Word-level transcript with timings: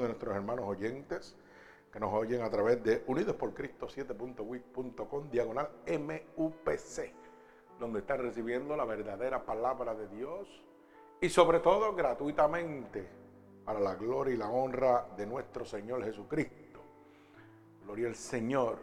de 0.00 0.08
nuestros 0.08 0.34
hermanos 0.34 0.64
oyentes 0.66 1.36
que 1.92 2.00
nos 2.00 2.12
oyen 2.12 2.42
a 2.42 2.50
través 2.50 2.82
de 2.82 3.04
Unidos 3.06 3.36
por 3.36 3.52
Cristo 3.52 3.86
7.wix.com 3.86 5.30
diagonal 5.30 5.68
MUPC, 5.86 7.12
donde 7.78 8.00
están 8.00 8.20
recibiendo 8.20 8.76
la 8.76 8.84
verdadera 8.84 9.44
palabra 9.44 9.94
de 9.94 10.08
Dios 10.08 10.48
y 11.20 11.28
sobre 11.28 11.60
todo 11.60 11.94
gratuitamente 11.94 13.08
para 13.64 13.78
la 13.78 13.94
gloria 13.94 14.34
y 14.34 14.38
la 14.38 14.48
honra 14.48 15.06
de 15.16 15.26
nuestro 15.26 15.64
Señor 15.64 16.02
Jesucristo. 16.04 16.80
Gloria 17.84 18.08
al 18.08 18.16
Señor. 18.16 18.78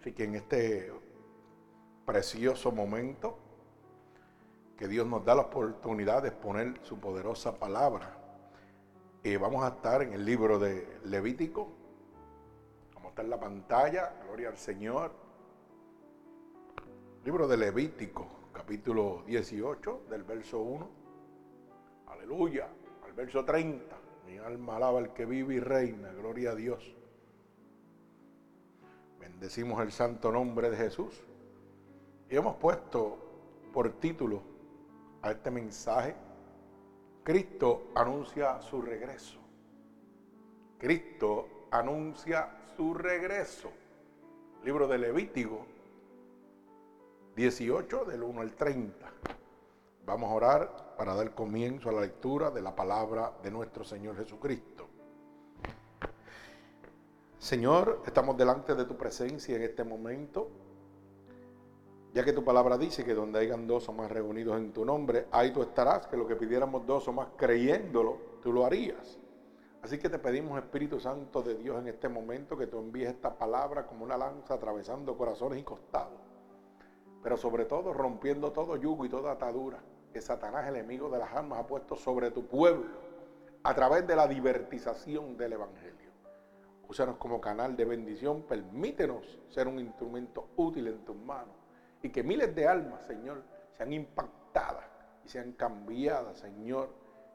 Así 0.00 0.12
que 0.12 0.24
en 0.24 0.36
este 0.36 0.92
precioso 2.04 2.72
momento 2.72 3.38
que 4.76 4.88
Dios 4.88 5.06
nos 5.06 5.24
da 5.24 5.34
la 5.34 5.42
oportunidad 5.42 6.22
de 6.22 6.28
exponer 6.28 6.80
su 6.82 6.98
poderosa 6.98 7.58
palabra. 7.58 8.25
Vamos 9.34 9.64
a 9.64 9.68
estar 9.68 10.02
en 10.02 10.12
el 10.12 10.24
libro 10.24 10.56
de 10.56 11.00
Levítico. 11.06 11.68
Vamos 12.94 13.06
a 13.06 13.08
estar 13.08 13.24
en 13.24 13.30
la 13.30 13.40
pantalla. 13.40 14.14
Gloria 14.24 14.50
al 14.50 14.56
Señor. 14.56 15.10
Libro 17.24 17.48
de 17.48 17.56
Levítico, 17.56 18.28
capítulo 18.52 19.24
18, 19.26 20.04
del 20.08 20.22
verso 20.22 20.60
1. 20.60 20.88
Aleluya. 22.06 22.68
Al 23.04 23.12
verso 23.14 23.44
30. 23.44 23.96
Mi 24.28 24.38
alma 24.38 24.76
alaba 24.76 25.00
al 25.00 25.12
que 25.12 25.26
vive 25.26 25.54
y 25.56 25.60
reina. 25.60 26.12
Gloria 26.12 26.52
a 26.52 26.54
Dios. 26.54 26.94
Bendecimos 29.18 29.82
el 29.82 29.90
santo 29.90 30.30
nombre 30.30 30.70
de 30.70 30.76
Jesús. 30.76 31.20
Y 32.30 32.36
hemos 32.36 32.54
puesto 32.56 33.18
por 33.72 33.90
título 33.94 34.40
a 35.20 35.32
este 35.32 35.50
mensaje, 35.50 36.14
Cristo 37.26 37.88
anuncia 37.96 38.60
su 38.60 38.80
regreso. 38.80 39.40
Cristo 40.78 41.66
anuncia 41.72 42.56
su 42.76 42.94
regreso. 42.94 43.68
Libro 44.62 44.86
de 44.86 44.96
Levítico 44.96 45.66
18 47.34 48.04
del 48.04 48.22
1 48.22 48.40
al 48.40 48.52
30. 48.52 49.10
Vamos 50.06 50.30
a 50.30 50.34
orar 50.34 50.94
para 50.96 51.16
dar 51.16 51.34
comienzo 51.34 51.88
a 51.88 51.94
la 51.94 52.02
lectura 52.02 52.52
de 52.52 52.62
la 52.62 52.76
palabra 52.76 53.32
de 53.42 53.50
nuestro 53.50 53.82
Señor 53.82 54.16
Jesucristo. 54.16 54.86
Señor, 57.40 58.04
estamos 58.06 58.36
delante 58.36 58.76
de 58.76 58.84
tu 58.84 58.96
presencia 58.96 59.56
en 59.56 59.62
este 59.62 59.82
momento 59.82 60.48
ya 62.16 62.24
que 62.24 62.32
tu 62.32 62.42
palabra 62.42 62.78
dice 62.78 63.04
que 63.04 63.12
donde 63.12 63.40
hayan 63.40 63.66
dos 63.66 63.90
o 63.90 63.92
más 63.92 64.10
reunidos 64.10 64.56
en 64.56 64.72
tu 64.72 64.86
nombre, 64.86 65.26
ahí 65.32 65.50
tú 65.52 65.60
estarás, 65.60 66.06
que 66.06 66.16
lo 66.16 66.26
que 66.26 66.34
pidiéramos 66.34 66.86
dos 66.86 67.06
o 67.08 67.12
más 67.12 67.28
creyéndolo, 67.36 68.16
tú 68.40 68.54
lo 68.54 68.64
harías. 68.64 69.18
Así 69.82 69.98
que 69.98 70.08
te 70.08 70.18
pedimos, 70.18 70.58
Espíritu 70.58 70.98
Santo 70.98 71.42
de 71.42 71.56
Dios, 71.56 71.78
en 71.78 71.88
este 71.88 72.08
momento 72.08 72.56
que 72.56 72.68
tú 72.68 72.78
envíes 72.78 73.10
esta 73.10 73.36
palabra 73.36 73.86
como 73.86 74.02
una 74.02 74.16
lanza 74.16 74.54
atravesando 74.54 75.14
corazones 75.14 75.60
y 75.60 75.62
costados. 75.62 76.18
Pero 77.22 77.36
sobre 77.36 77.66
todo 77.66 77.92
rompiendo 77.92 78.50
todo 78.50 78.78
yugo 78.78 79.04
y 79.04 79.10
toda 79.10 79.32
atadura 79.32 79.82
que 80.10 80.22
Satanás, 80.22 80.66
el 80.68 80.76
enemigo 80.76 81.10
de 81.10 81.18
las 81.18 81.34
almas, 81.34 81.58
ha 81.58 81.66
puesto 81.66 81.96
sobre 81.96 82.30
tu 82.30 82.46
pueblo 82.46 82.86
a 83.62 83.74
través 83.74 84.06
de 84.06 84.16
la 84.16 84.26
divertización 84.26 85.36
del 85.36 85.52
Evangelio. 85.52 86.12
Úsanos 86.88 87.16
como 87.18 87.42
canal 87.42 87.76
de 87.76 87.84
bendición, 87.84 88.40
permítenos 88.44 89.38
ser 89.50 89.68
un 89.68 89.78
instrumento 89.78 90.48
útil 90.56 90.86
en 90.88 91.04
tus 91.04 91.14
manos 91.14 91.65
y 92.06 92.10
que 92.10 92.22
miles 92.22 92.54
de 92.54 92.68
almas, 92.68 93.04
Señor, 93.04 93.42
sean 93.76 93.92
impactadas 93.92 94.86
y 95.24 95.28
sean 95.28 95.52
cambiadas, 95.52 96.38
Señor, 96.38 96.88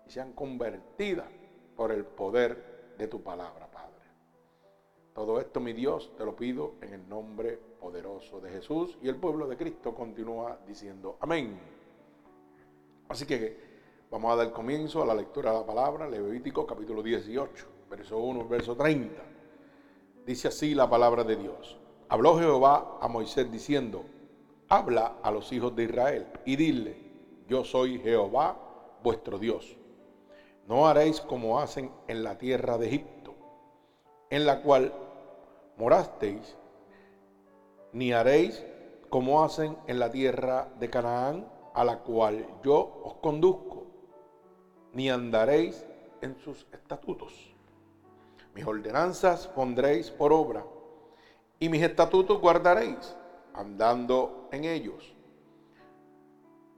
y 0.08 0.12
sean 0.12 0.32
convertidas 0.32 1.28
por 1.76 1.92
el 1.92 2.06
poder 2.06 2.94
de 2.98 3.08
tu 3.08 3.22
palabra, 3.22 3.70
Padre. 3.70 3.92
Todo 5.14 5.42
esto, 5.42 5.60
mi 5.60 5.74
Dios, 5.74 6.16
te 6.16 6.24
lo 6.24 6.38
pido 6.38 6.76
en 6.82 6.94
el 6.94 7.10
nombre 7.10 7.60
poderoso 7.82 8.40
de 8.40 8.50
Jesús 8.50 8.98
y 9.02 9.10
el 9.10 9.18
pueblo 9.18 9.46
de 9.46 9.58
Cristo 9.58 9.94
continúa 9.94 10.58
diciendo 10.66 11.18
amén. 11.20 11.60
Así 13.10 13.26
que 13.26 13.58
vamos 14.10 14.32
a 14.32 14.38
dar 14.38 14.54
comienzo 14.54 15.04
a 15.04 15.06
la 15.06 15.16
lectura 15.16 15.52
de 15.52 15.60
la 15.60 15.66
palabra, 15.66 16.10
Levítico 16.10 16.66
capítulo 16.66 17.04
18, 17.04 17.68
verso 17.90 18.20
1, 18.20 18.48
verso 18.48 18.78
30. 18.78 19.22
Dice 20.26 20.48
así 20.48 20.74
la 20.74 20.90
palabra 20.90 21.26
de 21.26 21.36
Dios. 21.36 21.78
Habló 22.08 22.40
Jehová 22.40 23.00
a 23.02 23.08
Moisés 23.10 23.52
diciendo, 23.52 24.06
habla 24.72 25.18
a 25.22 25.32
los 25.32 25.52
hijos 25.52 25.76
de 25.76 25.84
Israel 25.84 26.28
y 26.46 26.56
dile, 26.56 26.96
yo 27.50 27.66
soy 27.66 28.00
Jehová 28.00 28.58
vuestro 29.04 29.38
Dios. 29.38 29.76
No 30.66 30.88
haréis 30.88 31.20
como 31.20 31.60
hacen 31.60 31.92
en 32.08 32.24
la 32.24 32.38
tierra 32.38 32.78
de 32.78 32.88
Egipto, 32.88 33.36
en 34.30 34.46
la 34.46 34.62
cual 34.62 34.94
morasteis, 35.76 36.56
ni 37.92 38.14
haréis 38.14 38.66
como 39.10 39.44
hacen 39.44 39.78
en 39.88 40.00
la 40.00 40.10
tierra 40.10 40.70
de 40.80 40.90
Canaán, 40.90 41.52
a 41.74 41.84
la 41.84 42.00
cual 42.00 42.48
yo 42.64 43.02
os 43.04 43.16
conduzco, 43.16 43.88
ni 44.94 45.10
andaréis 45.10 45.86
en 46.22 46.38
sus 46.38 46.66
estatutos. 46.72 47.54
Mis 48.56 48.66
ordenanzas 48.66 49.48
pondréis 49.48 50.12
por 50.12 50.32
obra, 50.32 50.64
y 51.60 51.68
mis 51.68 51.84
estatutos 51.84 52.40
guardaréis 52.40 53.18
andando 53.54 54.41
en 54.52 54.66
ellos. 54.66 55.16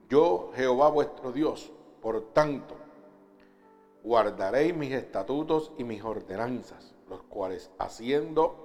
Yo, 0.09 0.51
Jehová 0.56 0.89
vuestro 0.89 1.31
Dios, 1.31 1.72
por 2.01 2.34
tanto, 2.34 2.75
guardaréis 4.03 4.75
mis 4.75 4.91
estatutos 4.91 5.72
y 5.78 5.83
mis 5.83 6.03
ordenanzas, 6.03 6.94
los 7.09 7.23
cuales 7.23 7.72
haciendo 7.79 8.63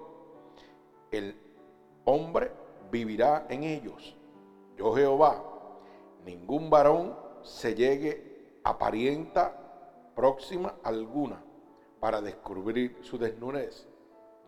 el 1.11 1.37
hombre 2.05 2.53
vivirá 2.91 3.47
en 3.49 3.65
ellos. 3.65 4.17
Yo, 4.77 4.93
Jehová, 4.95 5.43
ningún 6.25 6.71
varón 6.71 7.17
se 7.43 7.75
llegue 7.75 8.61
a 8.65 8.77
parienta 8.77 10.13
próxima 10.15 10.75
alguna 10.83 11.43
para 12.01 12.21
descubrir 12.21 12.99
su 13.03 13.19
desnudez. 13.19 13.89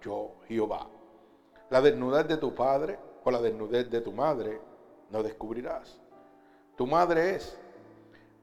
Yo, 0.03 0.37
Jehová. 0.47 0.88
La 1.70 1.81
desnudez 1.81 2.26
de 2.26 2.37
tu 2.37 2.54
padre 2.54 2.99
o 3.25 3.31
la 3.31 3.41
desnudez 3.41 3.91
de 3.91 4.00
tu 4.00 4.12
madre, 4.12 4.60
no 5.10 5.22
descubrirás. 5.22 6.00
Tu 6.76 6.86
madre 6.86 7.36
es, 7.36 7.58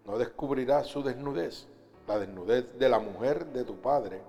no 0.06 0.18
descubrirás 0.18 0.88
su 0.88 1.04
desnudez. 1.04 1.68
La 2.08 2.20
desnudez 2.20 2.78
de 2.78 2.90
la 2.90 3.00
mujer 3.00 3.46
de 3.48 3.64
tu 3.64 3.76
padre, 3.78 4.22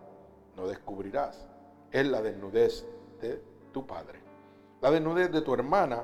no 0.57 0.67
descubrirás. 0.67 1.47
Es 1.93 2.07
la 2.07 2.23
desnudez 2.23 2.85
de 3.21 3.43
tu 3.73 3.87
padre. 3.87 4.21
La 4.81 4.91
desnudez 4.91 5.31
de 5.31 5.43
tu 5.43 5.55
hermana, 5.55 6.03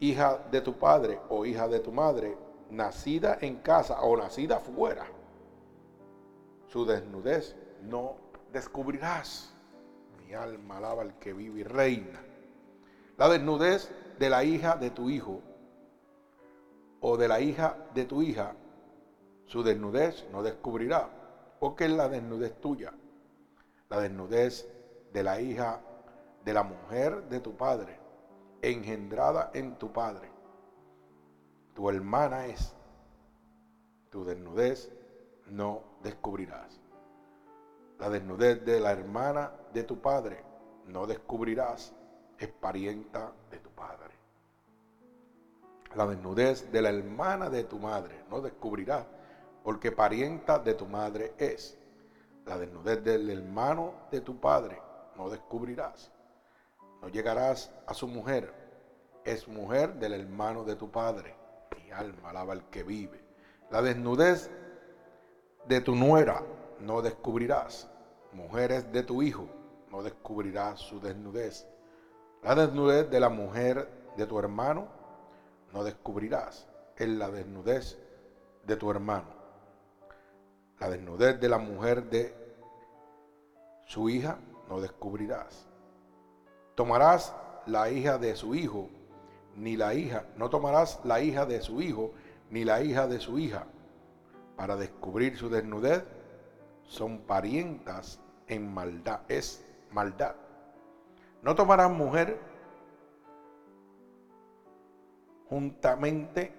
hija 0.00 0.38
de 0.50 0.60
tu 0.60 0.78
padre 0.78 1.20
o 1.28 1.44
hija 1.44 1.68
de 1.68 1.80
tu 1.80 1.92
madre, 1.92 2.36
nacida 2.70 3.38
en 3.40 3.56
casa 3.56 4.00
o 4.02 4.16
nacida 4.16 4.58
fuera, 4.60 5.06
su 6.68 6.86
desnudez 6.86 7.56
no 7.82 8.16
descubrirás. 8.52 9.52
Mi 10.18 10.34
alma 10.34 10.78
alaba 10.78 11.02
al 11.02 11.18
que 11.18 11.32
vive 11.32 11.60
y 11.60 11.64
reina. 11.64 12.20
La 13.20 13.28
desnudez 13.28 13.92
de 14.18 14.30
la 14.30 14.44
hija 14.44 14.76
de 14.76 14.88
tu 14.88 15.10
hijo 15.10 15.42
o 17.02 17.18
de 17.18 17.28
la 17.28 17.38
hija 17.38 17.76
de 17.92 18.06
tu 18.06 18.22
hija, 18.22 18.54
su 19.44 19.62
desnudez 19.62 20.26
no 20.32 20.42
descubrirá, 20.42 21.10
porque 21.60 21.84
es 21.84 21.90
la 21.90 22.08
desnudez 22.08 22.58
tuya. 22.62 22.94
La 23.90 24.00
desnudez 24.00 24.66
de 25.12 25.22
la 25.22 25.38
hija 25.38 25.82
de 26.46 26.54
la 26.54 26.62
mujer 26.62 27.28
de 27.28 27.40
tu 27.40 27.54
padre, 27.58 28.00
engendrada 28.62 29.50
en 29.52 29.76
tu 29.76 29.92
padre. 29.92 30.32
Tu 31.74 31.90
hermana 31.90 32.46
es, 32.46 32.74
tu 34.08 34.24
desnudez 34.24 34.90
no 35.44 35.82
descubrirás. 36.02 36.80
La 37.98 38.08
desnudez 38.08 38.64
de 38.64 38.80
la 38.80 38.92
hermana 38.92 39.52
de 39.74 39.82
tu 39.82 40.00
padre 40.00 40.42
no 40.86 41.06
descubrirás 41.06 41.94
es 42.40 42.48
parienta 42.48 43.32
de 43.50 43.58
tu 43.58 43.70
padre. 43.70 44.14
La 45.94 46.06
desnudez 46.06 46.72
de 46.72 46.80
la 46.82 46.88
hermana 46.88 47.50
de 47.50 47.64
tu 47.64 47.78
madre 47.78 48.24
no 48.30 48.40
descubrirás, 48.40 49.06
porque 49.62 49.92
parienta 49.92 50.58
de 50.58 50.74
tu 50.74 50.86
madre 50.86 51.34
es. 51.36 51.76
La 52.46 52.58
desnudez 52.58 53.04
del 53.04 53.28
hermano 53.28 53.92
de 54.10 54.22
tu 54.22 54.40
padre 54.40 54.80
no 55.16 55.28
descubrirás. 55.28 56.10
No 57.02 57.08
llegarás 57.08 57.70
a 57.86 57.92
su 57.92 58.08
mujer, 58.08 58.52
es 59.24 59.46
mujer 59.46 59.94
del 59.94 60.14
hermano 60.14 60.64
de 60.64 60.76
tu 60.76 60.90
padre. 60.90 61.34
Mi 61.76 61.90
alma 61.90 62.30
alaba 62.30 62.54
al 62.54 62.70
que 62.70 62.82
vive. 62.82 63.20
La 63.70 63.82
desnudez 63.82 64.50
de 65.66 65.80
tu 65.82 65.94
nuera 65.94 66.42
no 66.80 67.02
descubrirás. 67.02 67.90
Mujeres 68.32 68.90
de 68.92 69.02
tu 69.02 69.22
hijo 69.22 69.46
no 69.90 70.02
descubrirás 70.02 70.80
su 70.80 71.00
desnudez. 71.00 71.66
La 72.42 72.54
desnudez 72.54 73.10
de 73.10 73.20
la 73.20 73.28
mujer 73.28 73.88
de 74.16 74.26
tu 74.26 74.38
hermano 74.38 74.88
no 75.72 75.84
descubrirás. 75.84 76.66
Es 76.96 77.08
la 77.08 77.30
desnudez 77.30 77.98
de 78.66 78.76
tu 78.76 78.90
hermano. 78.90 79.28
La 80.78 80.88
desnudez 80.88 81.38
de 81.38 81.48
la 81.48 81.58
mujer 81.58 82.04
de 82.04 82.34
su 83.84 84.08
hija 84.08 84.38
no 84.68 84.80
descubrirás. 84.80 85.66
Tomarás 86.74 87.34
la 87.66 87.90
hija 87.90 88.16
de 88.16 88.34
su 88.36 88.54
hijo, 88.54 88.88
ni 89.56 89.76
la 89.76 89.94
hija, 89.94 90.24
no 90.36 90.48
tomarás 90.48 91.00
la 91.04 91.20
hija 91.20 91.44
de 91.44 91.60
su 91.60 91.82
hijo, 91.82 92.12
ni 92.50 92.64
la 92.64 92.82
hija 92.82 93.06
de 93.06 93.20
su 93.20 93.38
hija, 93.38 93.66
para 94.56 94.76
descubrir 94.76 95.36
su 95.36 95.50
desnudez, 95.50 96.04
son 96.84 97.18
parientas 97.18 98.18
en 98.46 98.72
maldad, 98.72 99.20
es 99.28 99.64
maldad. 99.90 100.34
No 101.42 101.54
tomarás 101.54 101.90
mujer 101.90 102.38
juntamente 105.48 106.54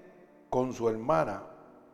con 0.49 0.73
su 0.73 0.89
hermana 0.89 1.43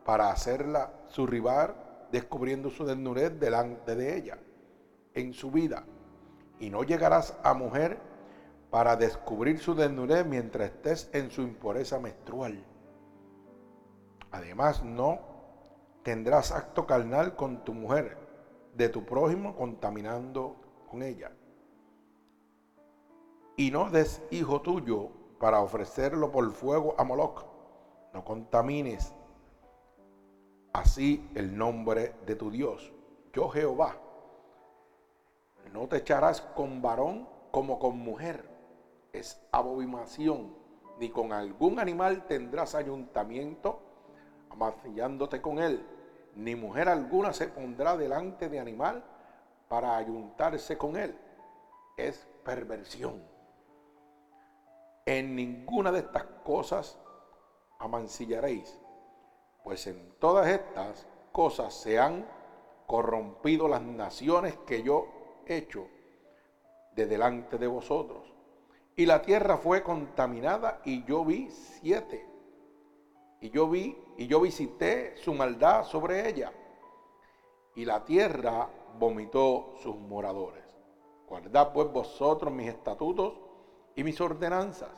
para 0.04 0.30
hacerla 0.30 0.90
su 1.08 1.26
rival, 1.26 1.74
descubriendo 2.10 2.70
su 2.70 2.84
desnudez 2.84 3.38
delante 3.38 3.94
de 3.94 4.16
ella 4.16 4.38
en 5.14 5.32
su 5.34 5.50
vida. 5.50 5.84
Y 6.58 6.70
no 6.70 6.82
llegarás 6.82 7.38
a 7.42 7.54
mujer 7.54 7.98
para 8.70 8.96
descubrir 8.96 9.58
su 9.58 9.74
desnudez 9.74 10.26
mientras 10.26 10.70
estés 10.70 11.10
en 11.12 11.30
su 11.30 11.42
impureza 11.42 12.00
menstrual. 12.00 12.64
Además, 14.30 14.82
no 14.82 15.20
tendrás 16.02 16.52
acto 16.52 16.86
carnal 16.86 17.36
con 17.36 17.64
tu 17.64 17.74
mujer, 17.74 18.16
de 18.74 18.88
tu 18.88 19.04
prójimo, 19.04 19.54
contaminando 19.56 20.56
con 20.90 21.02
ella. 21.02 21.30
Y 23.58 23.72
no 23.72 23.90
des 23.90 24.22
hijo 24.30 24.62
tuyo 24.62 25.08
para 25.40 25.60
ofrecerlo 25.60 26.30
por 26.30 26.48
fuego 26.52 26.94
a 26.96 27.02
Moloch. 27.02 27.44
No 28.14 28.24
contamines 28.24 29.12
así 30.72 31.28
el 31.34 31.58
nombre 31.58 32.14
de 32.24 32.36
tu 32.36 32.52
Dios. 32.52 32.92
Yo 33.32 33.48
Jehová. 33.48 33.96
No 35.72 35.88
te 35.88 35.96
echarás 35.96 36.40
con 36.40 36.80
varón 36.80 37.28
como 37.50 37.80
con 37.80 37.98
mujer. 37.98 38.48
Es 39.12 39.44
abominación. 39.50 40.54
Ni 41.00 41.10
con 41.10 41.32
algún 41.32 41.80
animal 41.80 42.28
tendrás 42.28 42.76
ayuntamiento 42.76 43.80
amarcillándote 44.50 45.42
con 45.42 45.58
él. 45.58 45.84
Ni 46.36 46.54
mujer 46.54 46.88
alguna 46.88 47.32
se 47.32 47.48
pondrá 47.48 47.96
delante 47.96 48.48
de 48.48 48.60
animal 48.60 49.02
para 49.68 49.96
ayuntarse 49.96 50.78
con 50.78 50.96
él. 50.96 51.18
Es 51.96 52.24
perversión. 52.44 53.27
En 55.08 55.34
ninguna 55.34 55.90
de 55.90 56.00
estas 56.00 56.24
cosas 56.44 56.98
amancillaréis, 57.78 58.78
pues 59.64 59.86
en 59.86 60.12
todas 60.18 60.46
estas 60.48 61.06
cosas 61.32 61.72
se 61.72 61.98
han 61.98 62.28
corrompido 62.86 63.68
las 63.68 63.80
naciones 63.80 64.58
que 64.66 64.82
yo 64.82 65.06
he 65.46 65.56
hecho 65.56 65.88
de 66.94 67.06
delante 67.06 67.56
de 67.56 67.66
vosotros. 67.66 68.34
Y 68.96 69.06
la 69.06 69.22
tierra 69.22 69.56
fue 69.56 69.82
contaminada 69.82 70.82
y 70.84 71.02
yo 71.04 71.24
vi 71.24 71.48
siete. 71.50 72.28
Y 73.40 73.48
yo 73.48 73.66
vi 73.66 73.96
y 74.18 74.26
yo 74.26 74.42
visité 74.42 75.16
su 75.16 75.32
maldad 75.32 75.84
sobre 75.84 76.28
ella. 76.28 76.52
Y 77.74 77.86
la 77.86 78.04
tierra 78.04 78.68
vomitó 78.98 79.72
sus 79.82 79.96
moradores. 79.96 80.66
Guardad 81.26 81.72
pues 81.72 81.90
vosotros 81.90 82.52
mis 82.52 82.68
estatutos 82.68 83.47
y 83.98 84.04
mis 84.04 84.20
ordenanzas, 84.20 84.92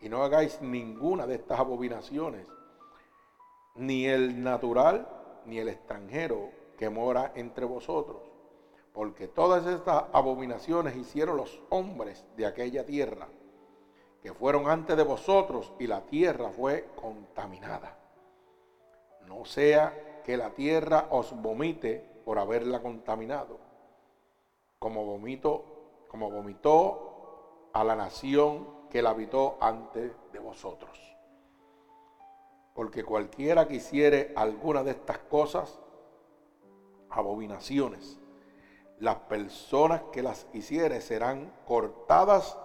y 0.00 0.08
no 0.08 0.22
hagáis 0.22 0.62
ninguna 0.62 1.26
de 1.26 1.34
estas 1.34 1.60
abominaciones, 1.60 2.46
ni 3.74 4.06
el 4.06 4.42
natural, 4.42 5.06
ni 5.44 5.58
el 5.58 5.68
extranjero 5.68 6.48
que 6.78 6.88
mora 6.88 7.32
entre 7.34 7.66
vosotros, 7.66 8.22
porque 8.94 9.28
todas 9.28 9.66
estas 9.66 10.04
abominaciones 10.14 10.96
hicieron 10.96 11.36
los 11.36 11.60
hombres 11.68 12.24
de 12.38 12.46
aquella 12.46 12.86
tierra, 12.86 13.28
que 14.22 14.32
fueron 14.32 14.70
antes 14.70 14.96
de 14.96 15.02
vosotros, 15.02 15.74
y 15.78 15.86
la 15.86 16.00
tierra 16.06 16.48
fue 16.48 16.88
contaminada. 16.96 17.98
No 19.26 19.44
sea 19.44 20.22
que 20.24 20.38
la 20.38 20.48
tierra 20.54 21.08
os 21.10 21.38
vomite 21.42 22.22
por 22.24 22.38
haberla 22.38 22.80
contaminado, 22.80 23.58
como 24.78 25.04
vomito, 25.04 26.06
como 26.08 26.30
vomitó 26.30 27.09
a 27.72 27.84
la 27.84 27.96
nación 27.96 28.68
que 28.90 29.02
la 29.02 29.10
habitó 29.10 29.56
antes 29.60 30.12
de 30.32 30.38
vosotros. 30.38 30.98
Porque 32.74 33.04
cualquiera 33.04 33.68
que 33.68 33.76
hiciere 33.76 34.32
alguna 34.36 34.82
de 34.82 34.92
estas 34.92 35.18
cosas, 35.18 35.78
abominaciones, 37.10 38.18
las 38.98 39.16
personas 39.16 40.02
que 40.12 40.22
las 40.22 40.46
hiciere 40.52 41.00
serán 41.00 41.52
cortadas 41.66 42.56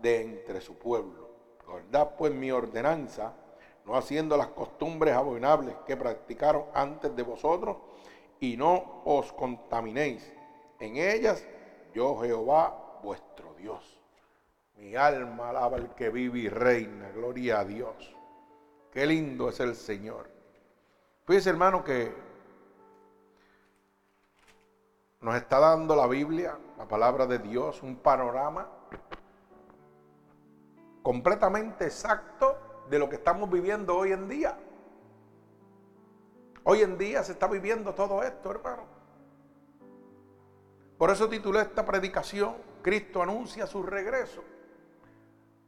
de 0.00 0.22
entre 0.22 0.60
su 0.60 0.74
pueblo. 0.74 1.30
Guardad 1.66 2.16
pues 2.16 2.32
mi 2.32 2.50
ordenanza, 2.50 3.34
no 3.84 3.96
haciendo 3.96 4.36
las 4.36 4.48
costumbres 4.48 5.14
abominables 5.14 5.76
que 5.86 5.96
practicaron 5.96 6.64
antes 6.74 7.14
de 7.14 7.22
vosotros, 7.22 7.76
y 8.40 8.56
no 8.56 9.02
os 9.04 9.32
contaminéis 9.32 10.32
en 10.78 10.96
ellas, 10.96 11.46
yo 11.92 12.18
Jehová 12.20 13.00
vuestro 13.02 13.54
Dios. 13.54 13.99
Mi 14.80 14.96
alma 14.96 15.50
alaba 15.50 15.76
al 15.76 15.94
que 15.94 16.08
vive 16.08 16.38
y 16.38 16.48
reina. 16.48 17.10
Gloria 17.10 17.60
a 17.60 17.64
Dios. 17.64 18.16
Qué 18.90 19.04
lindo 19.04 19.50
es 19.50 19.60
el 19.60 19.76
Señor. 19.76 20.30
Fíjese, 21.26 21.50
hermano, 21.50 21.84
que 21.84 22.12
nos 25.20 25.36
está 25.36 25.60
dando 25.60 25.94
la 25.94 26.06
Biblia, 26.06 26.56
la 26.78 26.88
palabra 26.88 27.26
de 27.26 27.38
Dios, 27.38 27.82
un 27.82 27.96
panorama 27.96 28.68
completamente 31.02 31.84
exacto 31.84 32.58
de 32.88 32.98
lo 32.98 33.08
que 33.08 33.16
estamos 33.16 33.50
viviendo 33.50 33.94
hoy 33.94 34.12
en 34.12 34.28
día. 34.28 34.58
Hoy 36.64 36.80
en 36.80 36.96
día 36.96 37.22
se 37.22 37.32
está 37.32 37.46
viviendo 37.46 37.94
todo 37.94 38.22
esto, 38.22 38.50
hermano. 38.50 38.84
Por 40.96 41.10
eso 41.10 41.28
titulé 41.28 41.60
esta 41.60 41.84
predicación, 41.84 42.56
Cristo 42.82 43.22
anuncia 43.22 43.66
su 43.66 43.82
regreso. 43.82 44.42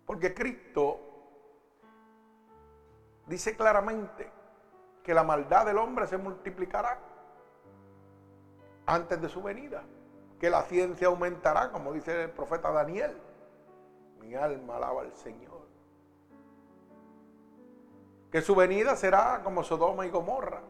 Porque 0.06 0.34
Cristo 0.34 1.00
dice 3.26 3.56
claramente 3.56 4.30
que 5.02 5.14
la 5.14 5.22
maldad 5.22 5.66
del 5.66 5.78
hombre 5.78 6.06
se 6.06 6.16
multiplicará 6.18 6.98
antes 8.86 9.20
de 9.20 9.28
su 9.28 9.42
venida, 9.42 9.84
que 10.38 10.50
la 10.50 10.62
ciencia 10.62 11.08
aumentará, 11.08 11.70
como 11.70 11.92
dice 11.92 12.24
el 12.24 12.30
profeta 12.30 12.70
Daniel. 12.70 13.16
Mi 14.20 14.34
alma 14.34 14.76
alaba 14.76 15.02
al 15.02 15.12
Señor. 15.14 15.62
Que 18.30 18.40
su 18.40 18.54
venida 18.54 18.96
será 18.96 19.42
como 19.42 19.62
Sodoma 19.62 20.06
y 20.06 20.10
Gomorra. 20.10 20.62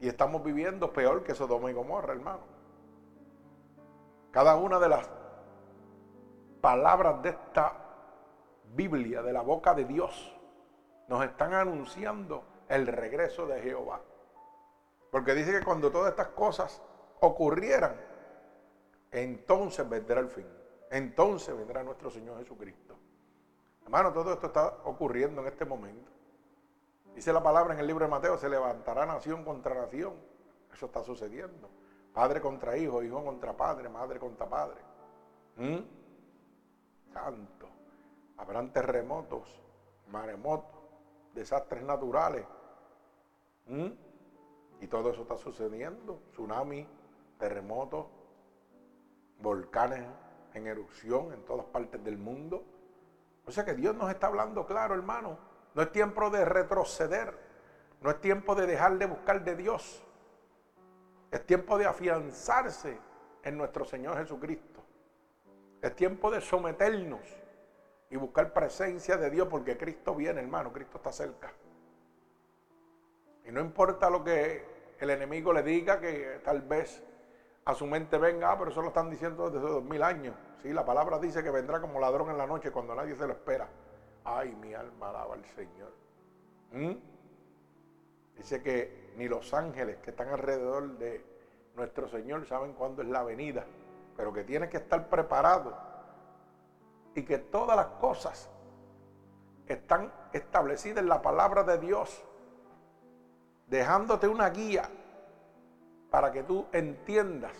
Y 0.00 0.08
estamos 0.08 0.44
viviendo 0.44 0.92
peor 0.92 1.24
que 1.24 1.34
Sodoma 1.34 1.70
y 1.70 1.74
Gomorra, 1.74 2.12
hermano. 2.12 2.56
Cada 4.30 4.56
una 4.56 4.78
de 4.78 4.88
las 4.88 5.08
palabras 6.66 7.22
de 7.22 7.28
esta 7.28 7.74
Biblia, 8.74 9.22
de 9.22 9.32
la 9.32 9.42
boca 9.42 9.72
de 9.72 9.84
Dios, 9.84 10.36
nos 11.06 11.24
están 11.24 11.54
anunciando 11.54 12.42
el 12.68 12.88
regreso 12.88 13.46
de 13.46 13.62
Jehová. 13.62 14.00
Porque 15.12 15.32
dice 15.34 15.52
que 15.52 15.64
cuando 15.64 15.92
todas 15.92 16.10
estas 16.10 16.26
cosas 16.30 16.82
ocurrieran, 17.20 17.94
entonces 19.12 19.88
vendrá 19.88 20.18
el 20.18 20.28
fin. 20.28 20.48
Entonces 20.90 21.56
vendrá 21.56 21.84
nuestro 21.84 22.10
Señor 22.10 22.36
Jesucristo. 22.38 22.96
Hermano, 23.84 24.12
todo 24.12 24.32
esto 24.32 24.48
está 24.48 24.78
ocurriendo 24.86 25.42
en 25.42 25.46
este 25.46 25.64
momento. 25.64 26.10
Dice 27.14 27.32
la 27.32 27.44
palabra 27.44 27.74
en 27.74 27.78
el 27.78 27.86
libro 27.86 28.06
de 28.06 28.10
Mateo, 28.10 28.36
se 28.38 28.48
levantará 28.48 29.06
nación 29.06 29.44
contra 29.44 29.72
nación. 29.72 30.14
Eso 30.72 30.86
está 30.86 31.04
sucediendo. 31.04 31.70
Padre 32.12 32.40
contra 32.40 32.76
hijo, 32.76 33.04
hijo 33.04 33.24
contra 33.24 33.56
padre, 33.56 33.88
madre 33.88 34.18
contra 34.18 34.48
padre. 34.48 34.80
¿Mm? 35.58 36.05
Habrán 38.36 38.72
terremotos, 38.72 39.62
maremotos, 40.08 40.80
desastres 41.34 41.82
naturales. 41.82 42.46
¿Mm? 43.66 43.88
Y 44.80 44.86
todo 44.88 45.10
eso 45.10 45.22
está 45.22 45.36
sucediendo. 45.36 46.22
Tsunami, 46.32 46.86
terremotos, 47.38 48.06
volcanes 49.38 50.06
en 50.54 50.66
erupción 50.66 51.32
en 51.32 51.44
todas 51.44 51.66
partes 51.66 52.02
del 52.02 52.18
mundo. 52.18 52.64
O 53.46 53.50
sea 53.50 53.64
que 53.64 53.74
Dios 53.74 53.94
nos 53.94 54.10
está 54.10 54.26
hablando 54.26 54.66
claro, 54.66 54.94
hermano. 54.94 55.38
No 55.74 55.82
es 55.82 55.92
tiempo 55.92 56.30
de 56.30 56.44
retroceder. 56.44 57.38
No 58.00 58.10
es 58.10 58.20
tiempo 58.20 58.54
de 58.54 58.66
dejar 58.66 58.98
de 58.98 59.06
buscar 59.06 59.44
de 59.44 59.56
Dios. 59.56 60.02
Es 61.30 61.44
tiempo 61.46 61.78
de 61.78 61.86
afianzarse 61.86 62.98
en 63.42 63.56
nuestro 63.56 63.84
Señor 63.84 64.16
Jesucristo. 64.18 64.75
Es 65.86 65.94
tiempo 65.94 66.32
de 66.32 66.40
someternos 66.40 67.20
y 68.10 68.16
buscar 68.16 68.52
presencia 68.52 69.16
de 69.16 69.30
Dios 69.30 69.46
porque 69.48 69.76
Cristo 69.76 70.16
viene, 70.16 70.40
hermano. 70.40 70.72
Cristo 70.72 70.96
está 70.96 71.12
cerca. 71.12 71.52
Y 73.44 73.52
no 73.52 73.60
importa 73.60 74.10
lo 74.10 74.24
que 74.24 74.64
el 74.98 75.10
enemigo 75.10 75.52
le 75.52 75.62
diga, 75.62 76.00
que 76.00 76.40
tal 76.44 76.62
vez 76.62 77.04
a 77.64 77.72
su 77.72 77.86
mente 77.86 78.18
venga, 78.18 78.50
ah, 78.50 78.58
pero 78.58 78.72
eso 78.72 78.82
lo 78.82 78.88
están 78.88 79.08
diciendo 79.10 79.48
desde 79.48 79.64
dos 79.64 79.84
mil 79.84 80.02
años. 80.02 80.34
Sí, 80.60 80.72
la 80.72 80.84
palabra 80.84 81.20
dice 81.20 81.44
que 81.44 81.50
vendrá 81.52 81.80
como 81.80 82.00
ladrón 82.00 82.30
en 82.30 82.38
la 82.38 82.48
noche 82.48 82.72
cuando 82.72 82.92
nadie 82.96 83.14
se 83.14 83.24
lo 83.24 83.34
espera. 83.34 83.68
Ay, 84.24 84.56
mi 84.56 84.74
alma 84.74 85.10
alaba 85.10 85.34
al 85.34 85.44
Señor. 85.54 85.92
¿Mm? 86.72 86.96
Dice 88.36 88.60
que 88.60 89.12
ni 89.16 89.28
los 89.28 89.54
ángeles 89.54 89.98
que 89.98 90.10
están 90.10 90.30
alrededor 90.30 90.98
de 90.98 91.24
nuestro 91.76 92.08
Señor 92.08 92.44
saben 92.44 92.72
cuándo 92.72 93.02
es 93.02 93.08
la 93.08 93.22
venida, 93.22 93.64
pero 94.16 94.32
que 94.32 94.44
tiene 94.44 94.68
que 94.68 94.78
estar 94.78 95.08
preparado 95.08 95.76
y 97.14 97.22
que 97.22 97.38
todas 97.38 97.76
las 97.76 97.86
cosas 98.00 98.48
están 99.66 100.12
establecidas 100.32 101.02
en 101.02 101.08
la 101.08 101.22
palabra 101.22 101.62
de 101.64 101.78
Dios, 101.78 102.22
dejándote 103.66 104.28
una 104.28 104.48
guía 104.50 104.88
para 106.10 106.30
que 106.30 106.42
tú 106.42 106.66
entiendas 106.72 107.52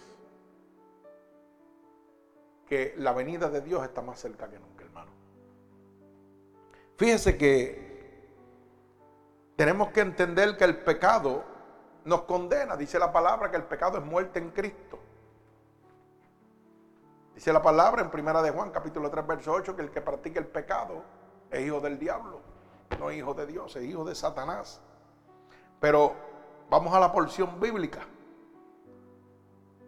que 2.67 2.95
la 2.99 3.13
venida 3.13 3.49
de 3.49 3.61
Dios 3.61 3.83
está 3.85 4.03
más 4.03 4.19
cerca 4.19 4.49
que 4.49 4.59
nunca, 4.59 4.85
hermano. 4.85 5.11
Fíjese 6.97 7.37
que 7.37 7.87
tenemos 9.57 9.91
que 9.91 10.01
entender 10.01 10.57
que 10.57 10.65
el 10.65 10.79
pecado 10.79 11.45
nos 12.05 12.23
condena. 12.23 12.77
Dice 12.77 12.99
la 12.99 13.13
palabra 13.13 13.51
que 13.51 13.57
el 13.57 13.65
pecado 13.65 13.99
es 13.99 14.05
muerte 14.05 14.39
en 14.39 14.51
Cristo. 14.51 14.99
Dice 17.37 17.53
la 17.53 17.61
palabra 17.61 18.01
en 18.01 18.11
Primera 18.11 18.41
de 18.41 18.51
Juan, 18.51 18.71
capítulo 18.71 19.11
3, 19.11 19.27
verso 19.27 19.53
8, 19.53 19.77
que 19.77 19.83
el 19.83 19.91
que 19.91 20.01
practica 20.01 20.41
el 20.41 20.47
pecado 20.47 21.03
es 21.51 21.67
hijo 21.67 21.81
del 21.81 21.99
diablo, 21.99 22.41
no 22.99 23.11
es 23.11 23.19
hijo 23.19 23.35
de 23.35 23.47
Dios, 23.47 23.77
es 23.77 23.85
hijo 23.85 24.07
de 24.07 24.15
Satanás. 24.15 24.81
Pero 25.79 26.15
vamos 26.71 26.95
a 26.95 26.99
la 26.99 27.13
porción 27.13 27.61
bíblica 27.61 28.01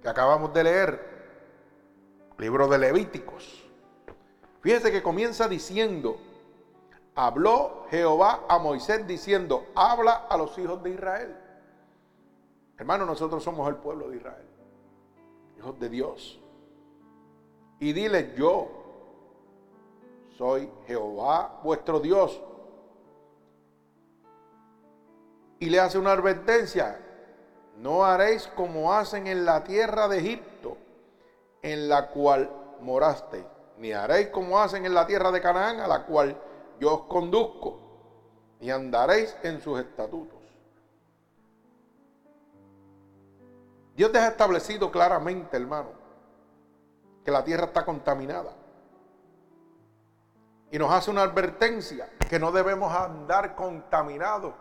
que 0.02 0.08
acabamos 0.10 0.52
de 0.52 0.62
leer, 0.62 1.08
libro 2.36 2.68
de 2.68 2.76
Levíticos. 2.76 3.66
Fíjese 4.60 4.92
que 4.92 5.02
comienza 5.02 5.48
diciendo, 5.48 6.20
habló 7.14 7.86
Jehová 7.88 8.44
a 8.46 8.58
Moisés 8.58 9.06
diciendo, 9.06 9.68
habla 9.74 10.26
a 10.28 10.36
los 10.36 10.58
hijos 10.58 10.82
de 10.82 10.90
Israel. 10.90 11.34
Hermano, 12.76 13.06
nosotros 13.06 13.42
somos 13.42 13.66
el 13.70 13.76
pueblo 13.76 14.10
de 14.10 14.18
Israel, 14.18 14.46
hijos 15.56 15.80
de 15.80 15.88
Dios. 15.88 16.42
Y 17.80 17.92
dile, 17.92 18.34
yo 18.36 18.68
soy 20.36 20.70
Jehová 20.86 21.60
vuestro 21.62 22.00
Dios. 22.00 22.40
Y 25.60 25.70
le 25.70 25.80
hace 25.80 25.98
una 25.98 26.12
advertencia, 26.12 27.00
no 27.76 28.04
haréis 28.04 28.46
como 28.48 28.92
hacen 28.92 29.26
en 29.26 29.44
la 29.44 29.64
tierra 29.64 30.08
de 30.08 30.18
Egipto, 30.18 30.76
en 31.62 31.88
la 31.88 32.10
cual 32.10 32.50
morasteis, 32.80 33.44
ni 33.78 33.92
haréis 33.92 34.28
como 34.28 34.60
hacen 34.60 34.86
en 34.86 34.94
la 34.94 35.06
tierra 35.06 35.30
de 35.32 35.40
Canaán, 35.40 35.80
a 35.80 35.88
la 35.88 36.04
cual 36.04 36.36
yo 36.78 36.94
os 36.94 37.00
conduzco, 37.02 37.80
ni 38.60 38.70
andaréis 38.70 39.36
en 39.42 39.60
sus 39.60 39.80
estatutos. 39.80 40.38
Dios 43.96 44.12
te 44.12 44.18
ha 44.18 44.28
establecido 44.28 44.92
claramente, 44.92 45.56
hermano, 45.56 45.90
que 47.28 47.32
la 47.32 47.44
tierra 47.44 47.66
está 47.66 47.84
contaminada. 47.84 48.54
Y 50.70 50.78
nos 50.78 50.90
hace 50.90 51.10
una 51.10 51.24
advertencia 51.24 52.08
que 52.26 52.38
no 52.38 52.50
debemos 52.52 52.90
andar 52.90 53.54
contaminados, 53.54 54.54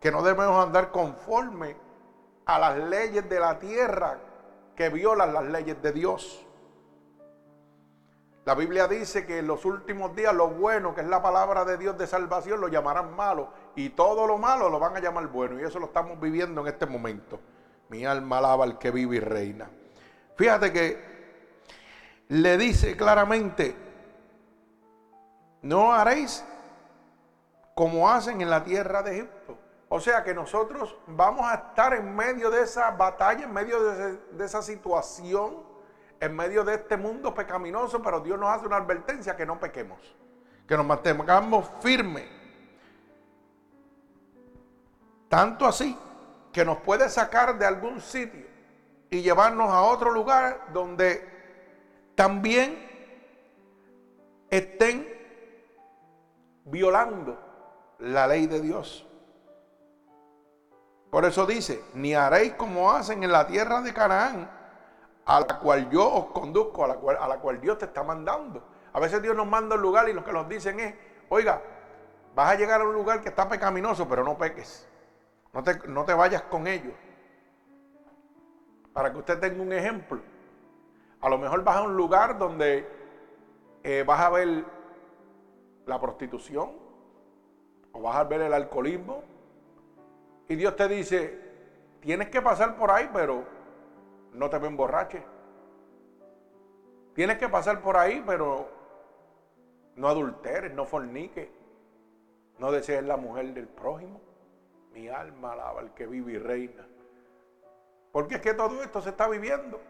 que 0.00 0.10
no 0.10 0.20
debemos 0.24 0.66
andar 0.66 0.90
conforme 0.90 1.76
a 2.46 2.58
las 2.58 2.78
leyes 2.78 3.28
de 3.28 3.38
la 3.38 3.60
tierra 3.60 4.18
que 4.74 4.88
violan 4.88 5.32
las 5.32 5.44
leyes 5.44 5.80
de 5.80 5.92
Dios. 5.92 6.44
La 8.44 8.56
Biblia 8.56 8.88
dice 8.88 9.24
que 9.24 9.38
en 9.38 9.46
los 9.46 9.64
últimos 9.64 10.16
días 10.16 10.34
lo 10.34 10.48
bueno, 10.48 10.96
que 10.96 11.02
es 11.02 11.06
la 11.06 11.22
palabra 11.22 11.64
de 11.64 11.76
Dios 11.76 11.96
de 11.96 12.08
salvación, 12.08 12.60
lo 12.60 12.66
llamarán 12.66 13.14
malo 13.14 13.50
y 13.76 13.90
todo 13.90 14.26
lo 14.26 14.36
malo 14.36 14.68
lo 14.68 14.80
van 14.80 14.96
a 14.96 15.00
llamar 15.00 15.28
bueno. 15.28 15.60
Y 15.60 15.62
eso 15.62 15.78
lo 15.78 15.86
estamos 15.86 16.18
viviendo 16.18 16.60
en 16.62 16.66
este 16.66 16.86
momento. 16.86 17.38
Mi 17.88 18.04
alma 18.04 18.38
alaba 18.38 18.64
al 18.64 18.78
que 18.78 18.90
vive 18.90 19.14
y 19.14 19.20
reina. 19.20 19.70
Fíjate 20.36 20.72
que 20.72 21.13
le 22.28 22.56
dice 22.56 22.96
claramente, 22.96 23.74
no 25.62 25.92
haréis 25.92 26.44
como 27.74 28.08
hacen 28.10 28.40
en 28.40 28.50
la 28.50 28.62
tierra 28.62 29.02
de 29.02 29.18
Egipto. 29.18 29.58
O 29.88 30.00
sea 30.00 30.24
que 30.24 30.34
nosotros 30.34 30.96
vamos 31.06 31.46
a 31.48 31.54
estar 31.54 31.94
en 31.94 32.14
medio 32.16 32.50
de 32.50 32.62
esa 32.62 32.90
batalla, 32.92 33.44
en 33.44 33.52
medio 33.52 33.82
de, 33.82 34.44
esa 34.44 34.62
situación, 34.62 35.62
en 36.20 36.34
medio 36.34 36.64
de 36.64 36.74
este 36.74 36.96
mundo 36.96 37.34
pecaminoso, 37.34 38.02
pero 38.02 38.20
Dios 38.20 38.38
nos 38.38 38.50
hace 38.50 38.66
una 38.66 38.76
advertencia 38.76 39.36
que 39.36 39.46
no 39.46 39.60
pequemos, 39.60 39.98
que 40.66 40.76
nos 40.76 40.86
mantengamos 40.86 41.68
firmes. 41.80 42.26
Tanto 45.28 45.66
así 45.66 45.96
que 46.52 46.64
nos 46.64 46.78
puede 46.78 47.08
sacar 47.08 47.58
de 47.58 47.66
algún 47.66 48.00
sitio 48.00 48.46
y 49.10 49.22
llevarnos 49.22 49.70
a 49.70 49.82
otro 49.82 50.10
lugar 50.10 50.66
donde 50.72 51.33
también 52.14 52.78
estén 54.50 55.08
violando 56.64 57.38
la 57.98 58.26
ley 58.26 58.46
de 58.46 58.60
Dios. 58.60 59.06
Por 61.10 61.24
eso 61.24 61.46
dice, 61.46 61.82
ni 61.94 62.14
haréis 62.14 62.54
como 62.54 62.90
hacen 62.90 63.22
en 63.22 63.30
la 63.30 63.46
tierra 63.46 63.80
de 63.82 63.92
Canaán, 63.92 64.50
a 65.24 65.40
la 65.40 65.58
cual 65.58 65.88
yo 65.90 66.12
os 66.12 66.26
conduzco, 66.32 66.84
a 66.84 66.88
la 66.88 66.96
cual, 66.96 67.16
a 67.20 67.28
la 67.28 67.38
cual 67.38 67.60
Dios 67.60 67.78
te 67.78 67.84
está 67.84 68.02
mandando. 68.02 68.62
A 68.92 69.00
veces 69.00 69.22
Dios 69.22 69.36
nos 69.36 69.46
manda 69.46 69.74
a 69.74 69.78
un 69.78 69.82
lugar 69.82 70.08
y 70.08 70.12
lo 70.12 70.24
que 70.24 70.32
nos 70.32 70.48
dicen 70.48 70.80
es, 70.80 70.94
oiga, 71.28 71.62
vas 72.34 72.50
a 72.50 72.54
llegar 72.56 72.80
a 72.80 72.84
un 72.84 72.94
lugar 72.94 73.22
que 73.22 73.28
está 73.28 73.48
pecaminoso, 73.48 74.08
pero 74.08 74.24
no 74.24 74.36
peques. 74.36 74.88
No 75.52 75.62
te, 75.62 75.86
no 75.88 76.04
te 76.04 76.14
vayas 76.14 76.42
con 76.42 76.66
ellos. 76.66 76.94
Para 78.92 79.12
que 79.12 79.18
usted 79.18 79.38
tenga 79.38 79.62
un 79.62 79.72
ejemplo. 79.72 80.20
A 81.24 81.30
lo 81.30 81.38
mejor 81.38 81.64
vas 81.64 81.78
a 81.78 81.82
un 81.82 81.96
lugar 81.96 82.36
donde 82.38 82.86
eh, 83.82 84.04
vas 84.06 84.20
a 84.20 84.28
ver 84.28 84.62
la 85.86 85.98
prostitución 85.98 86.72
o 87.92 88.02
vas 88.02 88.16
a 88.16 88.24
ver 88.24 88.42
el 88.42 88.52
alcoholismo 88.52 89.22
y 90.46 90.54
Dios 90.54 90.76
te 90.76 90.86
dice, 90.86 91.40
tienes 92.00 92.28
que 92.28 92.42
pasar 92.42 92.76
por 92.76 92.90
ahí, 92.90 93.08
pero 93.10 93.42
no 94.34 94.50
te 94.50 94.56
emborraches. 94.56 95.22
Tienes 97.14 97.38
que 97.38 97.48
pasar 97.48 97.80
por 97.80 97.96
ahí, 97.96 98.22
pero 98.26 98.68
no 99.96 100.08
adulteres, 100.08 100.74
no 100.74 100.84
forniques, 100.84 101.48
no 102.58 102.70
desees 102.70 103.02
la 103.02 103.16
mujer 103.16 103.54
del 103.54 103.68
prójimo. 103.68 104.20
Mi 104.92 105.08
alma 105.08 105.52
alaba 105.52 105.80
al 105.80 105.94
que 105.94 106.06
vive 106.06 106.32
y 106.32 106.38
reina. 106.38 106.86
Porque 108.12 108.34
es 108.34 108.40
que 108.42 108.52
todo 108.52 108.82
esto 108.82 109.00
se 109.00 109.08
está 109.08 109.26
viviendo. 109.26 109.80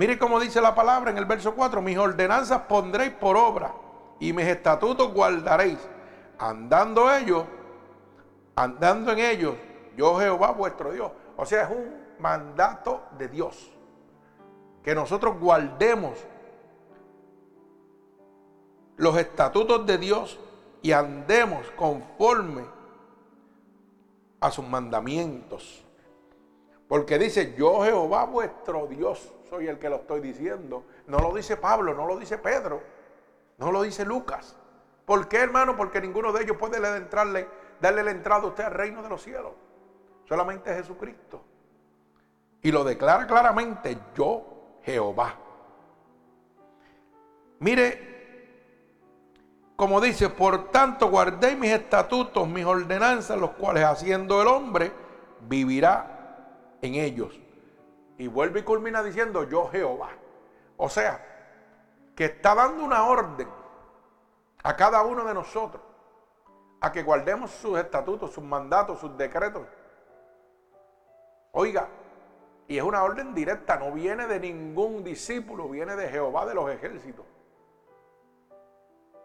Mire 0.00 0.18
cómo 0.18 0.40
dice 0.40 0.62
la 0.62 0.74
palabra 0.74 1.10
en 1.10 1.18
el 1.18 1.26
verso 1.26 1.54
4, 1.54 1.82
mis 1.82 1.98
ordenanzas 1.98 2.62
pondréis 2.62 3.12
por 3.12 3.36
obra 3.36 3.74
y 4.18 4.32
mis 4.32 4.46
estatutos 4.46 5.12
guardaréis, 5.12 5.78
andando 6.38 7.12
ellos, 7.12 7.44
andando 8.56 9.12
en 9.12 9.18
ellos, 9.18 9.56
yo 9.98 10.18
Jehová 10.18 10.52
vuestro 10.52 10.90
Dios. 10.90 11.12
O 11.36 11.44
sea, 11.44 11.64
es 11.64 11.70
un 11.70 11.94
mandato 12.18 13.02
de 13.18 13.28
Dios. 13.28 13.70
Que 14.82 14.94
nosotros 14.94 15.38
guardemos 15.38 16.14
los 18.96 19.18
estatutos 19.18 19.84
de 19.84 19.98
Dios 19.98 20.40
y 20.80 20.92
andemos 20.92 21.70
conforme 21.72 22.64
a 24.40 24.50
sus 24.50 24.66
mandamientos. 24.66 25.84
Porque 26.88 27.18
dice, 27.18 27.54
yo 27.54 27.82
Jehová 27.84 28.24
vuestro 28.24 28.86
Dios, 28.86 29.34
soy 29.50 29.66
el 29.66 29.78
que 29.78 29.90
lo 29.90 29.96
estoy 29.96 30.20
diciendo. 30.20 30.84
No 31.08 31.18
lo 31.18 31.34
dice 31.34 31.56
Pablo, 31.56 31.92
no 31.92 32.06
lo 32.06 32.16
dice 32.16 32.38
Pedro. 32.38 32.80
No 33.58 33.72
lo 33.72 33.82
dice 33.82 34.04
Lucas. 34.04 34.56
¿Por 35.04 35.28
qué, 35.28 35.38
hermano? 35.38 35.76
Porque 35.76 36.00
ninguno 36.00 36.32
de 36.32 36.44
ellos 36.44 36.56
puede 36.56 36.78
entrarle, 36.96 37.48
darle 37.80 38.04
la 38.04 38.12
entrada 38.12 38.44
a 38.44 38.46
usted 38.46 38.64
al 38.64 38.72
reino 38.72 39.02
de 39.02 39.08
los 39.08 39.20
cielos. 39.20 39.52
Solamente 40.24 40.72
Jesucristo. 40.72 41.42
Y 42.62 42.70
lo 42.70 42.84
declara 42.84 43.26
claramente, 43.26 43.98
yo 44.14 44.78
Jehová. 44.82 45.34
Mire, 47.58 48.10
como 49.74 50.00
dice, 50.00 50.28
por 50.28 50.70
tanto 50.70 51.10
guardé 51.10 51.56
mis 51.56 51.72
estatutos, 51.72 52.46
mis 52.46 52.64
ordenanzas, 52.64 53.38
los 53.38 53.50
cuales 53.52 53.84
haciendo 53.84 54.40
el 54.40 54.48
hombre, 54.48 54.92
vivirá 55.48 56.76
en 56.80 56.94
ellos. 56.94 57.38
Y 58.20 58.28
vuelve 58.28 58.60
y 58.60 58.62
culmina 58.64 59.02
diciendo, 59.02 59.44
yo 59.44 59.66
Jehová. 59.70 60.10
O 60.76 60.90
sea, 60.90 61.24
que 62.14 62.26
está 62.26 62.54
dando 62.54 62.84
una 62.84 63.06
orden 63.06 63.48
a 64.62 64.76
cada 64.76 65.00
uno 65.04 65.24
de 65.24 65.32
nosotros 65.32 65.82
a 66.82 66.92
que 66.92 67.02
guardemos 67.02 67.50
sus 67.50 67.78
estatutos, 67.78 68.30
sus 68.30 68.44
mandatos, 68.44 69.00
sus 69.00 69.16
decretos. 69.16 69.62
Oiga, 71.52 71.88
y 72.68 72.76
es 72.76 72.82
una 72.82 73.02
orden 73.04 73.34
directa, 73.34 73.78
no 73.78 73.90
viene 73.90 74.26
de 74.26 74.38
ningún 74.38 75.02
discípulo, 75.02 75.70
viene 75.70 75.96
de 75.96 76.06
Jehová 76.10 76.44
de 76.44 76.54
los 76.54 76.70
ejércitos. 76.70 77.24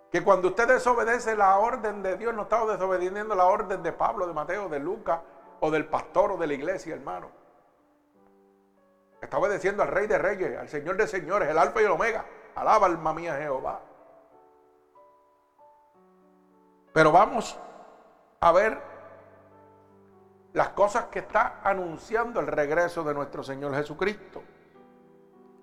Que 0.10 0.24
cuando 0.24 0.48
usted 0.48 0.70
desobedece 0.70 1.36
la 1.36 1.58
orden 1.58 2.02
de 2.02 2.16
Dios, 2.16 2.34
no 2.34 2.44
está 2.44 2.66
desobedeciendo 2.66 3.36
la 3.36 3.44
orden 3.44 3.84
de 3.84 3.92
Pablo, 3.92 4.26
de 4.26 4.34
Mateo, 4.34 4.70
de 4.70 4.80
Lucas, 4.80 5.20
o 5.60 5.70
del 5.70 5.86
pastor 5.86 6.32
o 6.32 6.38
de 6.38 6.48
la 6.48 6.54
iglesia, 6.54 6.96
hermano. 6.96 7.45
Está 9.26 9.40
obedeciendo 9.40 9.82
al 9.82 9.90
Rey 9.90 10.06
de 10.06 10.20
Reyes, 10.20 10.56
al 10.56 10.70
Señor 10.70 10.98
de 10.98 11.08
Señores, 11.08 11.50
el 11.50 11.58
Alfa 11.58 11.82
y 11.82 11.86
el 11.86 11.92
Omega. 11.92 12.26
Alaba 12.54 12.86
alma 12.86 13.12
mía 13.12 13.36
Jehová. 13.36 13.82
Pero 16.94 17.12
vamos 17.12 17.58
a 18.40 18.52
ver 18.52 18.80
las 20.54 20.70
cosas 20.70 21.06
que 21.06 21.20
está 21.20 21.60
anunciando 21.64 22.40
el 22.40 22.46
regreso 22.46 23.04
de 23.04 23.16
nuestro 23.16 23.42
Señor 23.42 23.74
Jesucristo. 23.74 24.44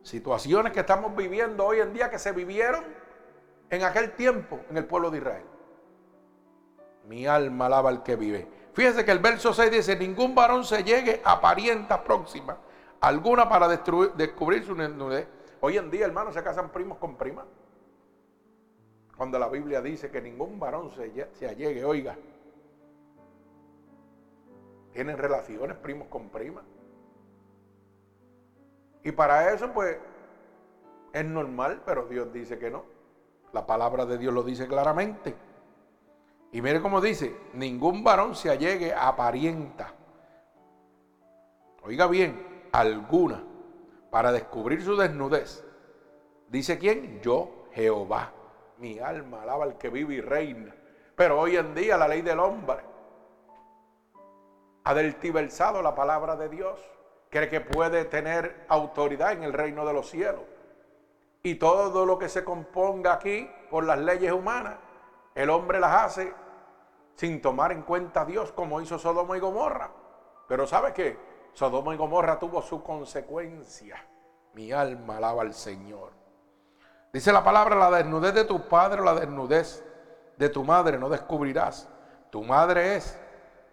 Situaciones 0.03 0.73
que 0.73 0.81
estamos 0.81 1.15
viviendo 1.15 1.65
hoy 1.65 1.79
en 1.79 1.93
día 1.93 2.11
que 2.11 2.19
se 2.19 2.33
vivieron 2.33 2.85
en 3.71 3.85
aquel 3.85 4.11
tiempo 4.17 4.59
en 4.71 4.77
el 4.77 4.87
pueblo 4.87 5.09
de 5.09 5.19
Israel. 5.19 5.45
Mi 7.07 7.29
alma 7.29 7.67
alaba 7.67 7.91
al 7.91 8.03
que 8.03 8.17
vive. 8.17 8.49
Fíjese 8.73 9.05
que 9.05 9.13
el 9.13 9.21
verso 9.21 9.55
6 9.55 9.71
dice, 9.71 9.95
ningún 9.95 10.35
varón 10.35 10.65
se 10.65 10.83
llegue 10.83 11.23
a 11.25 11.41
parienta 11.41 12.03
próxima, 12.03 12.59
alguna 13.03 13.49
para 13.49 13.69
descubrir 13.69 14.65
su 14.65 14.75
desnudez. 14.75 15.29
Hoy 15.61 15.77
en 15.77 15.91
día, 15.91 16.07
hermanos, 16.07 16.35
se 16.35 16.43
casan 16.43 16.71
primos 16.71 16.99
con 16.99 17.17
primas. 17.17 17.45
Cuando 19.17 19.39
la 19.39 19.49
Biblia 19.49 19.83
dice 19.83 20.11
que 20.11 20.23
ningún 20.23 20.59
varón 20.59 20.91
se, 20.93 21.29
se 21.35 21.49
allegue, 21.49 21.85
oiga, 21.85 22.17
tienen 24.93 25.19
relaciones 25.19 25.77
primos 25.77 26.09
con 26.09 26.29
primas. 26.31 26.65
Y 29.05 29.13
para 29.13 29.53
eso, 29.53 29.73
pues, 29.73 29.99
es 31.13 31.25
normal, 31.25 31.83
pero 31.85 32.07
Dios 32.07 32.33
dice 32.33 32.59
que 32.59 32.71
no. 32.71 32.85
La 33.53 33.67
palabra 33.67 34.07
de 34.07 34.17
Dios 34.17 34.33
lo 34.33 34.43
dice 34.43 34.67
claramente. 34.67 35.35
Y 36.53 36.63
mire 36.63 36.81
cómo 36.81 37.01
dice, 37.01 37.35
ningún 37.55 38.05
varón 38.05 38.37
se 38.37 38.51
allegue 38.51 38.95
a 38.95 39.15
parienta. 39.17 39.93
Oiga 41.83 42.07
bien, 42.07 42.52
alguna, 42.73 43.45
para 44.11 44.33
descubrir 44.33 44.83
su 44.83 44.97
desnudez. 44.97 45.65
Dice 46.49 46.79
quién? 46.79 47.21
Yo, 47.21 47.67
Jehová 47.73 48.33
mi 48.83 48.99
alma 48.99 49.43
alaba 49.43 49.65
al 49.65 49.79
que 49.79 49.89
vive 49.89 50.15
y 50.15 50.21
reina. 50.21 50.75
Pero 51.15 51.41
hoy 51.41 51.57
en 51.57 51.73
día 51.73 51.97
la 51.97 52.09
ley 52.09 52.21
del 52.21 52.41
hombre 52.41 52.81
ha 54.85 54.93
deltiversado 54.93 55.81
la 55.81 55.95
palabra 55.95 56.35
de 56.35 56.49
Dios. 56.49 56.81
Cree 57.31 57.49
que 57.49 57.61
puede 57.61 58.05
tener 58.05 58.67
autoridad 58.69 59.33
en 59.33 59.45
el 59.45 59.53
reino 59.53 59.87
de 59.87 59.93
los 59.93 60.11
cielos. 60.11 60.43
Y 61.45 61.55
todo 61.55 62.05
lo 62.05 62.19
que 62.19 62.29
se 62.29 62.45
componga 62.45 63.15
aquí 63.15 63.49
por 63.71 63.85
las 63.85 63.99
leyes 63.99 64.33
humanas, 64.33 64.77
el 65.35 65.49
hombre 65.49 65.79
las 65.79 66.05
hace 66.05 66.35
sin 67.15 67.41
tomar 67.41 67.71
en 67.71 67.83
cuenta 67.83 68.23
a 68.23 68.25
Dios 68.25 68.51
como 68.51 68.81
hizo 68.81 68.99
Sodoma 68.99 69.37
y 69.37 69.41
Gomorra. 69.41 69.91
Pero 70.49 70.67
¿sabe 70.67 70.93
qué? 70.93 71.17
Sodoma 71.53 71.95
y 71.95 71.97
Gomorra 71.97 72.39
tuvo 72.39 72.63
su 72.63 72.83
consecuencia. 72.83 73.97
Mi 74.55 74.73
alma 74.73 75.17
alaba 75.17 75.43
al 75.43 75.55
Señor. 75.55 76.11
Dice 77.13 77.33
la 77.33 77.45
palabra, 77.45 77.77
la 77.77 77.91
desnudez 77.91 78.35
de 78.35 78.45
tu 78.45 78.69
padre 78.69 79.01
o 79.01 79.05
la 79.05 79.15
desnudez 79.15 79.85
de 80.37 80.49
tu 80.49 80.65
madre 80.65 80.99
no 80.99 81.09
descubrirás. 81.09 81.89
Tu 82.31 82.43
madre 82.43 82.97
es, 82.97 83.19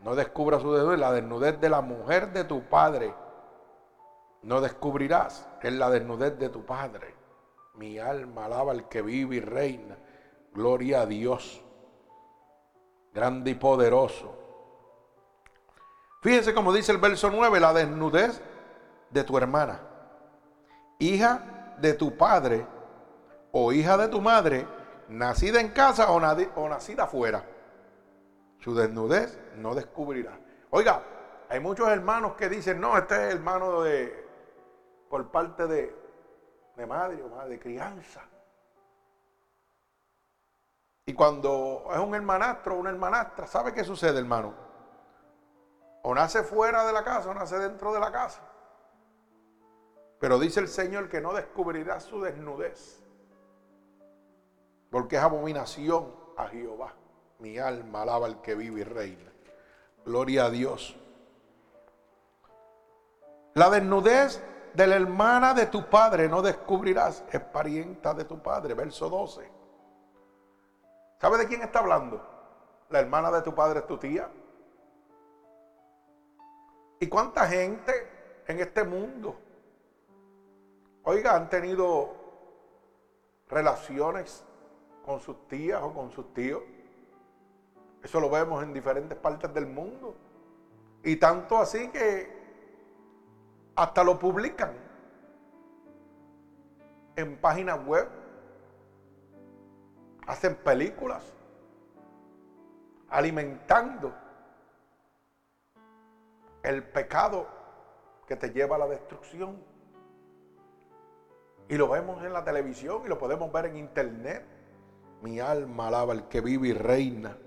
no 0.02 0.16
descubra 0.16 0.60
su 0.60 0.74
desnudez, 0.74 1.00
la 1.00 1.12
desnudez 1.12 1.60
de 1.60 1.70
la 1.70 1.82
mujer 1.82 2.32
de 2.34 2.44
tu 2.44 2.62
padre 2.64 3.14
no 4.42 4.62
descubrirás. 4.62 5.48
Es 5.62 5.74
la 5.74 5.90
desnudez 5.90 6.38
de 6.38 6.50
tu 6.50 6.66
padre. 6.66 7.16
Mi 7.76 8.00
alma 8.00 8.46
alaba 8.46 8.72
al 8.72 8.88
que 8.88 9.02
vive 9.02 9.38
y 9.38 9.40
reina. 9.40 9.98
Gloria 10.54 11.02
a 11.02 11.06
Dios. 11.06 11.62
Grande 13.14 13.52
y 13.52 13.56
poderoso. 13.56 14.36
Fíjense 16.22 16.54
como 16.54 16.74
dice 16.74 16.92
el 16.92 16.98
verso 16.98 17.30
9, 17.32 17.60
la 17.60 17.74
desnudez 17.74 18.42
de 19.10 19.24
tu 19.24 19.38
hermana. 19.38 19.80
Hija 21.00 21.76
de 21.80 21.94
tu 21.94 22.18
padre 22.18 22.66
o 23.52 23.72
hija 23.72 23.98
de 23.98 24.10
tu 24.10 24.22
madre, 24.22 24.68
nacida 25.08 25.62
en 25.62 25.70
casa 25.70 26.12
o, 26.12 26.20
nacida 26.70 27.04
afuera. 27.04 27.44
Su 28.60 28.76
desnudez 28.76 29.40
no 29.56 29.74
descubrirá. 29.74 30.38
Oiga, 30.72 31.02
hay 31.48 31.62
muchos 31.62 31.88
hermanos 31.88 32.34
que 32.34 32.50
dicen, 32.50 32.82
no, 32.82 32.98
este 32.98 33.16
es 33.16 33.36
hermano 33.36 33.82
de, 33.82 34.28
por 35.10 35.32
parte 35.32 35.68
de, 35.68 35.96
de 36.76 36.86
madre 36.86 37.24
o 37.24 37.30
madre, 37.30 37.52
de 37.52 37.60
crianza. 37.60 38.22
Y 41.06 41.14
cuando 41.14 41.88
es 41.92 41.98
un 41.98 42.14
hermanastro 42.14 42.76
o 42.76 42.80
una 42.80 42.90
hermanastra, 42.90 43.48
¿sabe 43.48 43.74
qué 43.74 43.84
sucede, 43.84 44.20
hermano? 44.20 44.69
O 46.04 46.16
nace 46.16 46.44
fuera 46.44 46.86
de 46.86 46.94
la 46.94 47.04
casa 47.04 47.30
o 47.30 47.34
nace 47.34 47.58
dentro 47.58 47.94
de 47.94 48.00
la 48.00 48.12
casa. 48.12 48.42
Pero 50.20 50.40
dice 50.40 50.60
el 50.60 50.68
Señor 50.68 51.10
que 51.10 51.22
no 51.22 51.34
descubrirá 51.34 52.00
su 52.00 52.22
desnudez 52.22 53.00
porque 54.90 55.18
es 55.18 55.22
abominación 55.22 56.14
a 56.38 56.48
Jehová. 56.48 56.94
Mi 57.40 57.58
alma 57.58 58.02
alaba 58.02 58.26
al 58.26 58.42
que 58.42 58.56
vive 58.56 58.82
y 58.82 58.84
reina. 58.84 59.32
Gloria 60.06 60.46
a 60.46 60.50
Dios. 60.50 60.98
La 63.54 63.70
desnudez 63.70 64.44
de 64.74 64.88
la 64.88 64.96
hermana 64.96 65.54
de 65.54 65.68
tu 65.68 65.90
padre 65.90 66.28
no 66.28 66.42
descubrirás, 66.42 67.24
es 67.32 67.40
parienta 67.40 68.14
de 68.14 68.26
tu 68.26 68.42
padre. 68.42 68.74
Verso 68.74 69.10
12. 69.10 69.50
¿Sabe 71.20 71.38
de 71.38 71.48
quién 71.48 71.62
está 71.62 71.80
hablando? 71.80 72.26
La 72.90 73.00
hermana 73.00 73.32
de 73.32 73.42
tu 73.42 73.54
padre 73.54 73.80
es 73.80 73.88
tu 73.88 73.98
tía. 73.98 74.30
¿Y 77.00 77.08
cuánta 77.08 77.48
gente 77.48 77.94
en 78.48 78.60
este 78.60 78.84
mundo, 78.84 79.36
oiga, 81.04 81.36
han 81.36 81.50
tenido 81.50 82.20
relaciones 83.50 84.46
con 85.06 85.20
sus 85.20 85.48
tías 85.48 85.82
o 85.82 85.94
con 85.94 86.12
sus 86.12 86.34
tíos. 86.34 86.62
Eso 88.04 88.20
lo 88.20 88.30
vemos 88.30 88.64
en 88.64 88.74
diferentes 88.74 89.18
partes 89.18 89.54
del 89.54 89.66
mundo. 89.66 90.16
Y 91.04 91.16
tanto 91.16 91.58
así 91.58 91.90
que 91.90 92.38
hasta 93.76 94.04
lo 94.04 94.20
publican 94.20 94.74
en 97.16 97.38
páginas 97.38 97.86
web. 97.86 98.08
Hacen 100.28 100.56
películas 100.56 101.24
alimentando 103.10 104.14
el 106.64 106.84
pecado 106.84 107.48
que 108.28 108.36
te 108.36 108.52
lleva 108.52 108.76
a 108.76 108.80
la 108.80 108.88
destrucción. 108.88 109.64
Y 111.68 111.78
lo 111.78 111.90
vemos 111.90 112.24
en 112.24 112.34
la 112.34 112.44
televisión 112.44 113.04
y 113.06 113.08
lo 113.08 113.18
podemos 113.18 113.52
ver 113.52 113.66
en 113.66 113.78
internet. 113.78 114.46
Mi 115.22 115.40
alma 115.40 115.88
alaba 115.88 116.14
al 116.14 116.28
que 116.30 116.42
vive 116.42 116.70
y 116.70 116.74
reina. 116.74 117.38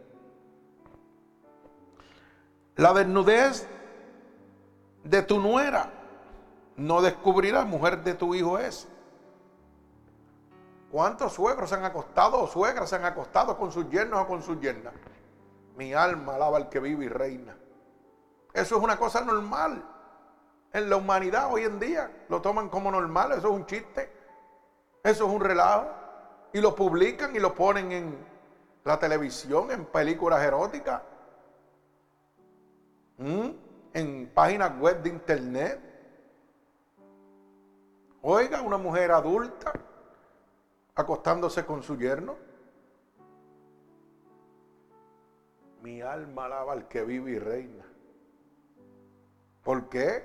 La 2.76 2.92
desnudez 2.92 3.66
de 5.04 5.22
tu 5.22 5.40
nuera 5.40 5.90
no 6.76 7.02
descubrirá, 7.02 7.64
mujer 7.64 8.02
de 8.02 8.14
tu 8.14 8.34
hijo 8.34 8.58
es. 8.58 8.88
¿Cuántos 10.90 11.32
suegros 11.32 11.70
se 11.70 11.76
han 11.76 11.84
acostado 11.84 12.42
o 12.42 12.46
suegras 12.46 12.90
se 12.90 12.96
han 12.96 13.04
acostado 13.04 13.56
con 13.56 13.72
sus 13.72 13.88
yernos 13.88 14.20
o 14.20 14.26
con 14.26 14.42
sus 14.42 14.60
yernas? 14.60 14.92
Mi 15.76 15.94
alma 15.94 16.34
alaba 16.34 16.58
al 16.58 16.68
que 16.68 16.80
vive 16.80 17.06
y 17.06 17.08
reina. 17.08 17.56
Eso 18.52 18.76
es 18.76 18.82
una 18.82 18.98
cosa 18.98 19.24
normal. 19.24 19.82
En 20.72 20.88
la 20.88 20.96
humanidad 20.96 21.52
hoy 21.52 21.64
en 21.64 21.78
día 21.78 22.24
lo 22.28 22.40
toman 22.40 22.68
como 22.68 22.90
normal. 22.90 23.32
Eso 23.32 23.48
es 23.48 23.54
un 23.54 23.66
chiste. 23.66 24.10
Eso 25.02 25.26
es 25.26 25.32
un 25.32 25.40
relajo 25.40 25.86
y 26.52 26.60
lo 26.60 26.74
publican 26.74 27.34
y 27.34 27.38
lo 27.38 27.54
ponen 27.54 27.92
en 27.92 28.16
la 28.84 28.98
televisión, 28.98 29.70
en 29.70 29.86
películas 29.86 30.42
eróticas, 30.42 31.02
en 33.18 34.30
páginas 34.34 34.78
web 34.78 35.02
de 35.02 35.08
internet. 35.08 35.80
Oiga, 38.22 38.60
una 38.62 38.76
mujer 38.76 39.12
adulta 39.12 39.72
acostándose 40.94 41.64
con 41.64 41.82
su 41.82 41.96
yerno. 41.96 42.36
Mi 45.82 46.00
alma 46.00 46.44
alaba 46.44 46.74
al 46.74 46.86
que 46.86 47.02
vive 47.02 47.32
y 47.32 47.38
reina. 47.38 47.91
¿Por 49.62 49.88
qué? 49.88 50.24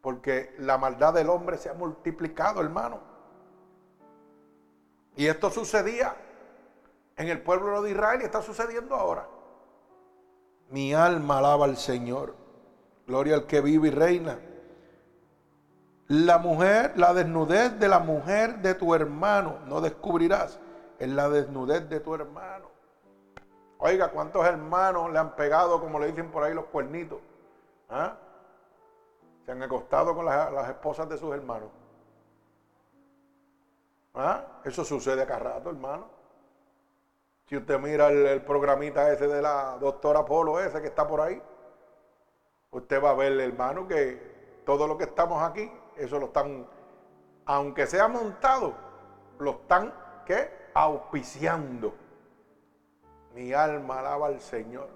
Porque 0.00 0.54
la 0.58 0.78
maldad 0.78 1.14
del 1.14 1.28
hombre 1.28 1.58
se 1.58 1.68
ha 1.68 1.74
multiplicado, 1.74 2.60
hermano. 2.60 3.00
Y 5.16 5.26
esto 5.26 5.50
sucedía 5.50 6.14
en 7.16 7.28
el 7.28 7.42
pueblo 7.42 7.82
de 7.82 7.90
Israel 7.90 8.20
y 8.22 8.24
está 8.24 8.40
sucediendo 8.40 8.94
ahora. 8.94 9.28
Mi 10.70 10.94
alma 10.94 11.38
alaba 11.38 11.64
al 11.64 11.76
Señor. 11.76 12.34
Gloria 13.06 13.34
al 13.34 13.46
que 13.46 13.60
vive 13.60 13.88
y 13.88 13.90
reina. 13.90 14.38
La 16.08 16.38
mujer, 16.38 16.92
la 16.96 17.12
desnudez 17.12 17.78
de 17.78 17.88
la 17.88 17.98
mujer 17.98 18.60
de 18.60 18.74
tu 18.74 18.94
hermano, 18.94 19.58
no 19.66 19.80
descubrirás, 19.80 20.58
en 20.98 21.16
la 21.16 21.28
desnudez 21.28 21.88
de 21.88 22.00
tu 22.00 22.14
hermano. 22.14 22.70
Oiga, 23.78 24.08
¿cuántos 24.08 24.44
hermanos 24.44 25.10
le 25.12 25.18
han 25.18 25.36
pegado, 25.36 25.80
como 25.80 26.00
le 26.00 26.08
dicen 26.08 26.30
por 26.30 26.42
ahí, 26.42 26.52
los 26.52 26.64
cuernitos? 26.66 27.20
¿Ah? 27.88 28.16
Se 29.46 29.52
han 29.52 29.62
acostado 29.62 30.14
con 30.14 30.24
las, 30.24 30.68
esposas 30.68 31.08
de 31.08 31.16
sus 31.16 31.32
hermanos. 31.32 31.70
¿Ah? 34.14 34.60
Eso 34.64 34.84
sucede 34.84 35.22
acá 35.22 35.38
rato, 35.38 35.70
hermano. 35.70 36.06
Si 37.46 37.56
usted 37.56 37.78
mira 37.78 38.08
el, 38.08 38.42
programita 38.42 39.12
ese 39.12 39.28
de 39.28 39.40
la 39.40 39.78
doctora 39.78 40.24
Polo, 40.24 40.58
ese 40.58 40.80
que 40.80 40.88
está 40.88 41.06
por 41.06 41.20
ahí, 41.20 41.40
usted 42.72 43.02
va 43.02 43.10
a 43.10 43.14
ver, 43.14 43.40
hermano, 43.40 43.86
que 43.86 44.60
todo 44.66 44.88
lo 44.88 44.98
que 44.98 45.04
estamos 45.04 45.40
aquí, 45.40 45.70
eso 45.96 46.18
lo 46.18 46.26
están, 46.26 46.66
aunque 47.46 47.86
sea 47.86 48.08
montado, 48.08 48.74
lo 49.38 49.52
están, 49.52 49.94
¿qué? 50.26 50.50
Auspiciando. 50.74 52.07
Mi 53.38 53.52
alma 53.52 54.00
alaba 54.00 54.26
al 54.26 54.40
Señor. 54.40 54.88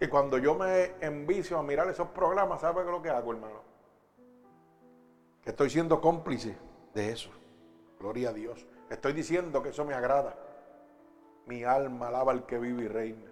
Y 0.00 0.08
cuando 0.08 0.38
yo 0.38 0.54
me 0.54 0.94
envicio 1.02 1.58
a 1.58 1.62
mirar 1.62 1.86
esos 1.90 2.08
programas, 2.08 2.62
¿sabe 2.62 2.82
lo 2.82 3.02
que 3.02 3.10
hago, 3.10 3.32
hermano? 3.32 3.60
Que 5.42 5.50
estoy 5.50 5.68
siendo 5.68 6.00
cómplice 6.00 6.56
de 6.94 7.12
eso. 7.12 7.28
Gloria 8.00 8.30
a 8.30 8.32
Dios. 8.32 8.66
Estoy 8.88 9.12
diciendo 9.12 9.62
que 9.62 9.68
eso 9.68 9.84
me 9.84 9.92
agrada. 9.92 10.34
Mi 11.44 11.62
alma 11.62 12.08
alaba 12.08 12.32
al 12.32 12.46
que 12.46 12.58
vive 12.58 12.84
y 12.84 12.88
reina. 12.88 13.30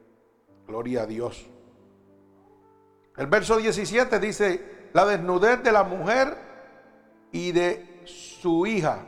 Gloria 0.66 1.04
a 1.04 1.06
Dios. 1.06 1.48
El 3.16 3.26
verso 3.26 3.56
17 3.56 4.18
dice, 4.20 4.90
la 4.92 5.06
desnudez 5.06 5.62
de 5.62 5.72
la 5.72 5.84
mujer 5.84 6.36
y 7.32 7.52
de 7.52 8.02
su 8.04 8.66
hija. 8.66 8.98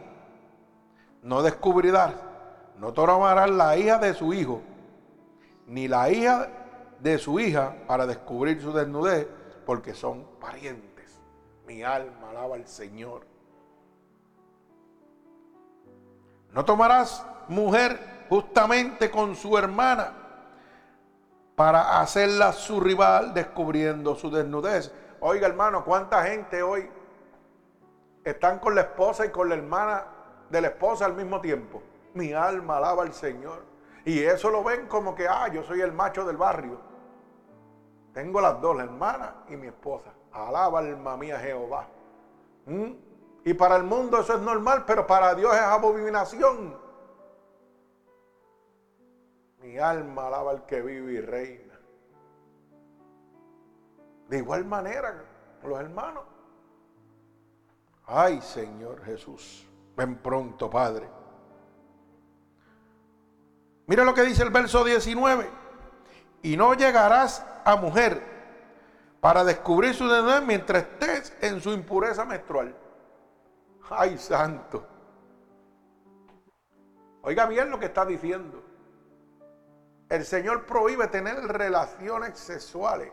No 1.22 1.42
descubrirás 1.42 2.31
no 2.78 2.92
tomarás 2.92 3.50
la 3.50 3.76
hija 3.76 3.98
de 3.98 4.14
su 4.14 4.32
hijo, 4.32 4.60
ni 5.66 5.88
la 5.88 6.10
hija 6.10 6.48
de 7.00 7.18
su 7.18 7.38
hija 7.40 7.74
para 7.86 8.06
descubrir 8.06 8.60
su 8.60 8.72
desnudez, 8.72 9.28
porque 9.66 9.94
son 9.94 10.24
parientes. 10.40 11.20
Mi 11.66 11.82
alma 11.82 12.30
alaba 12.30 12.56
al 12.56 12.66
Señor. 12.66 13.26
No 16.52 16.64
tomarás 16.64 17.24
mujer 17.48 17.98
justamente 18.28 19.10
con 19.10 19.34
su 19.36 19.56
hermana 19.56 20.12
para 21.54 22.00
hacerla 22.00 22.52
su 22.52 22.80
rival 22.80 23.34
descubriendo 23.34 24.14
su 24.14 24.30
desnudez. 24.30 24.92
Oiga 25.20 25.46
hermano, 25.46 25.84
¿cuánta 25.84 26.24
gente 26.24 26.62
hoy 26.62 26.88
están 28.24 28.58
con 28.58 28.74
la 28.74 28.82
esposa 28.82 29.26
y 29.26 29.30
con 29.30 29.48
la 29.48 29.54
hermana 29.54 30.04
de 30.50 30.60
la 30.60 30.68
esposa 30.68 31.06
al 31.06 31.14
mismo 31.14 31.40
tiempo? 31.40 31.82
Mi 32.14 32.32
alma 32.32 32.76
alaba 32.76 33.02
al 33.02 33.12
Señor. 33.12 33.64
Y 34.04 34.20
eso 34.20 34.50
lo 34.50 34.64
ven 34.64 34.86
como 34.88 35.14
que, 35.14 35.28
ah, 35.28 35.48
yo 35.48 35.62
soy 35.62 35.80
el 35.80 35.92
macho 35.92 36.24
del 36.24 36.36
barrio. 36.36 36.80
Tengo 38.12 38.40
las 38.40 38.60
dos, 38.60 38.76
la 38.76 38.84
hermana 38.84 39.44
y 39.48 39.56
mi 39.56 39.68
esposa. 39.68 40.12
Alaba 40.32 40.80
alma 40.80 41.16
mía 41.16 41.38
Jehová. 41.38 41.86
¿Mm? 42.66 42.92
Y 43.44 43.54
para 43.54 43.76
el 43.76 43.84
mundo 43.84 44.20
eso 44.20 44.34
es 44.34 44.40
normal, 44.40 44.84
pero 44.86 45.06
para 45.06 45.34
Dios 45.34 45.54
es 45.54 45.60
abominación. 45.60 46.76
Mi 49.60 49.78
alma 49.78 50.26
alaba 50.26 50.50
al 50.50 50.66
que 50.66 50.82
vive 50.82 51.12
y 51.12 51.20
reina. 51.20 51.78
De 54.28 54.38
igual 54.38 54.64
manera, 54.64 55.24
los 55.62 55.78
hermanos. 55.78 56.24
Ay, 58.06 58.40
Señor 58.40 59.02
Jesús, 59.04 59.66
ven 59.96 60.16
pronto, 60.16 60.68
Padre. 60.68 61.21
Mira 63.92 64.04
lo 64.04 64.14
que 64.14 64.22
dice 64.22 64.42
el 64.42 64.48
verso 64.48 64.84
19. 64.84 65.50
Y 66.40 66.56
no 66.56 66.72
llegarás 66.72 67.44
a 67.62 67.76
mujer 67.76 68.22
para 69.20 69.44
descubrir 69.44 69.94
su 69.94 70.08
deber 70.08 70.42
mientras 70.44 70.84
estés 70.84 71.36
en 71.42 71.60
su 71.60 71.72
impureza 71.72 72.24
menstrual. 72.24 72.74
Ay, 73.90 74.16
santo. 74.16 74.86
Oiga 77.20 77.44
bien 77.44 77.68
lo 77.68 77.78
que 77.78 77.84
está 77.84 78.06
diciendo. 78.06 78.62
El 80.08 80.24
Señor 80.24 80.64
prohíbe 80.64 81.08
tener 81.08 81.36
relaciones 81.36 82.38
sexuales 82.38 83.12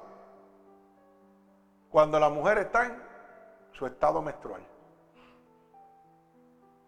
cuando 1.89 2.21
la 2.21 2.29
mujer 2.29 2.57
está 2.59 2.85
en 2.85 3.03
su 3.73 3.85
estado 3.85 4.21
menstrual. 4.21 4.65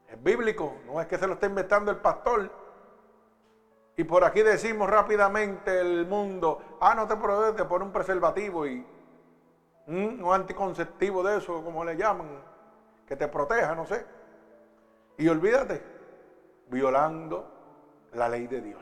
Es 0.08 0.24
bíblico, 0.24 0.78
no 0.86 1.02
es 1.02 1.08
que 1.08 1.18
se 1.18 1.28
lo 1.28 1.34
esté 1.34 1.48
inventando 1.48 1.92
el 1.92 1.98
pastor. 1.98 2.61
Y 3.98 4.04
por 4.04 4.24
aquí 4.24 4.42
decimos 4.42 4.90
rápidamente 4.90 5.80
el 5.80 6.08
mundo, 6.08 6.78
ah, 6.80 6.96
no 6.96 7.08
te 7.08 7.16
prohíbe, 7.16 7.54
te 7.54 7.66
pone 7.66 7.86
un 7.86 7.92
preservativo 7.92 8.66
y 8.66 8.86
un 9.88 10.24
anticonceptivo 10.32 11.22
de 11.24 11.38
eso, 11.38 11.64
como 11.64 11.84
le 11.84 11.98
llaman, 11.98 12.28
que 13.06 13.16
te 13.16 13.28
proteja, 13.28 13.76
no 13.76 13.86
sé. 13.86 14.06
Y 15.18 15.28
olvídate, 15.28 15.84
violando 16.68 17.46
la 18.14 18.30
ley 18.30 18.48
de 18.48 18.62
Dios. 18.62 18.82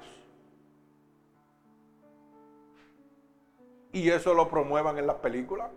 Y 3.91 4.09
eso 4.09 4.33
lo 4.33 4.47
promuevan 4.47 4.97
en 4.99 5.07
las 5.07 5.17
películas. 5.17 5.71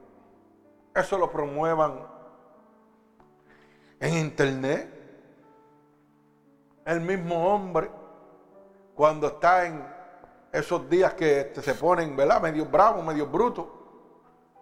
Eso 0.95 1.17
lo 1.17 1.31
promuevan 1.31 2.07
en 4.01 4.19
internet. 4.19 4.91
El 6.85 7.01
mismo 7.01 7.55
hombre 7.55 7.91
cuando 8.95 9.27
está 9.29 9.67
en 9.67 9.85
esos 10.53 10.89
días 10.89 11.15
que 11.15 11.53
se 11.55 11.75
ponen, 11.75 12.15
¿verdad? 12.17 12.41
Medio 12.41 12.67
bravos, 12.67 13.05
medio 13.05 13.27
brutos, 13.27 13.67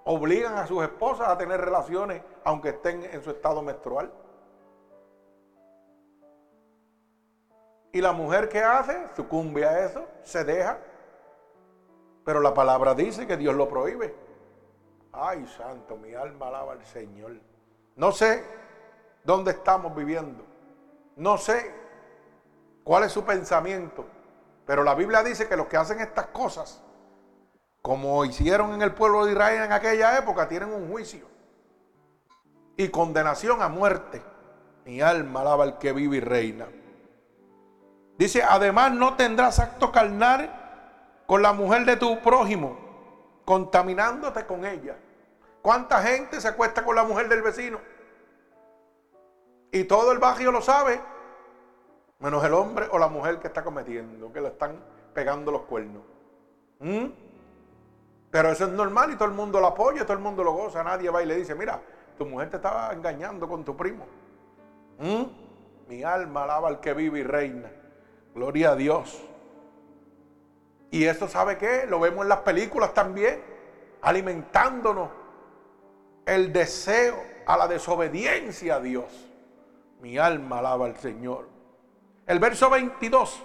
obligan 0.04 0.56
a 0.56 0.66
sus 0.66 0.82
esposas 0.82 1.28
a 1.28 1.36
tener 1.36 1.60
relaciones 1.60 2.22
aunque 2.44 2.70
estén 2.70 3.04
en 3.04 3.22
su 3.22 3.30
estado 3.30 3.62
menstrual. 3.62 4.12
Y 7.92 8.00
la 8.00 8.12
mujer 8.12 8.48
que 8.48 8.62
hace 8.62 9.08
sucumbe 9.16 9.66
a 9.66 9.84
eso, 9.84 10.06
se 10.22 10.44
deja. 10.44 10.78
Pero 12.24 12.40
la 12.40 12.54
palabra 12.54 12.94
dice 12.94 13.26
que 13.26 13.36
Dios 13.36 13.54
lo 13.54 13.68
prohíbe. 13.68 14.14
Ay, 15.12 15.44
santo, 15.46 15.96
mi 15.96 16.14
alma 16.14 16.48
alaba 16.48 16.72
al 16.72 16.84
Señor. 16.84 17.32
No 17.96 18.12
sé 18.12 18.44
dónde 19.24 19.50
estamos 19.50 19.94
viviendo. 19.94 20.44
No 21.16 21.36
sé 21.36 21.74
cuál 22.84 23.04
es 23.04 23.12
su 23.12 23.24
pensamiento. 23.24 24.06
Pero 24.70 24.84
la 24.84 24.94
Biblia 24.94 25.24
dice 25.24 25.48
que 25.48 25.56
los 25.56 25.66
que 25.66 25.76
hacen 25.76 25.98
estas 25.98 26.26
cosas, 26.26 26.80
como 27.82 28.24
hicieron 28.24 28.72
en 28.72 28.82
el 28.82 28.94
pueblo 28.94 29.24
de 29.24 29.32
Israel 29.32 29.64
en 29.64 29.72
aquella 29.72 30.16
época, 30.16 30.46
tienen 30.46 30.72
un 30.72 30.88
juicio 30.88 31.26
y 32.76 32.88
condenación 32.88 33.62
a 33.62 33.68
muerte. 33.68 34.22
Mi 34.84 35.00
alma 35.00 35.40
alaba 35.40 35.64
al 35.64 35.78
que 35.78 35.92
vive 35.92 36.18
y 36.18 36.20
reina. 36.20 36.68
Dice, 38.16 38.44
además 38.44 38.92
no 38.92 39.16
tendrás 39.16 39.58
acto 39.58 39.90
carnal 39.90 41.24
con 41.26 41.42
la 41.42 41.52
mujer 41.52 41.84
de 41.84 41.96
tu 41.96 42.20
prójimo, 42.20 42.78
contaminándote 43.44 44.46
con 44.46 44.64
ella. 44.64 44.96
¿Cuánta 45.62 46.00
gente 46.00 46.40
se 46.40 46.46
acuesta 46.46 46.84
con 46.84 46.94
la 46.94 47.02
mujer 47.02 47.28
del 47.28 47.42
vecino? 47.42 47.80
Y 49.72 49.82
todo 49.82 50.12
el 50.12 50.20
barrio 50.20 50.52
lo 50.52 50.62
sabe 50.62 51.00
menos 52.20 52.44
el 52.44 52.52
hombre 52.54 52.86
o 52.92 52.98
la 52.98 53.08
mujer 53.08 53.38
que 53.38 53.48
está 53.48 53.64
cometiendo, 53.64 54.32
que 54.32 54.40
le 54.40 54.48
están 54.48 54.76
pegando 55.12 55.50
los 55.50 55.62
cuernos. 55.62 56.02
¿Mm? 56.78 57.06
Pero 58.30 58.52
eso 58.52 58.64
es 58.66 58.70
normal 58.70 59.12
y 59.12 59.16
todo 59.16 59.26
el 59.26 59.34
mundo 59.34 59.60
lo 59.60 59.66
apoya, 59.66 60.04
todo 60.04 60.12
el 60.12 60.22
mundo 60.22 60.44
lo 60.44 60.52
goza. 60.52 60.84
Nadie 60.84 61.10
va 61.10 61.22
y 61.22 61.26
le 61.26 61.36
dice, 61.36 61.54
mira, 61.54 61.80
tu 62.16 62.26
mujer 62.26 62.50
te 62.50 62.56
estaba 62.56 62.92
engañando 62.92 63.48
con 63.48 63.64
tu 63.64 63.76
primo. 63.76 64.06
¿Mm? 64.98 65.24
Mi 65.88 66.04
alma 66.04 66.44
alaba 66.44 66.68
al 66.68 66.80
que 66.80 66.94
vive 66.94 67.20
y 67.20 67.22
reina. 67.24 67.70
Gloria 68.34 68.70
a 68.70 68.76
Dios. 68.76 69.20
Y 70.90 71.04
eso 71.04 71.26
sabe 71.26 71.58
qué? 71.58 71.86
Lo 71.88 71.98
vemos 71.98 72.22
en 72.22 72.28
las 72.28 72.40
películas 72.40 72.94
también, 72.94 73.42
alimentándonos 74.02 75.08
el 76.26 76.52
deseo 76.52 77.16
a 77.46 77.56
la 77.56 77.66
desobediencia 77.66 78.76
a 78.76 78.80
Dios. 78.80 79.28
Mi 80.00 80.18
alma 80.18 80.60
alaba 80.60 80.86
al 80.86 80.96
Señor. 80.96 81.59
El 82.30 82.38
verso 82.38 82.70
22 82.70 83.42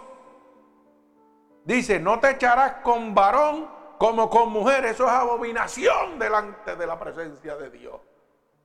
dice, 1.64 2.00
no 2.00 2.20
te 2.20 2.30
echarás 2.30 2.74
con 2.84 3.16
varón 3.16 3.68
como 3.98 4.30
con 4.30 4.52
mujer. 4.52 4.86
Eso 4.86 5.08
es 5.08 5.12
abominación 5.12 6.20
delante 6.20 6.76
de 6.76 6.86
la 6.86 7.00
presencia 7.00 7.56
de 7.56 7.72
Dios. 7.72 8.00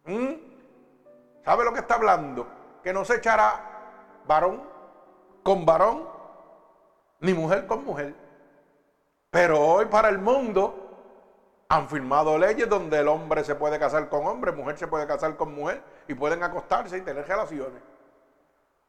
¿Mm? 0.05 0.35
¿Sabe 1.43 1.65
lo 1.65 1.73
que 1.73 1.81
está 1.81 1.95
hablando? 1.95 2.47
que 2.83 2.93
no 2.93 3.03
se 3.03 3.17
echará 3.17 4.23
varón 4.27 4.63
con 5.43 5.65
varón, 5.65 6.07
ni 7.21 7.33
mujer 7.33 7.67
con 7.67 7.83
mujer. 7.83 8.15
Pero 9.31 9.59
hoy 9.59 9.87
para 9.87 10.11
el 10.11 10.19
mundo 10.19 11.65
han 11.67 11.89
firmado 11.89 12.37
leyes 12.37 12.69
donde 12.69 12.99
el 12.99 13.09
hombre 13.09 13.43
se 13.43 13.55
puede 13.55 13.79
casar 13.79 14.11
con 14.11 14.27
hombre, 14.27 14.53
mujer 14.53 14.77
se 14.77 14.87
puede 14.87 15.07
casar 15.07 15.35
con 15.39 15.55
mujer 15.55 15.83
y 16.09 16.15
pueden 16.15 16.43
acostarse 16.43 16.99
y 16.99 17.01
tener 17.01 17.27
relaciones. 17.27 17.81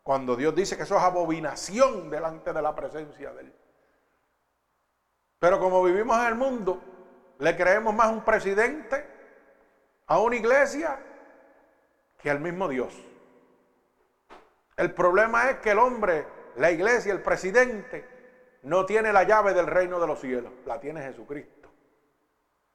Cuando 0.04 0.36
Dios 0.36 0.56
dice 0.56 0.78
que 0.78 0.84
eso 0.84 0.98
es 0.98 1.04
abominación 1.04 2.10
delante 2.10 2.54
de 2.54 2.62
la 2.62 2.76
presencia 2.76 3.34
de 3.34 3.42
Él. 3.42 3.56
Pero 5.40 5.60
como 5.60 5.84
vivimos 5.84 6.18
en 6.20 6.28
el 6.28 6.36
mundo, 6.36 6.82
le 7.40 7.56
creemos 7.56 7.94
más 7.94 8.08
a 8.08 8.12
un 8.12 8.24
presidente, 8.24 9.06
a 10.08 10.20
una 10.20 10.36
iglesia, 10.36 11.00
que 12.22 12.30
al 12.30 12.40
mismo 12.40 12.68
Dios. 12.68 12.94
El 14.78 14.94
problema 14.94 15.50
es 15.50 15.58
que 15.58 15.72
el 15.72 15.80
hombre, 15.80 16.26
la 16.56 16.72
iglesia, 16.72 17.12
el 17.12 17.22
presidente, 17.22 18.08
no 18.64 18.86
tiene 18.86 19.12
la 19.12 19.24
llave 19.24 19.54
del 19.54 19.68
reino 19.68 20.00
de 20.00 20.08
los 20.08 20.20
cielos, 20.20 20.52
la 20.66 20.80
tiene 20.80 21.02
Jesucristo. 21.02 21.70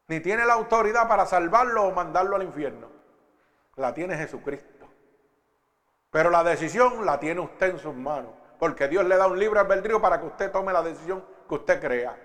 Ni 0.09 0.21
tiene 0.21 0.45
la 0.45 0.55
autoridad 0.55 1.09
para 1.09 1.27
salvarlo 1.27 1.85
o 1.85 1.93
mandarlo 1.93 2.37
al 2.37 2.43
infierno. 2.43 2.89
La 3.77 3.93
tiene 3.93 4.17
Jesucristo. 4.17 4.76
Pero 6.11 6.31
la 6.31 6.43
decisión 6.45 7.05
la 7.05 7.19
tiene 7.19 7.41
usted 7.41 7.71
en 7.71 7.79
sus 7.79 7.95
manos. 7.95 8.33
Porque 8.59 8.89
Dios 8.89 9.05
le 9.05 9.17
da 9.17 9.27
un 9.27 9.39
libre 9.39 9.61
albedrío 9.61 10.01
para 10.01 10.21
que 10.21 10.27
usted 10.27 10.51
tome 10.51 10.73
la 10.73 10.83
decisión 10.83 11.25
que 11.49 11.55
usted 11.55 11.81
crea. 11.81 12.17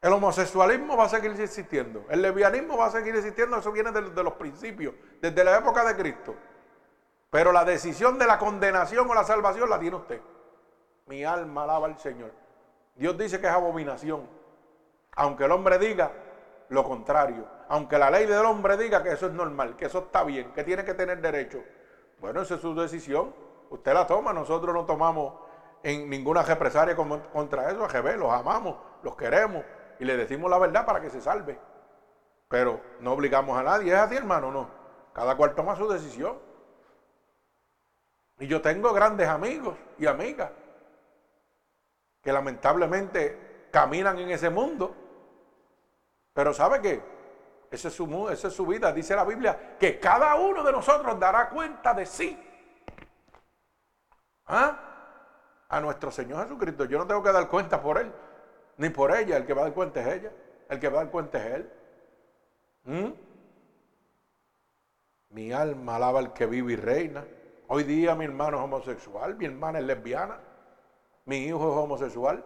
El 0.00 0.14
homosexualismo 0.14 0.96
va 0.96 1.04
a 1.04 1.08
seguir 1.10 1.30
existiendo. 1.32 2.06
El 2.08 2.22
lesbianismo 2.22 2.78
va 2.78 2.86
a 2.86 2.90
seguir 2.90 3.14
existiendo. 3.14 3.58
Eso 3.58 3.70
viene 3.70 3.92
de, 3.92 4.22
los 4.22 4.32
principios, 4.34 4.94
desde 5.20 5.44
la 5.44 5.58
época 5.58 5.84
de 5.84 5.94
Cristo. 5.94 6.34
Pero 7.28 7.52
la 7.52 7.64
decisión 7.64 8.18
de 8.18 8.26
la 8.26 8.38
condenación 8.38 9.08
o 9.10 9.14
la 9.14 9.24
salvación 9.24 9.68
la 9.68 9.78
tiene 9.78 9.96
usted. 9.96 10.20
Mi 11.06 11.22
alma 11.22 11.64
alaba 11.64 11.86
al 11.86 11.98
Señor. 11.98 12.32
Dios 12.94 13.16
dice 13.18 13.40
que 13.40 13.46
es 13.46 13.52
abominación. 13.52 14.26
Aunque 15.16 15.44
el 15.44 15.52
hombre 15.52 15.78
diga 15.78 16.12
lo 16.70 16.82
contrario. 16.82 17.46
Aunque 17.70 17.98
la 17.98 18.10
ley 18.10 18.26
del 18.26 18.44
hombre 18.46 18.76
diga 18.76 19.00
que 19.00 19.12
eso 19.12 19.26
es 19.26 19.32
normal, 19.32 19.76
que 19.76 19.84
eso 19.84 20.00
está 20.00 20.24
bien, 20.24 20.52
que 20.52 20.64
tiene 20.64 20.84
que 20.84 20.92
tener 20.92 21.20
derecho. 21.20 21.62
Bueno, 22.18 22.42
esa 22.42 22.56
es 22.56 22.60
su 22.60 22.74
decisión. 22.74 23.32
Usted 23.70 23.94
la 23.94 24.08
toma, 24.08 24.32
nosotros 24.32 24.74
no 24.74 24.84
tomamos 24.84 25.34
en 25.84 26.10
ninguna 26.10 26.42
represalia 26.42 26.96
contra 26.96 27.70
eso. 27.70 27.84
A 27.84 28.16
los 28.16 28.32
amamos, 28.32 28.76
los 29.04 29.14
queremos 29.14 29.64
y 30.00 30.04
le 30.04 30.16
decimos 30.16 30.50
la 30.50 30.58
verdad 30.58 30.84
para 30.84 31.00
que 31.00 31.10
se 31.10 31.20
salve. 31.20 31.60
Pero 32.48 32.80
no 32.98 33.12
obligamos 33.12 33.56
a 33.56 33.62
nadie. 33.62 33.92
¿Es 33.92 34.00
así, 34.00 34.16
hermano? 34.16 34.50
No. 34.50 34.68
Cada 35.12 35.36
cual 35.36 35.54
toma 35.54 35.76
su 35.76 35.88
decisión. 35.88 36.40
Y 38.40 38.48
yo 38.48 38.60
tengo 38.60 38.92
grandes 38.92 39.28
amigos 39.28 39.76
y 39.96 40.06
amigas 40.06 40.50
que 42.20 42.32
lamentablemente 42.32 43.68
caminan 43.70 44.18
en 44.18 44.30
ese 44.30 44.50
mundo. 44.50 44.92
Pero 46.32 46.52
¿sabe 46.52 46.80
qué? 46.80 47.19
Esa 47.70 47.88
es, 47.88 47.94
su, 47.94 48.28
esa 48.28 48.48
es 48.48 48.54
su 48.54 48.66
vida. 48.66 48.92
Dice 48.92 49.14
la 49.14 49.24
Biblia 49.24 49.76
que 49.78 50.00
cada 50.00 50.34
uno 50.34 50.62
de 50.62 50.72
nosotros 50.72 51.18
dará 51.18 51.48
cuenta 51.50 51.94
de 51.94 52.06
sí. 52.06 52.38
¿Ah? 54.46 54.78
A 55.68 55.80
nuestro 55.80 56.10
Señor 56.10 56.42
Jesucristo. 56.44 56.84
Yo 56.84 56.98
no 56.98 57.06
tengo 57.06 57.22
que 57.22 57.32
dar 57.32 57.48
cuenta 57.48 57.80
por 57.80 57.98
Él, 57.98 58.12
ni 58.76 58.90
por 58.90 59.14
ella. 59.14 59.36
El 59.36 59.46
que 59.46 59.54
va 59.54 59.62
a 59.62 59.64
dar 59.64 59.74
cuenta 59.74 60.00
es 60.00 60.18
ella. 60.18 60.32
El 60.68 60.80
que 60.80 60.88
va 60.88 61.00
a 61.00 61.04
dar 61.04 61.12
cuenta 61.12 61.38
es 61.46 61.54
Él. 61.54 61.72
¿Mm? 62.84 63.12
Mi 65.30 65.52
alma 65.52 65.96
alaba 65.96 66.18
al 66.18 66.32
que 66.32 66.46
vive 66.46 66.72
y 66.72 66.76
reina. 66.76 67.24
Hoy 67.68 67.84
día 67.84 68.16
mi 68.16 68.24
hermano 68.24 68.56
es 68.56 68.64
homosexual, 68.64 69.36
mi 69.36 69.44
hermana 69.44 69.78
es 69.78 69.84
lesbiana 69.84 70.40
mi 71.30 71.44
hijo 71.44 71.58
es 71.58 71.76
homosexual. 71.76 72.44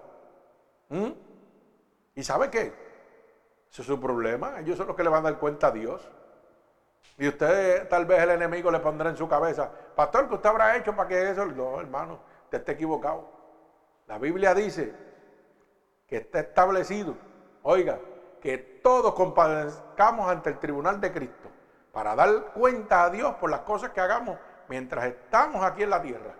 ¿Mm? 0.90 1.10
¿Y 2.16 2.22
sabe 2.22 2.50
qué? 2.50 2.72
Ese 3.74 3.82
es 3.82 3.88
su 3.88 3.98
problema. 4.00 4.60
Ellos 4.60 4.78
son 4.78 4.86
los 4.86 4.94
que 4.94 5.02
le 5.02 5.08
van 5.08 5.26
a 5.26 5.30
dar 5.30 5.40
cuenta 5.40 5.66
a 5.66 5.70
Dios. 5.72 6.08
Y 7.18 7.26
usted, 7.26 7.88
tal 7.88 8.06
vez 8.06 8.22
el 8.22 8.30
enemigo 8.30 8.70
le 8.70 8.78
pondrá 8.78 9.10
en 9.10 9.16
su 9.16 9.28
cabeza, 9.28 9.68
pastor, 9.96 10.28
¿qué 10.28 10.34
usted 10.36 10.48
habrá 10.48 10.76
hecho 10.76 10.94
para 10.94 11.08
que 11.08 11.30
eso? 11.30 11.44
No, 11.46 11.80
hermano, 11.80 12.20
usted 12.44 12.58
está 12.58 12.70
equivocado. 12.70 13.28
La 14.06 14.18
Biblia 14.18 14.54
dice 14.54 14.94
que 16.06 16.18
está 16.18 16.38
establecido, 16.38 17.16
oiga, 17.62 17.98
que 18.40 18.58
todos 18.58 19.12
compadezcamos 19.14 20.30
ante 20.30 20.50
el 20.50 20.60
tribunal 20.60 21.00
de 21.00 21.12
Cristo 21.12 21.48
para 21.90 22.14
dar 22.14 22.52
cuenta 22.52 23.02
a 23.02 23.10
Dios 23.10 23.34
por 23.40 23.50
las 23.50 23.62
cosas 23.62 23.90
que 23.90 24.00
hagamos 24.00 24.38
mientras 24.68 25.04
estamos 25.06 25.64
aquí 25.64 25.82
en 25.82 25.90
la 25.90 26.00
tierra. 26.00 26.36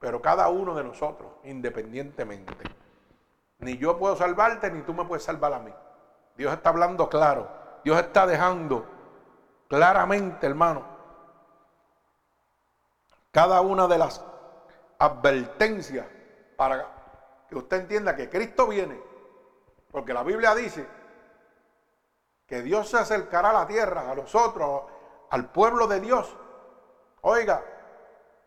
Pero 0.00 0.20
cada 0.20 0.48
uno 0.48 0.74
de 0.74 0.82
nosotros, 0.82 1.30
independientemente. 1.44 2.54
Ni 3.58 3.78
yo 3.78 3.96
puedo 3.96 4.16
salvarte, 4.16 4.68
ni 4.72 4.82
tú 4.82 4.94
me 4.94 5.04
puedes 5.04 5.22
salvar 5.22 5.52
a 5.52 5.60
mí. 5.60 5.72
Dios 6.36 6.52
está 6.52 6.70
hablando 6.70 7.08
claro. 7.08 7.48
Dios 7.84 7.98
está 7.98 8.26
dejando 8.26 8.84
claramente, 9.68 10.46
hermano, 10.46 10.84
cada 13.30 13.60
una 13.60 13.86
de 13.86 13.98
las 13.98 14.24
advertencias 14.98 16.06
para 16.56 16.86
que 17.48 17.54
usted 17.56 17.82
entienda 17.82 18.16
que 18.16 18.28
Cristo 18.28 18.66
viene. 18.66 19.00
Porque 19.90 20.12
la 20.12 20.22
Biblia 20.22 20.54
dice 20.54 20.86
que 22.46 22.62
Dios 22.62 22.88
se 22.88 22.98
acercará 22.98 23.50
a 23.50 23.52
la 23.52 23.66
tierra, 23.66 24.10
a 24.10 24.14
nosotros, 24.14 24.84
al 25.30 25.50
pueblo 25.50 25.86
de 25.86 26.00
Dios. 26.00 26.36
Oiga, 27.22 27.62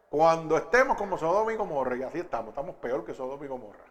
cuando 0.09 0.57
estemos 0.57 0.97
como 0.97 1.17
Sodoma 1.17 1.53
y 1.53 1.55
Gomorra, 1.55 1.95
y 1.95 2.03
así 2.03 2.19
estamos, 2.19 2.49
estamos 2.49 2.75
peor 2.75 3.05
que 3.05 3.13
Sodoma 3.13 3.45
y 3.45 3.47
Gomorra. 3.47 3.85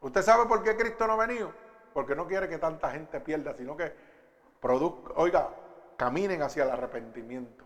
¿Usted 0.00 0.22
sabe 0.22 0.46
por 0.46 0.62
qué 0.62 0.76
Cristo 0.76 1.06
no 1.06 1.14
ha 1.14 1.26
venido? 1.26 1.52
Porque 1.98 2.14
no 2.14 2.28
quiere 2.28 2.48
que 2.48 2.58
tanta 2.58 2.92
gente 2.92 3.18
pierda, 3.18 3.52
sino 3.54 3.76
que 3.76 3.92
produzca, 4.60 5.14
oiga, 5.16 5.50
caminen 5.96 6.40
hacia 6.42 6.62
el 6.62 6.70
arrepentimiento. 6.70 7.64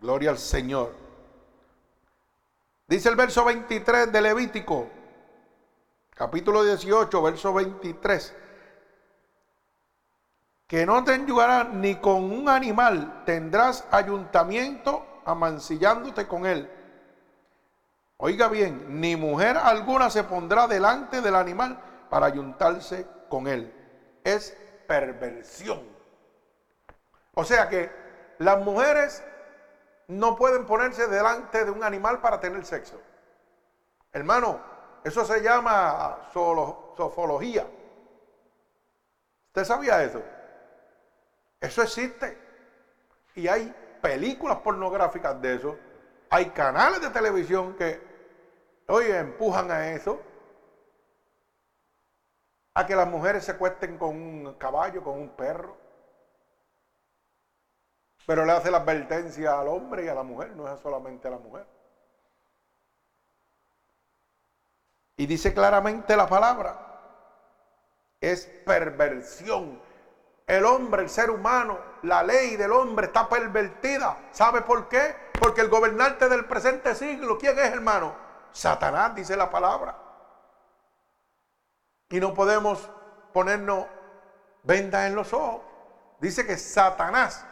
Gloria 0.00 0.30
al 0.30 0.38
Señor. 0.38 0.94
Dice 2.86 3.08
el 3.08 3.16
verso 3.16 3.44
23 3.44 4.12
de 4.12 4.22
Levítico, 4.22 4.86
capítulo 6.10 6.62
18, 6.62 7.22
verso 7.22 7.52
23, 7.52 8.36
que 10.68 10.86
no 10.86 11.02
te 11.02 11.18
ni 11.18 11.96
con 11.96 12.30
un 12.30 12.48
animal, 12.48 13.24
tendrás 13.26 13.84
ayuntamiento 13.90 15.22
amancillándote 15.24 16.28
con 16.28 16.46
él. 16.46 16.70
Oiga 18.18 18.46
bien, 18.46 19.00
ni 19.00 19.16
mujer 19.16 19.56
alguna 19.56 20.08
se 20.08 20.22
pondrá 20.22 20.68
delante 20.68 21.20
del 21.20 21.34
animal 21.34 21.80
para 22.08 22.26
ayuntarse 22.26 23.18
con 23.30 23.48
él. 23.48 23.72
Es 24.22 24.54
perversión. 24.86 25.80
O 27.34 27.44
sea 27.44 27.70
que 27.70 27.90
las 28.38 28.58
mujeres 28.58 29.24
no 30.08 30.36
pueden 30.36 30.66
ponerse 30.66 31.06
delante 31.06 31.64
de 31.64 31.70
un 31.70 31.82
animal 31.82 32.20
para 32.20 32.40
tener 32.40 32.66
sexo. 32.66 33.00
Hermano, 34.12 34.60
eso 35.04 35.24
se 35.24 35.40
llama 35.40 36.28
sofología. 36.34 37.66
¿Usted 39.46 39.64
sabía 39.64 40.02
eso? 40.02 40.22
Eso 41.60 41.82
existe. 41.82 42.36
Y 43.34 43.48
hay 43.48 43.74
películas 44.02 44.58
pornográficas 44.58 45.40
de 45.40 45.54
eso, 45.54 45.78
hay 46.30 46.46
canales 46.46 47.00
de 47.00 47.10
televisión 47.10 47.74
que, 47.74 48.00
oye, 48.88 49.18
empujan 49.18 49.70
a 49.70 49.88
eso, 49.90 50.20
a 52.74 52.86
que 52.86 52.94
las 52.94 53.08
mujeres 53.08 53.44
se 53.44 53.56
cuesten 53.56 53.98
con 53.98 54.10
un 54.10 54.54
caballo, 54.54 55.02
con 55.02 55.18
un 55.18 55.30
perro. 55.30 55.76
Pero 58.26 58.44
le 58.44 58.52
hace 58.52 58.70
la 58.70 58.78
advertencia 58.78 59.58
al 59.58 59.68
hombre 59.68 60.04
y 60.04 60.08
a 60.08 60.14
la 60.14 60.22
mujer, 60.22 60.50
no 60.56 60.72
es 60.72 60.80
solamente 60.80 61.28
a 61.28 61.32
la 61.32 61.38
mujer. 61.38 61.66
Y 65.16 65.26
dice 65.26 65.52
claramente 65.52 66.16
la 66.16 66.26
palabra, 66.26 66.78
es 68.20 68.46
perversión 68.64 69.80
el 70.50 70.64
hombre, 70.64 71.02
el 71.02 71.08
ser 71.08 71.30
humano, 71.30 71.78
la 72.02 72.24
ley 72.24 72.56
del 72.56 72.72
hombre 72.72 73.06
está 73.06 73.28
pervertida. 73.28 74.16
¿Sabe 74.32 74.62
por 74.62 74.88
qué? 74.88 75.14
Porque 75.38 75.60
el 75.60 75.68
gobernante 75.68 76.28
del 76.28 76.44
presente 76.44 76.96
siglo, 76.96 77.38
¿quién 77.38 77.56
es 77.56 77.70
hermano? 77.70 78.16
Satanás, 78.50 79.14
dice 79.14 79.36
la 79.36 79.48
palabra. 79.48 79.96
Y 82.10 82.20
no 82.20 82.34
podemos 82.34 82.90
ponernos 83.32 83.86
vendas 84.64 85.06
en 85.06 85.14
los 85.14 85.32
ojos. 85.32 85.62
Dice 86.20 86.44
que 86.44 86.56
Satanás 86.58 87.46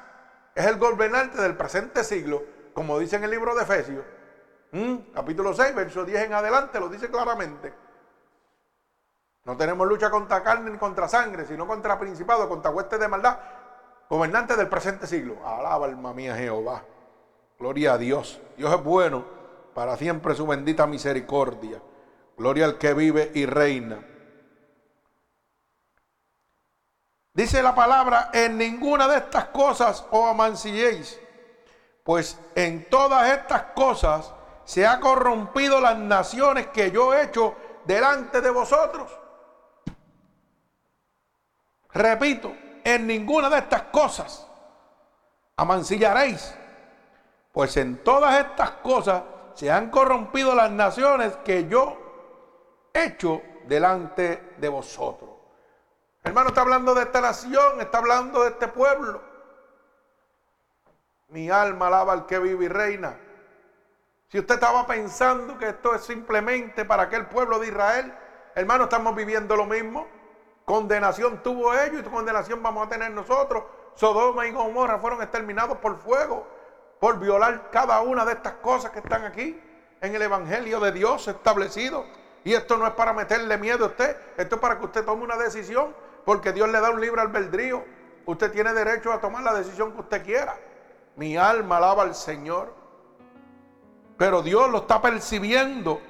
es 0.54 0.66
el 0.66 0.76
gobernante 0.76 1.40
del 1.40 1.56
presente 1.56 2.04
siglo, 2.04 2.42
como 2.74 2.98
dice 2.98 3.16
en 3.16 3.24
el 3.24 3.30
libro 3.30 3.54
de 3.54 3.62
Efesios, 3.62 4.04
capítulo 5.14 5.54
6, 5.54 5.74
verso 5.74 6.04
10 6.04 6.24
en 6.24 6.34
adelante, 6.34 6.78
lo 6.78 6.88
dice 6.88 7.08
claramente. 7.08 7.72
No 9.44 9.56
tenemos 9.56 9.86
lucha 9.88 10.10
contra 10.10 10.42
carne 10.42 10.70
ni 10.70 10.76
contra 10.76 11.08
sangre, 11.08 11.46
sino 11.46 11.66
contra 11.66 11.98
principado, 11.98 12.48
contra 12.48 12.70
huestes 12.70 13.00
de 13.00 13.08
maldad 13.08 13.38
gobernante 14.10 14.56
del 14.56 14.68
presente 14.68 15.06
siglo. 15.06 15.36
Alaba 15.46 15.86
alma 15.86 16.12
mía 16.12 16.36
Jehová. 16.36 16.82
Gloria 17.58 17.94
a 17.94 17.98
Dios. 17.98 18.40
Dios 18.56 18.74
es 18.74 18.82
bueno, 18.82 19.24
para 19.74 19.96
siempre 19.96 20.34
su 20.34 20.46
bendita 20.46 20.86
misericordia. 20.86 21.80
Gloria 22.36 22.66
al 22.66 22.78
que 22.78 22.92
vive 22.94 23.30
y 23.34 23.46
reina. 23.46 24.04
Dice 27.38 27.62
la 27.62 27.72
palabra, 27.72 28.30
en 28.32 28.58
ninguna 28.58 29.06
de 29.06 29.18
estas 29.18 29.44
cosas 29.44 30.04
os 30.10 30.28
amancilléis, 30.28 31.20
pues 32.02 32.36
en 32.56 32.90
todas 32.90 33.30
estas 33.30 33.62
cosas 33.76 34.34
se 34.64 34.84
ha 34.84 34.98
corrompido 34.98 35.80
las 35.80 35.96
naciones 35.96 36.66
que 36.66 36.90
yo 36.90 37.14
he 37.14 37.22
hecho 37.22 37.54
delante 37.84 38.40
de 38.40 38.50
vosotros. 38.50 39.16
Repito, 41.92 42.52
en 42.82 43.06
ninguna 43.06 43.48
de 43.48 43.58
estas 43.58 43.82
cosas 43.82 44.44
amancillaréis, 45.54 46.52
pues 47.52 47.76
en 47.76 48.02
todas 48.02 48.36
estas 48.44 48.72
cosas 48.82 49.22
se 49.54 49.70
han 49.70 49.90
corrompido 49.90 50.56
las 50.56 50.72
naciones 50.72 51.36
que 51.44 51.68
yo 51.68 52.90
he 52.92 53.04
hecho 53.04 53.40
delante 53.68 54.54
de 54.58 54.68
vosotros. 54.68 55.27
Hermano, 56.24 56.48
está 56.48 56.62
hablando 56.62 56.94
de 56.94 57.02
esta 57.02 57.20
nación, 57.20 57.80
está 57.80 57.98
hablando 57.98 58.42
de 58.42 58.50
este 58.50 58.68
pueblo. 58.68 59.22
Mi 61.28 61.50
alma 61.50 61.88
alaba 61.88 62.12
al 62.12 62.26
que 62.26 62.38
vive 62.38 62.64
y 62.66 62.68
reina. 62.68 63.18
Si 64.28 64.38
usted 64.38 64.54
estaba 64.54 64.86
pensando 64.86 65.56
que 65.56 65.70
esto 65.70 65.94
es 65.94 66.02
simplemente 66.02 66.84
para 66.84 67.04
aquel 67.04 67.26
pueblo 67.26 67.58
de 67.58 67.68
Israel, 67.68 68.14
hermano, 68.54 68.84
estamos 68.84 69.14
viviendo 69.14 69.56
lo 69.56 69.64
mismo. 69.64 70.06
Condenación 70.64 71.42
tuvo 71.42 71.72
ellos 71.72 72.02
y 72.06 72.10
condenación 72.10 72.62
vamos 72.62 72.86
a 72.86 72.90
tener 72.90 73.10
nosotros. 73.10 73.64
Sodoma 73.94 74.46
y 74.46 74.52
Gomorra 74.52 74.98
fueron 74.98 75.22
exterminados 75.22 75.78
por 75.78 75.96
fuego, 75.96 76.46
por 77.00 77.18
violar 77.18 77.70
cada 77.70 78.00
una 78.02 78.24
de 78.24 78.32
estas 78.32 78.54
cosas 78.54 78.90
que 78.90 78.98
están 78.98 79.24
aquí 79.24 79.58
en 80.00 80.14
el 80.14 80.22
Evangelio 80.22 80.78
de 80.78 80.92
Dios 80.92 81.26
establecido. 81.26 82.04
Y 82.44 82.54
esto 82.54 82.76
no 82.76 82.86
es 82.86 82.92
para 82.92 83.12
meterle 83.12 83.56
miedo 83.56 83.86
a 83.86 83.88
usted, 83.88 84.16
esto 84.36 84.56
es 84.56 84.60
para 84.60 84.78
que 84.78 84.84
usted 84.84 85.04
tome 85.04 85.24
una 85.24 85.36
decisión, 85.36 85.94
porque 86.28 86.52
Dios 86.52 86.68
le 86.68 86.78
da 86.78 86.90
un 86.90 87.00
libre 87.00 87.22
albedrío. 87.22 87.82
Usted 88.26 88.52
tiene 88.52 88.74
derecho 88.74 89.10
a 89.10 89.18
tomar 89.18 89.42
la 89.42 89.54
decisión 89.54 89.92
que 89.92 90.02
usted 90.02 90.22
quiera. 90.22 90.54
Mi 91.16 91.38
alma 91.38 91.78
alaba 91.78 92.02
al 92.02 92.14
Señor. 92.14 92.74
Pero 94.18 94.42
Dios 94.42 94.68
lo 94.68 94.80
está 94.80 95.00
percibiendo 95.00 96.02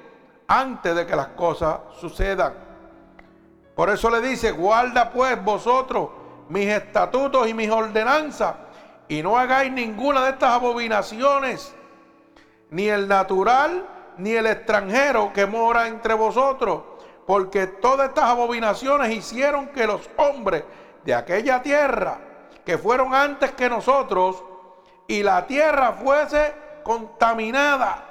antes 0.45 0.93
de 0.93 1.05
que 1.05 1.15
las 1.15 1.29
cosas 1.29 1.79
sucedan. 2.01 2.53
Por 3.73 3.89
eso 3.89 4.09
le 4.09 4.19
dice, 4.19 4.51
guarda 4.51 5.09
pues 5.09 5.41
vosotros 5.41 6.09
mis 6.49 6.67
estatutos 6.67 7.47
y 7.47 7.53
mis 7.53 7.71
ordenanzas 7.71 8.55
y 9.07 9.23
no 9.23 9.37
hagáis 9.37 9.71
ninguna 9.71 10.25
de 10.25 10.31
estas 10.31 10.49
abominaciones, 10.49 11.73
ni 12.71 12.89
el 12.89 13.07
natural, 13.07 13.87
ni 14.17 14.31
el 14.31 14.47
extranjero 14.47 15.31
que 15.31 15.45
mora 15.45 15.87
entre 15.87 16.13
vosotros, 16.13 16.88
porque 17.29 17.67
todas 17.67 18.09
estas 18.09 18.23
abominaciones 18.23 19.11
hicieron 19.11 19.67
que 19.67 19.85
los 19.85 20.09
hombres 20.17 20.63
de 21.05 21.13
aquella 21.13 21.61
tierra, 21.61 22.17
que 22.65 22.75
fueron 22.75 23.13
antes 23.13 23.51
que 23.51 23.69
nosotros, 23.69 24.43
y 25.07 25.21
la 25.21 25.45
tierra 25.45 25.93
fuese 25.93 26.55
contaminada. 26.83 28.03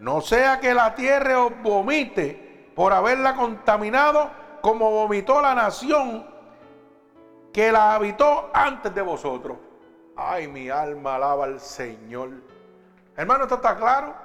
No 0.00 0.20
sea 0.20 0.58
que 0.58 0.74
la 0.74 0.96
tierra 0.96 1.44
os 1.44 1.52
vomite 1.62 2.72
por 2.74 2.92
haberla 2.92 3.36
contaminado 3.36 4.28
como 4.62 4.90
vomitó 4.90 5.40
la 5.40 5.54
nación 5.54 6.26
que 7.52 7.70
la 7.70 7.94
habitó 7.94 8.50
antes 8.52 8.92
de 8.92 9.02
vosotros. 9.02 9.58
Ay, 10.16 10.48
mi 10.48 10.70
alma 10.70 11.14
alaba 11.14 11.44
al 11.44 11.60
Señor. 11.60 12.30
Hermano, 13.16 13.44
¿esto 13.44 13.54
está 13.54 13.76
claro? 13.76 14.23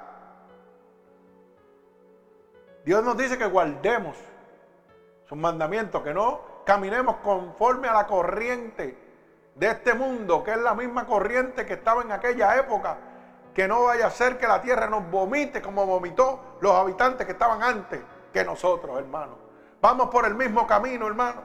Dios 2.90 3.04
nos 3.04 3.16
dice 3.16 3.38
que 3.38 3.46
guardemos 3.46 4.16
sus 5.28 5.38
mandamientos, 5.38 6.02
que 6.02 6.12
no 6.12 6.40
caminemos 6.66 7.18
conforme 7.18 7.86
a 7.86 7.92
la 7.92 8.08
corriente 8.08 8.98
de 9.54 9.66
este 9.68 9.94
mundo, 9.94 10.42
que 10.42 10.50
es 10.50 10.58
la 10.58 10.74
misma 10.74 11.06
corriente 11.06 11.64
que 11.64 11.74
estaba 11.74 12.02
en 12.02 12.10
aquella 12.10 12.56
época, 12.56 12.98
que 13.54 13.68
no 13.68 13.84
vaya 13.84 14.08
a 14.08 14.10
ser 14.10 14.38
que 14.38 14.48
la 14.48 14.60
tierra 14.60 14.88
nos 14.88 15.08
vomite 15.08 15.62
como 15.62 15.86
vomitó 15.86 16.56
los 16.60 16.72
habitantes 16.72 17.26
que 17.26 17.32
estaban 17.34 17.62
antes 17.62 18.00
que 18.32 18.44
nosotros, 18.44 18.98
hermano. 18.98 19.38
Vamos 19.80 20.08
por 20.08 20.26
el 20.26 20.34
mismo 20.34 20.66
camino, 20.66 21.06
hermano. 21.06 21.42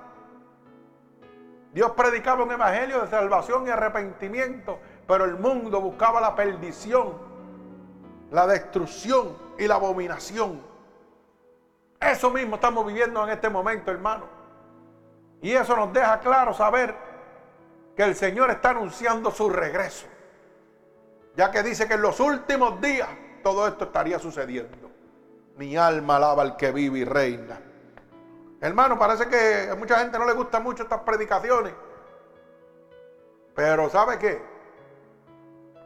Dios 1.73 1.91
predicaba 1.91 2.43
un 2.43 2.53
evangelio 2.53 3.01
de 3.01 3.07
salvación 3.07 3.67
y 3.67 3.69
arrepentimiento, 3.69 4.79
pero 5.07 5.25
el 5.25 5.35
mundo 5.35 5.79
buscaba 5.79 6.19
la 6.19 6.33
perdición, 6.33 7.13
la 8.31 8.47
destrucción 8.47 9.37
y 9.59 9.67
la 9.67 9.75
abominación. 9.75 10.73
Eso 12.05 12.29
mismo 12.29 12.55
estamos 12.55 12.85
viviendo 12.85 13.23
en 13.23 13.31
este 13.31 13.49
momento, 13.49 13.89
hermano. 13.89 14.25
Y 15.41 15.51
eso 15.53 15.75
nos 15.75 15.91
deja 15.91 16.19
claro 16.19 16.53
saber 16.53 16.95
que 17.95 18.03
el 18.03 18.15
Señor 18.15 18.51
está 18.51 18.69
anunciando 18.69 19.31
su 19.31 19.49
regreso. 19.49 20.05
Ya 21.35 21.49
que 21.49 21.63
dice 21.63 21.87
que 21.87 21.95
en 21.95 22.01
los 22.01 22.19
últimos 22.19 22.79
días 22.79 23.09
todo 23.43 23.67
esto 23.67 23.85
estaría 23.85 24.19
sucediendo. 24.19 24.91
Mi 25.57 25.75
alma 25.77 26.17
alaba 26.17 26.43
al 26.43 26.57
que 26.57 26.71
vive 26.71 26.99
y 26.99 27.05
reina. 27.05 27.59
Hermano, 28.61 28.99
parece 28.99 29.27
que 29.27 29.69
a 29.71 29.75
mucha 29.75 29.99
gente 29.99 30.19
no 30.19 30.25
le 30.25 30.33
gustan 30.33 30.63
mucho 30.63 30.83
estas 30.83 31.01
predicaciones. 31.01 31.73
Pero 33.55 33.89
¿sabe 33.89 34.19
qué? 34.19 34.41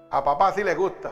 A 0.10 0.23
papá 0.23 0.51
sí 0.51 0.63
le 0.63 0.75
gusta. 0.75 1.12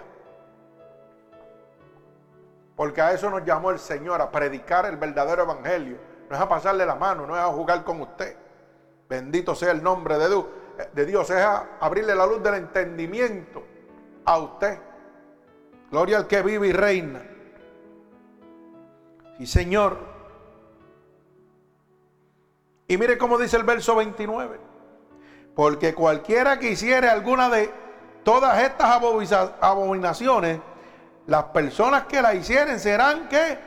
Porque 2.77 3.01
a 3.01 3.11
eso 3.11 3.29
nos 3.29 3.43
llamó 3.43 3.71
el 3.71 3.79
Señor, 3.79 4.21
a 4.21 4.31
predicar 4.31 4.85
el 4.85 4.95
verdadero 4.95 5.43
evangelio. 5.43 5.97
No 6.29 6.35
es 6.37 6.41
a 6.41 6.47
pasarle 6.47 6.85
la 6.85 6.95
mano, 6.95 7.27
no 7.27 7.35
es 7.35 7.41
a 7.41 7.47
jugar 7.47 7.83
con 7.83 7.99
usted. 7.99 8.37
Bendito 9.09 9.53
sea 9.53 9.71
el 9.71 9.83
nombre 9.83 10.17
de 10.17 10.27
Dios 10.29 10.45
de 10.93 11.05
Dios 11.05 11.29
es 11.29 11.43
abrirle 11.79 12.15
la 12.15 12.25
luz 12.25 12.41
del 12.43 12.55
entendimiento 12.55 13.63
a 14.25 14.37
usted. 14.37 14.79
Gloria 15.89 16.17
al 16.17 16.27
que 16.27 16.41
vive 16.41 16.67
y 16.67 16.73
reina. 16.73 17.23
Sí, 19.37 19.47
Señor. 19.47 19.97
Y 22.87 22.97
mire 22.97 23.17
cómo 23.17 23.37
dice 23.37 23.57
el 23.57 23.63
verso 23.63 23.95
29. 23.95 24.59
Porque 25.55 25.93
cualquiera 25.93 26.59
que 26.59 26.71
hiciere 26.71 27.09
alguna 27.09 27.49
de 27.49 27.71
todas 28.23 28.61
estas 28.61 29.01
abominaciones, 29.61 30.59
las 31.27 31.43
personas 31.45 32.05
que 32.05 32.21
la 32.21 32.33
hicieren 32.33 32.79
serán 32.79 33.27
que 33.27 33.59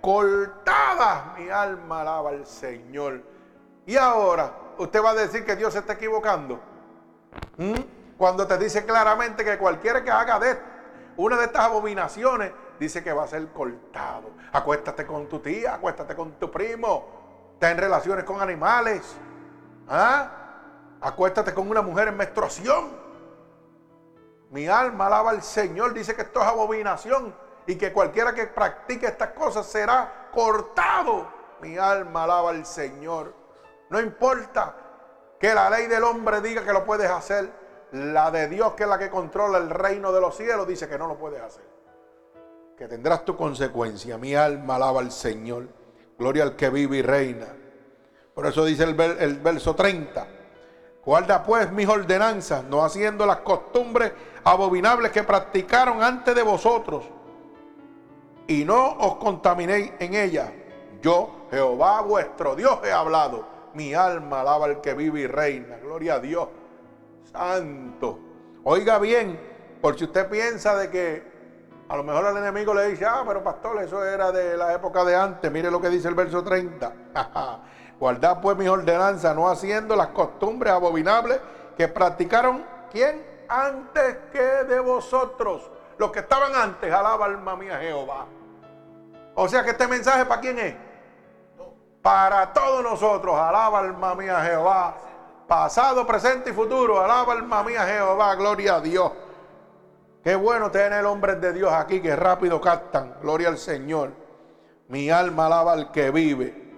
cortadas. 0.00 1.36
Mi 1.38 1.50
alma 1.50 2.00
alaba 2.00 2.30
al 2.30 2.46
Señor. 2.46 3.22
Y 3.86 3.96
ahora, 3.96 4.52
usted 4.78 5.02
va 5.02 5.10
a 5.10 5.14
decir 5.14 5.44
que 5.44 5.56
Dios 5.56 5.72
se 5.72 5.80
está 5.80 5.94
equivocando. 5.94 6.60
¿Mm? 7.56 7.74
Cuando 8.16 8.46
te 8.46 8.56
dice 8.58 8.84
claramente 8.84 9.44
que 9.44 9.58
cualquiera 9.58 10.02
que 10.02 10.10
haga 10.10 10.38
de 10.38 10.58
una 11.16 11.36
de 11.36 11.46
estas 11.46 11.64
abominaciones, 11.64 12.52
dice 12.78 13.02
que 13.02 13.12
va 13.12 13.24
a 13.24 13.28
ser 13.28 13.48
cortado. 13.48 14.30
Acuéstate 14.52 15.04
con 15.04 15.28
tu 15.28 15.40
tía, 15.40 15.74
acuéstate 15.74 16.14
con 16.14 16.32
tu 16.32 16.50
primo, 16.50 17.56
ten 17.58 17.76
relaciones 17.76 18.24
con 18.24 18.40
animales. 18.40 19.16
¿Ah? 19.88 20.30
Acuéstate 21.00 21.52
con 21.52 21.68
una 21.68 21.82
mujer 21.82 22.08
en 22.08 22.16
menstruación. 22.16 23.07
Mi 24.50 24.66
alma 24.66 25.06
alaba 25.06 25.30
al 25.30 25.42
Señor, 25.42 25.92
dice 25.92 26.14
que 26.14 26.22
esto 26.22 26.40
es 26.40 26.46
abominación 26.46 27.34
y 27.66 27.76
que 27.76 27.92
cualquiera 27.92 28.34
que 28.34 28.46
practique 28.46 29.06
estas 29.06 29.30
cosas 29.30 29.66
será 29.66 30.30
cortado. 30.32 31.28
Mi 31.60 31.76
alma 31.76 32.24
alaba 32.24 32.50
al 32.50 32.64
Señor. 32.64 33.34
No 33.90 34.00
importa 34.00 34.74
que 35.38 35.52
la 35.52 35.68
ley 35.68 35.86
del 35.86 36.02
hombre 36.04 36.40
diga 36.40 36.64
que 36.64 36.72
lo 36.72 36.84
puedes 36.84 37.10
hacer. 37.10 37.68
La 37.92 38.30
de 38.30 38.48
Dios, 38.48 38.74
que 38.74 38.82
es 38.84 38.88
la 38.88 38.98
que 38.98 39.10
controla 39.10 39.58
el 39.58 39.70
reino 39.70 40.12
de 40.12 40.20
los 40.20 40.36
cielos, 40.36 40.66
dice 40.66 40.88
que 40.88 40.98
no 40.98 41.06
lo 41.06 41.18
puedes 41.18 41.40
hacer. 41.40 41.64
Que 42.76 42.86
tendrás 42.86 43.24
tu 43.24 43.36
consecuencia. 43.36 44.16
Mi 44.16 44.34
alma 44.34 44.76
alaba 44.76 45.00
al 45.00 45.10
Señor. 45.10 45.68
Gloria 46.18 46.44
al 46.44 46.56
que 46.56 46.70
vive 46.70 46.98
y 46.98 47.02
reina. 47.02 47.48
Por 48.34 48.46
eso 48.46 48.64
dice 48.64 48.84
el, 48.84 48.98
el 48.98 49.40
verso 49.40 49.74
30. 49.74 50.26
Guarda 51.04 51.42
pues 51.42 51.72
mis 51.72 51.88
ordenanzas, 51.88 52.64
no 52.64 52.84
haciendo 52.84 53.24
las 53.24 53.38
costumbres 53.38 54.12
abominables 54.48 55.12
que 55.12 55.22
practicaron 55.22 56.02
antes 56.02 56.34
de 56.34 56.42
vosotros. 56.42 57.04
Y 58.46 58.64
no 58.64 58.92
os 58.98 59.16
contaminéis 59.16 59.92
en 59.98 60.14
ellas. 60.14 60.50
Yo, 61.02 61.46
Jehová 61.50 62.00
vuestro 62.02 62.56
Dios, 62.56 62.78
he 62.84 62.90
hablado 62.90 63.46
mi 63.74 63.94
alma 63.94 64.40
alaba 64.40 64.66
al 64.66 64.80
que 64.80 64.94
vive 64.94 65.20
y 65.20 65.26
reina. 65.26 65.76
Gloria 65.76 66.14
a 66.14 66.20
Dios. 66.20 66.48
Santo. 67.30 68.18
Oiga 68.64 68.98
bien, 68.98 69.38
por 69.80 69.96
si 69.98 70.04
usted 70.04 70.28
piensa 70.28 70.76
de 70.76 70.90
que 70.90 71.22
a 71.88 71.96
lo 71.96 72.02
mejor 72.02 72.26
el 72.26 72.36
enemigo 72.38 72.74
le 72.74 72.88
dice, 72.88 73.06
ah, 73.06 73.22
pero 73.26 73.42
pastor, 73.42 73.82
eso 73.82 74.04
era 74.04 74.32
de 74.32 74.56
la 74.56 74.74
época 74.74 75.04
de 75.04 75.14
antes. 75.14 75.50
Mire 75.50 75.70
lo 75.70 75.80
que 75.80 75.88
dice 75.88 76.08
el 76.08 76.14
verso 76.14 76.42
30. 76.42 76.92
Guardad 78.00 78.40
pues 78.40 78.56
mis 78.56 78.68
ordenanzas, 78.68 79.34
no 79.34 79.48
haciendo 79.48 79.96
las 79.96 80.08
costumbres 80.08 80.72
abominables 80.72 81.40
que 81.76 81.88
practicaron, 81.88 82.64
¿quién? 82.92 83.27
Antes 83.48 84.16
que 84.32 84.64
de 84.64 84.80
vosotros. 84.80 85.70
Los 85.98 86.12
que 86.12 86.20
estaban 86.20 86.54
antes, 86.54 86.92
alaba 86.92 87.26
alma 87.26 87.56
mía 87.56 87.78
Jehová. 87.78 88.26
O 89.34 89.48
sea 89.48 89.64
que 89.64 89.70
este 89.70 89.88
mensaje 89.88 90.24
para 90.26 90.40
quién 90.40 90.58
es? 90.58 90.74
Para 92.02 92.52
todos 92.52 92.82
nosotros, 92.82 93.36
alaba 93.36 93.80
alma 93.80 94.14
mía 94.14 94.40
Jehová. 94.42 94.96
Pasado, 95.48 96.06
presente 96.06 96.50
y 96.50 96.52
futuro, 96.52 97.00
alaba 97.00 97.32
alma 97.32 97.62
mía 97.62 97.84
Jehová, 97.84 98.34
gloria 98.36 98.76
a 98.76 98.80
Dios. 98.80 99.12
Qué 100.22 100.36
bueno 100.36 100.70
tener 100.70 101.04
hombres 101.04 101.40
de 101.40 101.52
Dios 101.52 101.72
aquí 101.72 102.00
que 102.00 102.14
rápido 102.14 102.60
captan, 102.60 103.16
gloria 103.22 103.48
al 103.48 103.58
Señor. 103.58 104.10
Mi 104.88 105.10
alma 105.10 105.46
alaba 105.46 105.72
al 105.72 105.90
que 105.90 106.10
vive. 106.10 106.68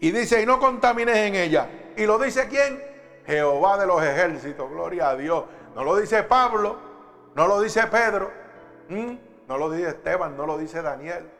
Y 0.00 0.10
dice, 0.12 0.40
y 0.40 0.46
no 0.46 0.58
contamines 0.58 1.16
en 1.16 1.34
ella. 1.34 1.68
¿Y 1.96 2.06
lo 2.06 2.18
dice 2.18 2.48
quién? 2.48 2.82
Jehová 3.26 3.76
de 3.76 3.86
los 3.86 4.02
ejércitos, 4.02 4.70
gloria 4.70 5.10
a 5.10 5.16
Dios. 5.16 5.44
No 5.74 5.84
lo 5.84 5.96
dice 5.96 6.22
Pablo, 6.24 6.76
no 7.34 7.46
lo 7.46 7.60
dice 7.60 7.86
Pedro, 7.86 8.30
no 8.88 9.58
lo 9.58 9.70
dice 9.70 9.90
Esteban, 9.90 10.36
no 10.36 10.46
lo 10.46 10.58
dice 10.58 10.82
Daniel. 10.82 11.30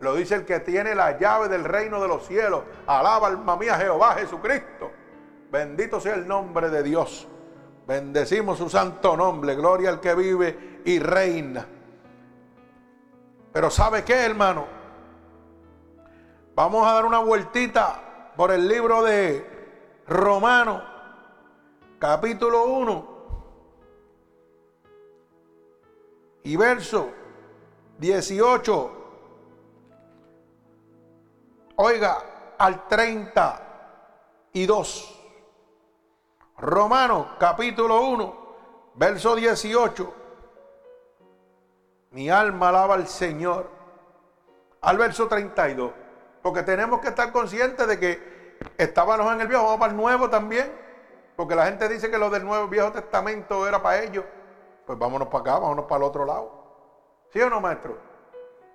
Lo 0.00 0.14
dice 0.14 0.34
el 0.36 0.46
que 0.46 0.60
tiene 0.60 0.94
la 0.94 1.18
llave 1.18 1.48
del 1.48 1.64
reino 1.64 2.00
de 2.00 2.08
los 2.08 2.26
cielos. 2.26 2.62
Alaba 2.86 3.28
alma 3.28 3.56
mía 3.56 3.76
Jehová 3.76 4.14
Jesucristo. 4.14 4.90
Bendito 5.50 6.00
sea 6.00 6.14
el 6.14 6.26
nombre 6.26 6.70
de 6.70 6.82
Dios. 6.82 7.28
Bendecimos 7.86 8.58
su 8.58 8.70
santo 8.70 9.16
nombre. 9.16 9.54
Gloria 9.56 9.90
al 9.90 10.00
que 10.00 10.14
vive 10.14 10.80
y 10.84 10.98
reina. 11.00 11.66
Pero 13.52 13.68
¿sabe 13.68 14.04
qué, 14.04 14.24
hermano? 14.24 14.66
Vamos 16.54 16.86
a 16.86 16.94
dar 16.94 17.04
una 17.04 17.18
vueltita 17.18 18.32
por 18.36 18.52
el 18.52 18.68
libro 18.68 19.02
de 19.02 19.46
Romano, 20.06 20.82
capítulo 21.98 22.64
1 22.64 23.19
y 26.42 26.56
verso 26.56 27.10
18 27.98 29.00
Oiga, 31.82 32.18
al 32.58 32.86
32. 32.88 35.18
Romanos 36.58 37.28
capítulo 37.38 38.02
1, 38.02 38.36
verso 38.96 39.34
18. 39.34 40.14
Mi 42.10 42.28
alma 42.28 42.68
alaba 42.68 42.96
al 42.96 43.08
Señor. 43.08 43.70
Al 44.82 44.98
verso 44.98 45.26
32. 45.26 45.90
Porque 46.42 46.62
tenemos 46.64 47.00
que 47.00 47.08
estar 47.08 47.32
conscientes 47.32 47.88
de 47.88 47.98
que 47.98 48.58
estábamos 48.76 49.32
en 49.32 49.40
el 49.40 49.48
viejo, 49.48 49.64
vamos 49.64 49.80
para 49.80 49.94
nuevo 49.94 50.28
también. 50.28 50.70
Porque 51.34 51.54
la 51.54 51.64
gente 51.64 51.88
dice 51.88 52.10
que 52.10 52.18
lo 52.18 52.28
del 52.28 52.44
nuevo 52.44 52.68
viejo 52.68 52.92
testamento 52.92 53.66
era 53.66 53.82
para 53.82 54.02
ellos. 54.02 54.26
Pues 54.90 54.98
vámonos 54.98 55.28
para 55.28 55.38
acá, 55.38 55.58
vámonos 55.60 55.84
para 55.84 55.98
el 55.98 56.02
otro 56.02 56.24
lado. 56.24 56.50
¿Sí 57.32 57.40
o 57.40 57.48
no, 57.48 57.60
maestro? 57.60 57.96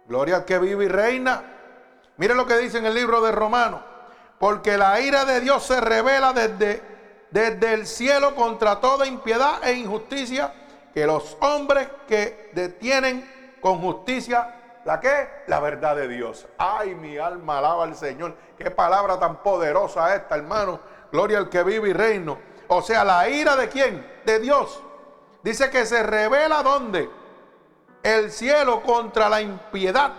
Gloria 0.08 0.38
al 0.38 0.46
que 0.46 0.60
vive 0.60 0.86
y 0.86 0.88
reina 0.88 1.44
Mire 2.16 2.34
lo 2.34 2.46
que 2.46 2.56
dice 2.56 2.78
en 2.78 2.86
el 2.86 2.94
libro 2.94 3.20
de 3.20 3.34
Romanos. 3.34 3.82
Porque 4.40 4.78
la 4.78 4.98
ira 5.02 5.26
de 5.26 5.42
Dios 5.42 5.66
se 5.66 5.82
revela 5.82 6.32
desde, 6.32 6.82
desde 7.32 7.74
el 7.74 7.86
cielo 7.86 8.34
contra 8.34 8.80
toda 8.80 9.06
impiedad 9.06 9.62
e 9.62 9.74
injusticia 9.74 10.54
que 10.94 11.06
los 11.06 11.36
hombres 11.42 11.90
que 12.08 12.50
detienen 12.54 13.58
con 13.60 13.82
justicia 13.82 14.62
¿La 14.86 15.02
qué? 15.02 15.28
La 15.48 15.60
verdad 15.60 15.98
de 15.98 16.08
Dios. 16.08 16.48
Ay, 16.58 16.96
mi 16.96 17.18
alma 17.18 17.58
alaba 17.58 17.84
al 17.84 17.96
Señor. 17.98 18.36
Qué 18.58 18.72
palabra 18.72 19.20
tan 19.20 19.44
poderosa 19.44 20.16
esta, 20.16 20.36
hermano. 20.36 20.80
Gloria 21.12 21.40
al 21.40 21.50
que 21.50 21.62
vive 21.64 21.90
y 21.90 21.94
reino. 21.94 22.38
O 22.70 22.82
sea, 22.82 23.04
la 23.04 23.28
ira 23.28 23.58
de 23.58 23.68
quién? 23.68 24.22
De 24.26 24.40
Dios. 24.40 24.82
Dice 25.46 25.70
que 25.70 25.86
se 25.86 26.02
revela 26.02 26.64
dónde? 26.64 27.08
El 28.02 28.32
cielo 28.32 28.82
contra 28.82 29.30
la 29.30 29.42
impiedad 29.44 30.12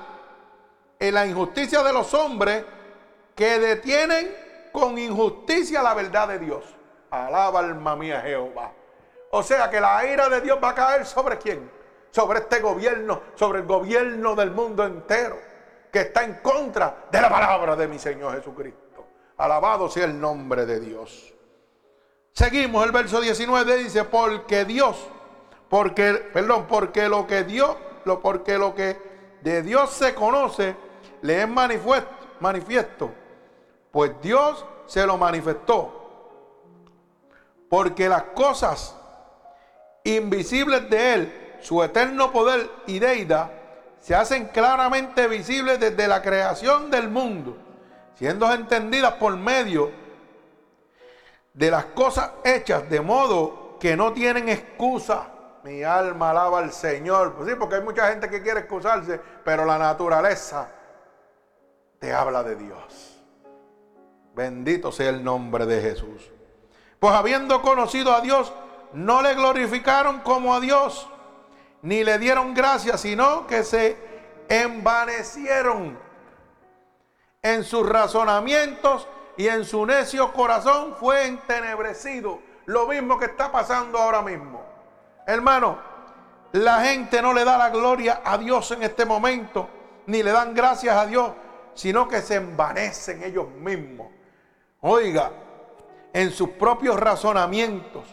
en 1.00 1.14
la 1.14 1.26
injusticia 1.26 1.82
de 1.82 1.92
los 1.92 2.14
hombres 2.14 2.64
que 3.34 3.58
detienen 3.58 4.70
con 4.70 4.96
injusticia 4.96 5.82
la 5.82 5.94
verdad 5.94 6.28
de 6.28 6.38
Dios. 6.38 6.64
Alaba 7.10 7.58
alma 7.58 7.96
mía 7.96 8.20
Jehová. 8.20 8.70
O 9.32 9.42
sea 9.42 9.68
que 9.68 9.80
la 9.80 10.06
ira 10.06 10.28
de 10.28 10.42
Dios 10.42 10.60
va 10.62 10.68
a 10.68 10.74
caer 10.76 11.04
sobre 11.04 11.38
quién? 11.38 11.72
Sobre 12.12 12.38
este 12.38 12.60
gobierno, 12.60 13.22
sobre 13.34 13.58
el 13.58 13.66
gobierno 13.66 14.36
del 14.36 14.52
mundo 14.52 14.84
entero, 14.84 15.40
que 15.92 16.02
está 16.02 16.22
en 16.22 16.34
contra 16.34 17.06
de 17.10 17.20
la 17.20 17.28
palabra 17.28 17.74
de 17.74 17.88
mi 17.88 17.98
Señor 17.98 18.36
Jesucristo. 18.36 19.04
Alabado 19.38 19.90
sea 19.90 20.04
el 20.04 20.20
nombre 20.20 20.64
de 20.66 20.78
Dios. 20.78 21.34
Seguimos 22.32 22.84
el 22.86 22.92
verso 22.92 23.20
19 23.20 23.76
dice, 23.78 24.04
porque 24.04 24.64
Dios, 24.66 25.08
porque, 25.68 26.14
perdón, 26.32 26.66
porque 26.68 27.08
lo 27.08 27.26
que 27.26 27.44
Dios, 27.44 27.76
lo, 28.04 28.20
porque 28.20 28.58
lo 28.58 28.74
que 28.74 28.96
de 29.42 29.62
Dios 29.62 29.90
se 29.90 30.14
conoce, 30.14 30.76
le 31.22 31.42
es 31.42 31.48
manifiesto, 32.40 33.10
pues 33.90 34.12
Dios 34.22 34.64
se 34.86 35.06
lo 35.06 35.16
manifestó. 35.16 36.02
Porque 37.68 38.08
las 38.08 38.22
cosas 38.22 38.96
invisibles 40.04 40.88
de 40.88 41.14
Él, 41.14 41.56
su 41.60 41.82
eterno 41.82 42.30
poder 42.30 42.70
y 42.86 42.98
deidad, 42.98 43.50
se 44.00 44.14
hacen 44.14 44.46
claramente 44.46 45.26
visibles 45.26 45.80
desde 45.80 46.06
la 46.06 46.22
creación 46.22 46.90
del 46.90 47.08
mundo, 47.08 47.56
siendo 48.14 48.52
entendidas 48.52 49.14
por 49.14 49.36
medio 49.36 49.90
de 51.54 51.70
las 51.70 51.86
cosas 51.86 52.30
hechas, 52.44 52.88
de 52.88 53.00
modo 53.00 53.78
que 53.80 53.96
no 53.96 54.12
tienen 54.12 54.48
excusa. 54.48 55.28
Mi 55.66 55.82
alma 55.82 56.30
alaba 56.30 56.60
al 56.60 56.72
Señor. 56.72 57.34
Pues 57.34 57.48
sí, 57.48 57.56
porque 57.58 57.74
hay 57.74 57.82
mucha 57.82 58.08
gente 58.08 58.30
que 58.30 58.40
quiere 58.40 58.60
excusarse, 58.60 59.20
pero 59.44 59.64
la 59.64 59.76
naturaleza 59.76 60.68
te 61.98 62.12
habla 62.12 62.44
de 62.44 62.54
Dios. 62.54 63.20
Bendito 64.32 64.92
sea 64.92 65.08
el 65.08 65.24
nombre 65.24 65.66
de 65.66 65.82
Jesús. 65.82 66.30
Pues 67.00 67.12
habiendo 67.12 67.62
conocido 67.62 68.12
a 68.14 68.20
Dios, 68.20 68.52
no 68.92 69.22
le 69.22 69.34
glorificaron 69.34 70.20
como 70.20 70.54
a 70.54 70.60
Dios, 70.60 71.08
ni 71.82 72.04
le 72.04 72.20
dieron 72.20 72.54
gracias, 72.54 73.00
sino 73.00 73.48
que 73.48 73.64
se 73.64 73.96
envanecieron 74.48 75.98
en 77.42 77.64
sus 77.64 77.88
razonamientos 77.88 79.08
y 79.36 79.48
en 79.48 79.64
su 79.64 79.84
necio 79.84 80.32
corazón 80.32 80.94
fue 80.94 81.26
entenebrecido. 81.26 82.38
Lo 82.66 82.86
mismo 82.86 83.18
que 83.18 83.24
está 83.24 83.50
pasando 83.50 83.98
ahora 83.98 84.22
mismo. 84.22 84.65
Hermano, 85.26 85.78
la 86.52 86.80
gente 86.84 87.20
no 87.20 87.32
le 87.32 87.44
da 87.44 87.58
la 87.58 87.70
gloria 87.70 88.22
a 88.24 88.38
Dios 88.38 88.70
en 88.70 88.82
este 88.82 89.04
momento, 89.04 89.68
ni 90.06 90.22
le 90.22 90.30
dan 90.30 90.54
gracias 90.54 90.96
a 90.96 91.06
Dios 91.06 91.32
sino 91.76 92.08
que 92.08 92.22
se 92.22 92.36
envanecen 92.36 93.22
ellos 93.22 93.48
mismos. 93.50 94.08
Oiga, 94.80 95.30
en 96.12 96.30
sus 96.30 96.48
propios 96.50 96.98
razonamientos. 96.98 98.04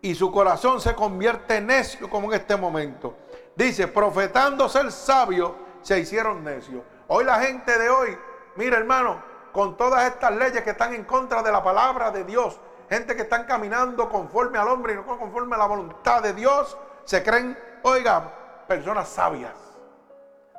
Y 0.00 0.14
su 0.14 0.32
corazón 0.32 0.80
se 0.80 0.94
convierte 0.94 1.60
necio 1.60 2.08
como 2.08 2.32
en 2.32 2.40
este 2.40 2.56
momento. 2.56 3.18
Dice, 3.54 3.86
profetando 3.86 4.68
ser 4.68 4.90
sabio, 4.90 5.56
se 5.82 5.98
hicieron 5.98 6.42
necios. 6.42 6.82
Hoy 7.08 7.24
la 7.24 7.40
gente 7.40 7.78
de 7.78 7.90
hoy, 7.90 8.16
mira 8.56 8.78
hermano, 8.78 9.22
con 9.52 9.76
todas 9.76 10.10
estas 10.10 10.32
leyes 10.32 10.62
que 10.62 10.70
están 10.70 10.94
en 10.94 11.04
contra 11.04 11.42
de 11.42 11.52
la 11.52 11.62
palabra 11.62 12.10
de 12.10 12.24
Dios, 12.24 12.58
gente 12.88 13.16
que 13.16 13.22
están 13.22 13.44
caminando 13.44 14.08
conforme 14.08 14.58
al 14.58 14.68
hombre 14.68 14.94
y 14.94 14.96
no 14.96 15.06
conforme 15.06 15.54
a 15.54 15.58
la 15.58 15.66
voluntad 15.66 16.22
de 16.22 16.32
Dios, 16.32 16.76
se 17.04 17.22
creen, 17.22 17.56
oiga, 17.82 18.32
personas 18.66 19.08
sabias 19.08 19.68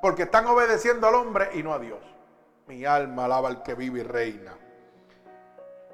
porque 0.01 0.23
están 0.23 0.45
obedeciendo 0.47 1.07
al 1.07 1.15
hombre 1.15 1.49
y 1.53 1.63
no 1.63 1.73
a 1.73 1.79
Dios. 1.79 1.99
Mi 2.67 2.85
alma 2.85 3.25
alaba 3.25 3.49
al 3.49 3.63
que 3.63 3.73
vive 3.73 3.99
y 3.99 4.03
reina. 4.03 4.53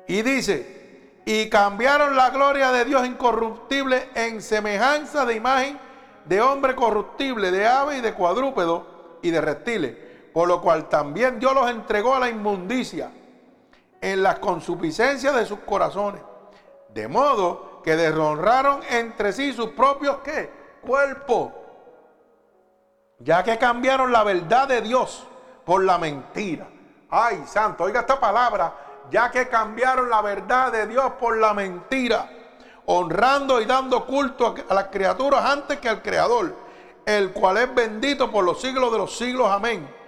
Y 0.08 0.22
dice, 0.22 1.22
y 1.26 1.50
cambiaron 1.50 2.16
la 2.16 2.30
gloria 2.30 2.72
de 2.72 2.86
Dios 2.86 3.06
incorruptible 3.08 4.10
en 4.14 4.42
semejanza 4.42 5.26
de 5.26 5.36
imagen 5.36 5.80
de 6.26 6.42
hombre 6.42 6.76
corruptible, 6.76 7.52
de 7.52 7.66
ave 7.66 7.98
y 7.98 8.02
de 8.02 8.14
cuadrúpedo 8.14 9.18
y 9.22 9.32
de 9.32 9.42
reptiles, 9.42 9.96
por 10.34 10.48
lo 10.48 10.62
cual 10.62 10.90
también 10.90 11.40
Dios 11.40 11.54
los 11.54 11.70
entregó 11.70 12.16
a 12.16 12.20
la 12.20 12.30
inmundicia 12.30 13.12
en 14.06 14.22
las 14.22 14.38
consuficiencias 14.38 15.34
de 15.34 15.48
sus 15.48 15.60
corazones, 15.62 16.22
de 16.90 17.08
modo 17.08 17.82
que 17.84 17.96
deshonraron 17.96 18.82
entre 18.92 19.34
sí 19.34 19.52
sus 19.52 19.70
propios 19.70 20.18
¿qué? 20.24 20.52
cuerpos 20.82 21.52
ya 23.18 23.44
que 23.44 23.58
cambiaron 23.58 24.12
la 24.12 24.24
verdad 24.24 24.68
de 24.68 24.82
Dios 24.82 25.26
por 25.66 25.84
la 25.84 25.98
mentira. 25.98 26.68
Ay, 27.10 27.46
santo, 27.48 27.86
oiga 27.86 28.02
esta 28.02 28.20
palabra, 28.20 28.76
ya 29.10 29.32
que 29.32 29.48
cambiaron 29.48 30.08
la 30.08 30.22
verdad 30.22 30.72
de 30.72 30.86
Dios 30.86 31.14
por 31.20 31.38
la 31.38 31.56
mentira, 31.56 32.30
honrando 32.86 33.60
y 33.60 33.66
dando 33.66 34.06
culto 34.06 34.54
a 34.70 34.74
las 34.76 34.86
criaturas 34.90 35.44
antes 35.46 35.80
que 35.80 35.90
al 35.90 36.04
Creador, 36.04 36.54
el 37.08 37.32
cual 37.32 37.58
es 37.58 37.74
bendito 37.74 38.32
por 38.32 38.44
los 38.44 38.62
siglos 38.62 38.92
de 38.92 39.00
los 39.00 39.18
siglos. 39.18 39.50
Amén. 39.50 40.05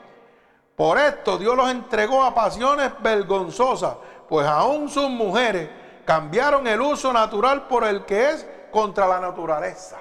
Por 0.77 0.97
esto 0.97 1.37
Dios 1.37 1.57
los 1.57 1.69
entregó 1.69 2.23
a 2.23 2.33
pasiones 2.33 2.91
vergonzosas, 3.01 3.97
pues 4.29 4.47
aún 4.47 4.87
sus 4.87 5.09
mujeres, 5.09 5.69
Cambiaron 6.07 6.65
el 6.67 6.79
uso 6.79 7.11
natural 7.11 7.67
por 7.67 7.83
el 7.83 8.05
que 8.05 8.29
es 8.29 8.47
contra 8.71 9.05
la 9.05 9.19
naturaleza. 9.19 9.97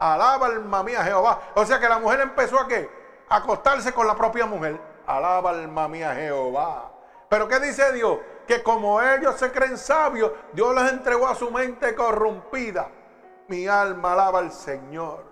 Alaba 0.00 0.46
alma 0.46 0.82
mía 0.82 1.04
Jehová. 1.04 1.38
O 1.54 1.66
sea 1.66 1.78
que 1.78 1.90
la 1.90 1.98
mujer 1.98 2.20
empezó 2.20 2.58
a 2.58 2.66
qué? 2.66 2.88
Acostarse 3.28 3.92
con 3.92 4.06
la 4.06 4.16
propia 4.16 4.46
mujer. 4.46 4.80
Alaba 5.06 5.50
alma 5.50 5.88
mía 5.88 6.14
Jehová. 6.14 6.90
Pero 7.28 7.46
¿qué 7.48 7.60
dice 7.60 7.92
Dios? 7.92 8.18
Que 8.48 8.62
como 8.62 9.02
ellos 9.02 9.34
se 9.36 9.52
creen 9.52 9.76
sabios, 9.76 10.32
Dios 10.54 10.74
les 10.74 10.90
entregó 10.90 11.28
a 11.28 11.34
su 11.34 11.50
mente 11.50 11.94
corrompida. 11.94 12.88
Mi 13.48 13.66
alma 13.66 14.14
alaba 14.14 14.38
al 14.38 14.52
Señor. 14.52 15.22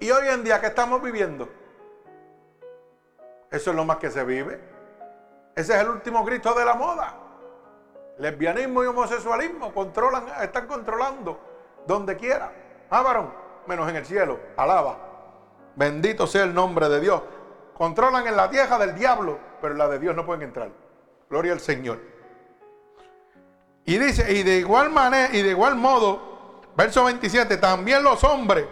Y 0.00 0.10
hoy 0.10 0.26
en 0.26 0.42
día, 0.42 0.60
¿qué 0.60 0.66
estamos 0.66 1.00
viviendo? 1.00 1.48
Eso 3.50 3.70
es 3.70 3.76
lo 3.76 3.84
más 3.84 3.96
que 3.96 4.10
se 4.10 4.24
vive. 4.24 4.60
Ese 5.54 5.74
es 5.74 5.80
el 5.80 5.88
último 5.88 6.24
grito 6.24 6.54
de 6.54 6.64
la 6.64 6.74
moda. 6.74 7.14
Lesbianismo 8.18 8.84
y 8.84 8.86
homosexualismo 8.86 9.72
controlan, 9.74 10.26
están 10.42 10.66
controlando 10.66 11.38
donde 11.86 12.16
quiera. 12.16 12.52
Ah, 12.90 13.24
menos 13.66 13.88
en 13.88 13.96
el 13.96 14.06
cielo. 14.06 14.38
Alaba. 14.56 14.96
Bendito 15.74 16.26
sea 16.26 16.44
el 16.44 16.54
nombre 16.54 16.88
de 16.88 17.00
Dios. 17.00 17.22
Controlan 17.74 18.26
en 18.26 18.36
la 18.36 18.50
tierra 18.50 18.78
del 18.78 18.94
diablo, 18.94 19.38
pero 19.60 19.72
en 19.72 19.78
la 19.78 19.88
de 19.88 19.98
Dios 19.98 20.14
no 20.14 20.24
pueden 20.24 20.42
entrar. 20.42 20.70
Gloria 21.28 21.52
al 21.52 21.60
Señor. 21.60 21.98
Y 23.84 23.98
dice, 23.98 24.32
y 24.32 24.42
de 24.42 24.58
igual 24.58 24.90
manera, 24.90 25.34
y 25.34 25.42
de 25.42 25.50
igual 25.50 25.76
modo, 25.76 26.60
verso 26.76 27.04
27, 27.04 27.56
también 27.56 28.02
los 28.02 28.22
hombres, 28.22 28.66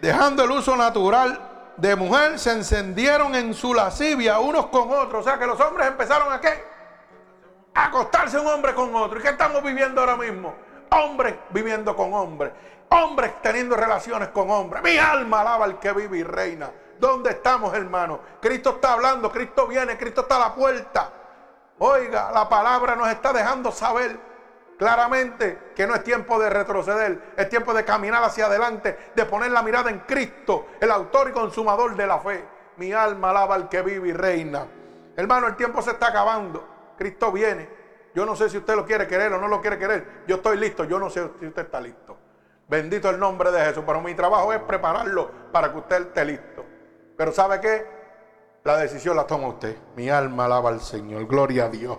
dejando 0.00 0.44
el 0.44 0.50
uso 0.50 0.76
natural 0.76 1.55
de 1.76 1.96
mujer, 1.96 2.38
se 2.38 2.52
encendieron 2.52 3.34
en 3.34 3.54
su 3.54 3.74
lascivia 3.74 4.38
unos 4.38 4.66
con 4.66 4.90
otros. 4.90 5.26
O 5.26 5.28
sea 5.28 5.38
que 5.38 5.46
los 5.46 5.58
hombres 5.60 5.86
empezaron 5.88 6.32
a 6.32 6.40
qué? 6.40 6.76
acostarse 7.76 8.38
un 8.38 8.46
hombre 8.46 8.74
con 8.74 8.94
otro. 8.94 9.18
¿Y 9.18 9.22
qué 9.22 9.28
estamos 9.28 9.62
viviendo 9.62 10.00
ahora 10.00 10.16
mismo? 10.16 10.54
Hombres 10.90 11.34
viviendo 11.50 11.94
con 11.94 12.12
hombres. 12.14 12.52
Hombres 12.88 13.34
teniendo 13.42 13.76
relaciones 13.76 14.28
con 14.28 14.50
hombres. 14.50 14.82
Mi 14.82 14.96
alma 14.96 15.42
alaba 15.42 15.64
al 15.66 15.78
que 15.78 15.92
vive 15.92 16.18
y 16.18 16.22
reina. 16.22 16.70
¿Dónde 16.98 17.30
estamos, 17.30 17.74
hermano? 17.74 18.20
Cristo 18.40 18.70
está 18.70 18.94
hablando, 18.94 19.30
Cristo 19.30 19.66
viene, 19.66 19.98
Cristo 19.98 20.22
está 20.22 20.36
a 20.36 20.48
la 20.48 20.54
puerta. 20.54 21.12
Oiga, 21.78 22.30
la 22.32 22.48
palabra 22.48 22.96
nos 22.96 23.08
está 23.08 23.32
dejando 23.32 23.70
saber 23.70 24.18
claramente 24.76 25.72
que 25.74 25.86
no 25.86 25.94
es 25.94 26.04
tiempo 26.04 26.38
de 26.38 26.50
retroceder, 26.50 27.34
es 27.36 27.48
tiempo 27.48 27.72
de 27.74 27.84
caminar 27.84 28.22
hacia 28.22 28.46
adelante, 28.46 28.96
de 29.14 29.24
poner 29.24 29.50
la 29.50 29.62
mirada 29.62 29.90
en 29.90 30.00
Cristo, 30.00 30.66
el 30.80 30.90
autor 30.90 31.30
y 31.30 31.32
consumador 31.32 31.96
de 31.96 32.06
la 32.06 32.18
fe. 32.20 32.44
Mi 32.76 32.92
alma 32.92 33.30
alaba 33.30 33.54
al 33.54 33.68
que 33.68 33.82
vive 33.82 34.08
y 34.08 34.12
reina. 34.12 34.66
Hermano, 35.16 35.46
el 35.46 35.56
tiempo 35.56 35.80
se 35.80 35.92
está 35.92 36.08
acabando. 36.08 36.94
Cristo 36.98 37.32
viene. 37.32 37.68
Yo 38.14 38.26
no 38.26 38.36
sé 38.36 38.48
si 38.50 38.58
usted 38.58 38.74
lo 38.76 38.84
quiere 38.84 39.06
querer 39.06 39.32
o 39.32 39.40
no 39.40 39.48
lo 39.48 39.60
quiere 39.60 39.78
querer. 39.78 40.24
Yo 40.26 40.36
estoy 40.36 40.58
listo. 40.58 40.84
Yo 40.84 40.98
no 40.98 41.08
sé 41.08 41.28
si 41.40 41.46
usted 41.46 41.62
está 41.62 41.80
listo. 41.80 42.16
Bendito 42.68 43.08
el 43.08 43.18
nombre 43.18 43.50
de 43.50 43.64
Jesús. 43.64 43.82
Pero 43.86 44.00
mi 44.00 44.14
trabajo 44.14 44.52
es 44.52 44.60
prepararlo 44.60 45.30
para 45.52 45.72
que 45.72 45.78
usted 45.78 46.02
esté 46.02 46.24
listo. 46.24 46.64
Pero 47.16 47.32
¿sabe 47.32 47.60
qué? 47.60 47.86
La 48.64 48.76
decisión 48.76 49.16
la 49.16 49.26
toma 49.26 49.48
usted. 49.48 49.76
Mi 49.96 50.10
alma 50.10 50.44
alaba 50.44 50.68
al 50.68 50.80
Señor. 50.80 51.26
Gloria 51.26 51.66
a 51.66 51.68
Dios. 51.68 51.98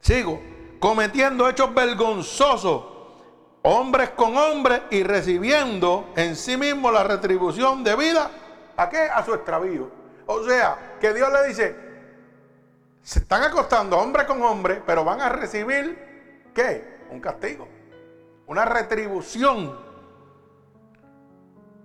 Sigo. 0.00 0.40
Cometiendo 0.80 1.48
hechos 1.48 1.72
vergonzosos. 1.72 2.84
Hombres 3.62 4.10
con 4.10 4.36
hombres 4.38 4.80
y 4.90 5.02
recibiendo 5.02 6.08
en 6.16 6.34
sí 6.34 6.56
mismo 6.56 6.90
la 6.90 7.04
retribución 7.04 7.84
de 7.84 7.94
vida. 7.94 8.30
¿A 8.76 8.88
qué? 8.88 9.00
A 9.00 9.22
su 9.22 9.34
extravío. 9.34 9.90
O 10.26 10.42
sea, 10.44 10.96
que 10.98 11.12
Dios 11.12 11.30
le 11.30 11.48
dice, 11.48 11.76
se 13.02 13.18
están 13.18 13.42
acostando 13.42 13.98
hombre 13.98 14.24
con 14.24 14.42
hombre, 14.42 14.82
pero 14.86 15.04
van 15.04 15.20
a 15.20 15.28
recibir, 15.28 16.48
¿qué? 16.54 17.00
Un 17.10 17.20
castigo, 17.20 17.68
una 18.46 18.64
retribución. 18.64 19.78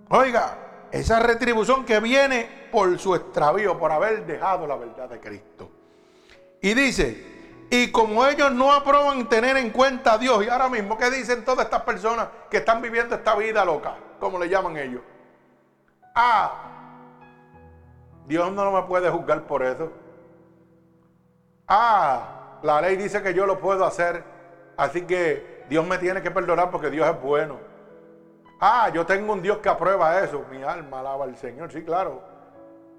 Oiga, 0.08 0.86
esa 0.90 1.18
retribución 1.20 1.84
que 1.84 2.00
viene 2.00 2.68
por 2.72 2.98
su 2.98 3.14
extravío, 3.14 3.78
por 3.78 3.92
haber 3.92 4.24
dejado 4.24 4.66
la 4.66 4.76
verdad 4.76 5.08
de 5.08 5.20
Cristo. 5.20 5.70
Y 6.62 6.72
dice, 6.72 7.35
y 7.70 7.90
como 7.90 8.24
ellos 8.26 8.52
no 8.52 8.72
aprueban 8.72 9.28
tener 9.28 9.56
en 9.56 9.70
cuenta 9.70 10.14
a 10.14 10.18
Dios, 10.18 10.44
y 10.44 10.48
ahora 10.48 10.68
mismo, 10.68 10.96
¿qué 10.96 11.10
dicen 11.10 11.44
todas 11.44 11.64
estas 11.64 11.82
personas 11.82 12.28
que 12.48 12.58
están 12.58 12.80
viviendo 12.80 13.14
esta 13.14 13.34
vida 13.34 13.64
loca? 13.64 13.96
Como 14.20 14.38
le 14.38 14.48
llaman 14.48 14.76
ellos. 14.76 15.02
Ah, 16.14 16.52
Dios 18.26 18.52
no 18.52 18.70
me 18.70 18.82
puede 18.82 19.10
juzgar 19.10 19.42
por 19.42 19.62
eso. 19.62 19.92
Ah, 21.66 22.58
la 22.62 22.80
ley 22.80 22.96
dice 22.96 23.22
que 23.22 23.34
yo 23.34 23.46
lo 23.46 23.58
puedo 23.58 23.84
hacer, 23.84 24.22
así 24.76 25.02
que 25.02 25.64
Dios 25.68 25.84
me 25.86 25.98
tiene 25.98 26.22
que 26.22 26.30
perdonar 26.30 26.70
porque 26.70 26.90
Dios 26.90 27.08
es 27.08 27.20
bueno. 27.20 27.58
Ah, 28.60 28.90
yo 28.94 29.04
tengo 29.04 29.32
un 29.32 29.42
Dios 29.42 29.58
que 29.58 29.68
aprueba 29.68 30.20
eso. 30.20 30.44
Mi 30.50 30.62
alma 30.62 31.00
alaba 31.00 31.24
al 31.24 31.36
Señor, 31.36 31.70
sí, 31.72 31.82
claro. 31.82 32.22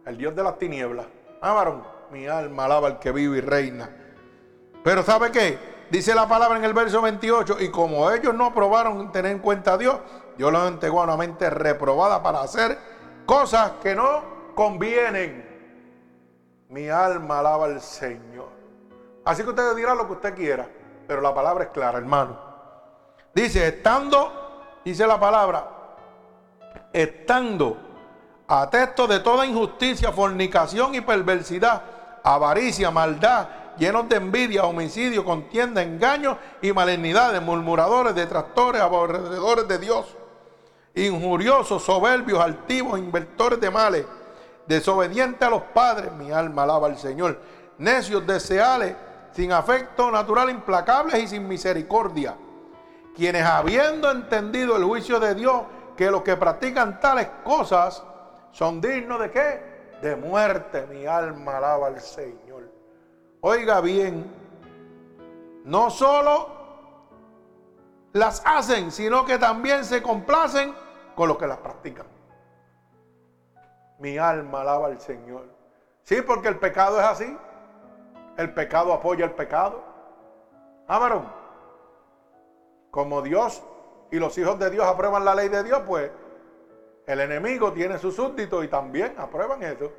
El 0.05 0.17
Dios 0.17 0.35
de 0.35 0.43
las 0.43 0.57
tinieblas. 0.59 1.07
Ah, 1.41 1.53
varón, 1.53 1.83
mi 2.11 2.27
alma 2.27 2.65
alaba 2.65 2.87
al 2.87 2.99
que 2.99 3.11
vive 3.11 3.37
y 3.37 3.41
reina. 3.41 3.89
Pero 4.87 5.03
¿sabe 5.03 5.33
qué? 5.33 5.59
Dice 5.91 6.15
la 6.15 6.29
palabra 6.29 6.57
en 6.57 6.63
el 6.63 6.71
verso 6.71 7.01
28, 7.01 7.57
y 7.59 7.69
como 7.69 8.09
ellos 8.09 8.33
no 8.33 8.45
aprobaron 8.45 9.11
tener 9.11 9.33
en 9.33 9.39
cuenta 9.39 9.73
a 9.73 9.77
Dios, 9.77 9.97
Dios 10.37 10.49
los 10.49 10.65
entregó 10.65 11.01
a 11.01 11.03
una 11.03 11.17
mente 11.17 11.49
reprobada 11.49 12.23
para 12.23 12.39
hacer 12.39 12.79
cosas 13.25 13.71
que 13.83 13.93
no 13.93 14.53
convienen. 14.55 15.45
Mi 16.69 16.87
alma 16.87 17.39
alaba 17.39 17.65
al 17.65 17.81
Señor. 17.81 18.47
Así 19.25 19.43
que 19.43 19.49
usted 19.49 19.75
dirá 19.75 19.93
lo 19.93 20.07
que 20.07 20.13
usted 20.13 20.33
quiera, 20.33 20.69
pero 21.05 21.19
la 21.19 21.35
palabra 21.35 21.65
es 21.65 21.71
clara, 21.71 21.97
hermano. 21.97 22.39
Dice, 23.35 23.67
estando, 23.67 24.79
dice 24.85 25.05
la 25.05 25.19
palabra, 25.19 25.67
estando 26.93 27.75
atento 28.47 29.05
de 29.05 29.19
toda 29.19 29.45
injusticia, 29.45 30.13
fornicación 30.13 30.95
y 30.95 31.01
perversidad, 31.01 31.81
avaricia, 32.23 32.89
maldad, 32.89 33.49
llenos 33.77 34.07
de 34.09 34.17
envidia, 34.17 34.65
homicidio, 34.65 35.23
contienda, 35.23 35.81
engaños 35.81 36.37
y 36.61 36.71
malignidades, 36.73 37.41
murmuradores, 37.41 38.15
detractores, 38.15 38.81
aborrecedores 38.81 39.67
de 39.67 39.77
Dios, 39.77 40.15
injuriosos, 40.95 41.83
soberbios, 41.83 42.39
altivos, 42.39 42.99
invertores 42.99 43.59
de 43.59 43.69
males, 43.69 44.05
desobedientes 44.67 45.41
a 45.47 45.49
los 45.49 45.61
padres, 45.61 46.11
mi 46.13 46.31
alma 46.31 46.63
alaba 46.63 46.87
al 46.87 46.97
Señor, 46.97 47.39
necios, 47.77 48.25
deseales, 48.25 48.95
sin 49.31 49.51
afecto 49.51 50.09
natural, 50.11 50.49
implacables 50.49 51.23
y 51.23 51.27
sin 51.27 51.47
misericordia. 51.47 52.35
Quienes 53.15 53.45
habiendo 53.45 54.11
entendido 54.11 54.77
el 54.77 54.83
juicio 54.83 55.19
de 55.19 55.35
Dios, 55.35 55.63
que 55.95 56.11
los 56.11 56.21
que 56.21 56.37
practican 56.37 56.99
tales 56.99 57.27
cosas 57.43 58.03
son 58.51 58.79
dignos 58.79 59.19
de 59.19 59.31
qué? 59.31 59.97
De 60.01 60.15
muerte. 60.15 60.87
Mi 60.87 61.05
alma 61.05 61.57
alaba 61.57 61.87
al 61.87 61.99
Señor. 61.99 62.46
Oiga 63.49 63.79
bien, 63.79 64.29
no 65.63 65.89
solo 65.89 66.49
las 68.11 68.43
hacen, 68.45 68.91
sino 68.91 69.23
que 69.23 69.37
también 69.37 69.85
se 69.85 70.01
complacen 70.01 70.73
con 71.15 71.29
los 71.29 71.37
que 71.37 71.47
las 71.47 71.59
practican. 71.59 72.07
Mi 73.99 74.17
alma 74.17 74.61
alaba 74.63 74.87
al 74.87 74.99
Señor. 74.99 75.45
Sí, 76.03 76.21
porque 76.21 76.49
el 76.49 76.59
pecado 76.59 76.99
es 76.99 77.05
así 77.05 77.37
el 78.37 78.53
pecado 78.53 78.91
apoya 78.91 79.23
el 79.23 79.31
pecado. 79.31 79.81
Ah, 80.89 81.21
Como 82.91 83.21
Dios 83.21 83.63
y 84.11 84.19
los 84.19 84.37
hijos 84.37 84.59
de 84.59 84.69
Dios 84.71 84.85
aprueban 84.85 85.23
la 85.23 85.35
ley 85.35 85.47
de 85.47 85.63
Dios, 85.63 85.83
pues 85.87 86.11
el 87.05 87.21
enemigo 87.21 87.71
tiene 87.71 87.97
sus 87.97 88.13
súbditos 88.13 88.65
y 88.65 88.67
también 88.67 89.15
aprueban 89.17 89.63
eso. 89.63 89.89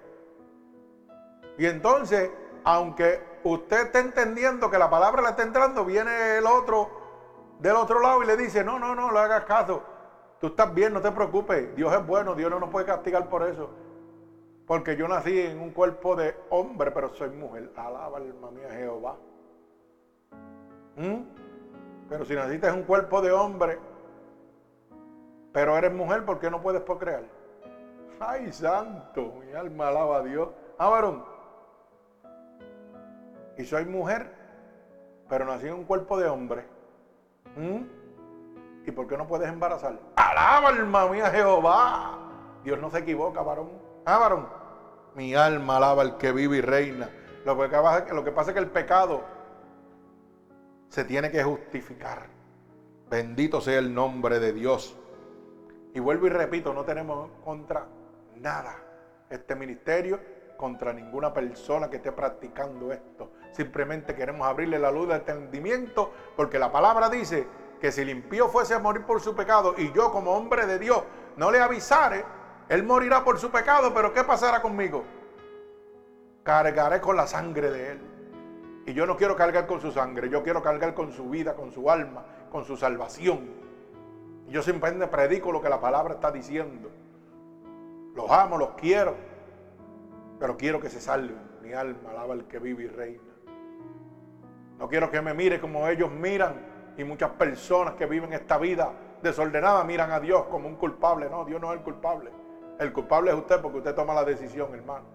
Y 1.57 1.64
entonces, 1.64 2.30
aunque 2.62 3.28
usted 3.45 3.86
esté 3.86 4.01
entendiendo 4.01 4.70
que 4.70 4.78
la 4.78 4.91
palabra 4.91 5.22
le 5.22 5.28
está 5.28 5.43
entrando, 5.43 5.84
viene 5.84 6.39
el 6.39 6.47
otro 6.47 6.91
del 7.59 7.76
otro 7.76 8.01
lado 8.01 8.22
y 8.22 8.26
le 8.26 8.36
dice, 8.36 8.64
no, 8.64 8.78
no, 8.78 8.95
no, 8.95 9.11
le 9.11 9.18
hagas 9.18 9.45
caso. 9.45 9.82
Tú 10.41 10.49
estás 10.49 10.72
bien, 10.72 10.93
no 10.93 11.01
te 11.01 11.11
preocupes. 11.11 11.74
Dios 11.74 11.93
es 11.93 12.07
bueno, 12.07 12.34
Dios 12.34 12.51
no 12.51 12.61
nos 12.61 12.70
puede 12.70 12.86
castigar 12.86 13.28
por 13.28 13.43
eso. 13.43 13.70
Porque 14.66 14.97
yo 14.97 15.09
nací 15.09 15.41
en 15.41 15.61
un 15.61 15.70
cuerpo 15.70 16.14
de 16.14 16.36
hombre, 16.51 16.91
pero 16.91 17.12
soy 17.14 17.30
mujer. 17.30 17.72
Alaba 17.76 18.18
alma 18.18 18.51
mía 18.51 18.68
Jehová. 18.70 19.16
¿Mm? 20.97 21.22
Pero 22.09 22.24
si 22.24 22.34
naciste 22.34 22.68
en 22.68 22.74
un 22.74 22.82
cuerpo 22.84 23.20
de 23.20 23.32
hombre, 23.32 23.78
pero 25.53 25.76
eres 25.76 25.93
mujer, 25.93 26.24
¿por 26.24 26.39
qué 26.39 26.51
no 26.51 26.61
puedes 26.61 26.82
procrear? 26.82 27.24
Ay, 28.20 28.53
santo, 28.53 29.34
mi 29.41 29.53
alma 29.53 29.89
alaba 29.89 30.18
a 30.18 30.22
Dios. 30.22 30.49
Ah, 30.78 30.89
varón. 30.89 31.24
Y 33.59 33.64
soy 33.64 33.84
mujer, 33.84 34.32
pero 35.28 35.44
nací 35.44 35.66
en 35.66 35.74
un 35.74 35.84
cuerpo 35.84 36.16
de 36.16 36.28
hombre. 36.28 36.64
¿Mm? 37.56 37.82
¿Y 38.86 38.90
por 38.92 39.09
qué 39.09 39.18
no 39.18 39.26
puedes 39.26 39.48
embarazar? 39.48 39.98
Alaba 40.16 40.68
alma 40.68 41.09
mía 41.09 41.30
Jehová. 41.30 42.18
Dios 42.64 42.80
no 42.80 42.90
se 42.90 43.00
equivoca, 43.00 43.42
varón. 43.42 43.70
Ah, 44.06 44.18
varón. 44.18 44.48
Mi 45.14 45.34
alma 45.34 45.76
alaba 45.76 46.02
al 46.02 46.16
que 46.16 46.32
vive 46.32 46.59
y 46.59 46.61
reina. 46.61 47.11
Lo 47.44 47.59
que, 47.59 48.14
lo 48.14 48.24
que 48.24 48.32
pasa 48.32 48.50
es 48.50 48.54
que 48.54 48.61
el 48.61 48.70
pecado 48.70 49.22
se 50.88 51.04
tiene 51.04 51.30
que 51.30 51.42
justificar. 51.42 52.26
Bendito 53.11 53.61
sea 53.61 53.78
el 53.78 53.92
nombre 53.92 54.38
de 54.38 54.52
Dios. 54.52 54.96
Y 55.94 56.00
vuelvo 56.00 56.26
y 56.26 56.30
repito, 56.30 56.72
no 56.72 56.84
tenemos 56.84 57.30
contra 57.44 57.86
nada 58.36 58.76
este 59.30 59.54
ministerio, 59.56 60.20
contra 60.59 60.92
ninguna 60.92 61.32
persona 61.32 61.88
que 61.88 61.96
esté 61.96 62.12
practicando 62.12 62.92
esto. 62.92 63.30
Simplemente 63.52 64.14
queremos 64.14 64.46
abrirle 64.46 64.78
la 64.78 64.90
luz 64.90 65.09
de 65.09 65.14
entendimiento 65.14 66.12
porque 66.36 66.59
la 66.59 66.70
palabra 66.70 67.09
dice 67.09 67.46
que 67.80 67.92
si 67.92 68.02
el 68.02 68.11
impío 68.11 68.48
fuese 68.48 68.74
a 68.74 68.80
morir 68.80 69.06
por 69.06 69.20
su 69.20 69.34
pecado 69.34 69.74
y 69.78 69.92
yo 69.92 70.11
como 70.11 70.32
hombre 70.32 70.66
de 70.66 70.80
Dios 70.80 71.02
no 71.36 71.52
le 71.52 71.61
avisare, 71.61 72.24
él 72.68 72.82
morirá 72.82 73.24
por 73.24 73.38
su 73.38 73.50
pecado, 73.50 73.94
pero 73.94 74.12
¿qué 74.12 74.24
pasará 74.24 74.61
conmigo? 74.61 75.04
Cargaré 76.42 77.00
con 77.00 77.16
la 77.16 77.28
sangre 77.28 77.70
de 77.70 77.92
él. 77.92 78.00
Y 78.84 78.94
yo 78.94 79.06
no 79.06 79.16
quiero 79.16 79.36
cargar 79.36 79.66
con 79.66 79.80
su 79.80 79.92
sangre, 79.92 80.28
yo 80.28 80.42
quiero 80.42 80.61
cargar 80.61 80.92
con 80.92 81.12
su 81.12 81.30
vida, 81.30 81.54
con 81.54 81.70
su 81.70 81.88
alma, 81.88 82.24
con 82.50 82.64
su 82.64 82.76
salvación. 82.76 83.48
Yo 84.48 84.62
simplemente 84.62 85.06
predico 85.06 85.52
lo 85.52 85.61
que 85.61 85.68
la 85.68 85.80
palabra 85.80 86.14
está 86.14 86.32
diciendo. 86.32 86.90
Los 88.14 88.30
amo, 88.30 88.59
los 88.59 88.70
quiero, 88.70 89.14
pero 90.39 90.57
quiero 90.57 90.80
que 90.80 90.89
se 90.89 91.01
salven. 91.01 91.39
Mi 91.62 91.72
alma 91.72 92.11
alaba 92.11 92.34
al 92.34 92.47
que 92.47 92.59
vive 92.59 92.84
y 92.84 92.89
reina. 92.89 93.22
No 94.78 94.89
quiero 94.89 95.11
que 95.11 95.20
me 95.20 95.34
mire 95.34 95.61
como 95.61 95.86
ellos 95.89 96.11
miran 96.11 96.55
y 96.97 97.05
muchas 97.05 97.30
personas 97.30 97.95
que 97.95 98.07
viven 98.07 98.32
esta 98.32 98.59
vida 98.59 98.93
desordenada 99.22 99.82
miran 99.84 100.12
a 100.12 100.20
Dios 100.20 100.45
como 100.45 100.68
un 100.68 100.76
culpable. 100.76 101.28
No, 101.28 101.45
Dios 101.45 101.61
no 101.61 101.72
es 101.72 101.78
el 101.78 101.84
culpable. 101.84 102.30
El 102.78 102.93
culpable 102.93 103.32
es 103.32 103.36
usted 103.36 103.61
porque 103.61 103.78
usted 103.78 103.95
toma 103.95 104.14
la 104.14 104.24
decisión, 104.24 104.72
hermano. 104.74 105.07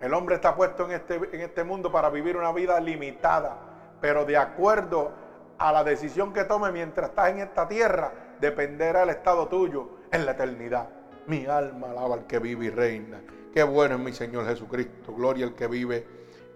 El 0.00 0.14
hombre 0.14 0.36
está 0.36 0.54
puesto 0.54 0.84
en 0.84 0.92
este, 0.92 1.14
en 1.16 1.40
este 1.40 1.64
mundo 1.64 1.90
para 1.90 2.10
vivir 2.10 2.36
una 2.36 2.52
vida 2.52 2.78
limitada, 2.78 3.56
pero 4.00 4.24
de 4.24 4.36
acuerdo 4.36 5.12
a 5.58 5.72
la 5.72 5.82
decisión 5.82 6.32
que 6.32 6.44
tome 6.44 6.70
mientras 6.70 7.10
estás 7.10 7.30
en 7.30 7.38
esta 7.38 7.66
tierra, 7.66 8.12
dependerá 8.40 9.04
el 9.04 9.10
estado 9.10 9.48
tuyo 9.48 9.88
en 10.12 10.26
la 10.26 10.32
eternidad. 10.32 10.88
Mi 11.26 11.46
alma 11.46 11.90
alaba 11.90 12.14
al 12.16 12.26
que 12.26 12.38
vive 12.38 12.66
y 12.66 12.70
reina. 12.70 13.20
Qué 13.54 13.62
bueno 13.62 13.94
es 13.94 14.00
mi 14.00 14.12
Señor 14.12 14.48
Jesucristo. 14.48 15.14
Gloria 15.14 15.46
al 15.46 15.54
que 15.54 15.68
vive 15.68 16.04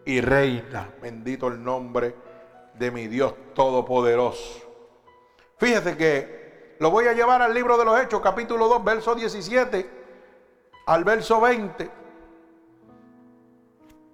y 0.04 0.20
reina. 0.20 0.90
Bendito 1.00 1.46
el 1.46 1.62
nombre 1.62 2.12
de 2.74 2.90
mi 2.90 3.06
Dios 3.06 3.34
Todopoderoso. 3.54 4.68
Fíjese 5.58 5.96
que 5.96 6.74
lo 6.80 6.90
voy 6.90 7.06
a 7.06 7.12
llevar 7.12 7.40
al 7.40 7.54
libro 7.54 7.78
de 7.78 7.84
los 7.84 8.00
Hechos, 8.00 8.20
capítulo 8.20 8.66
2, 8.66 8.82
verso 8.82 9.14
17 9.14 9.90
al 10.86 11.04
verso 11.04 11.40
20, 11.40 11.88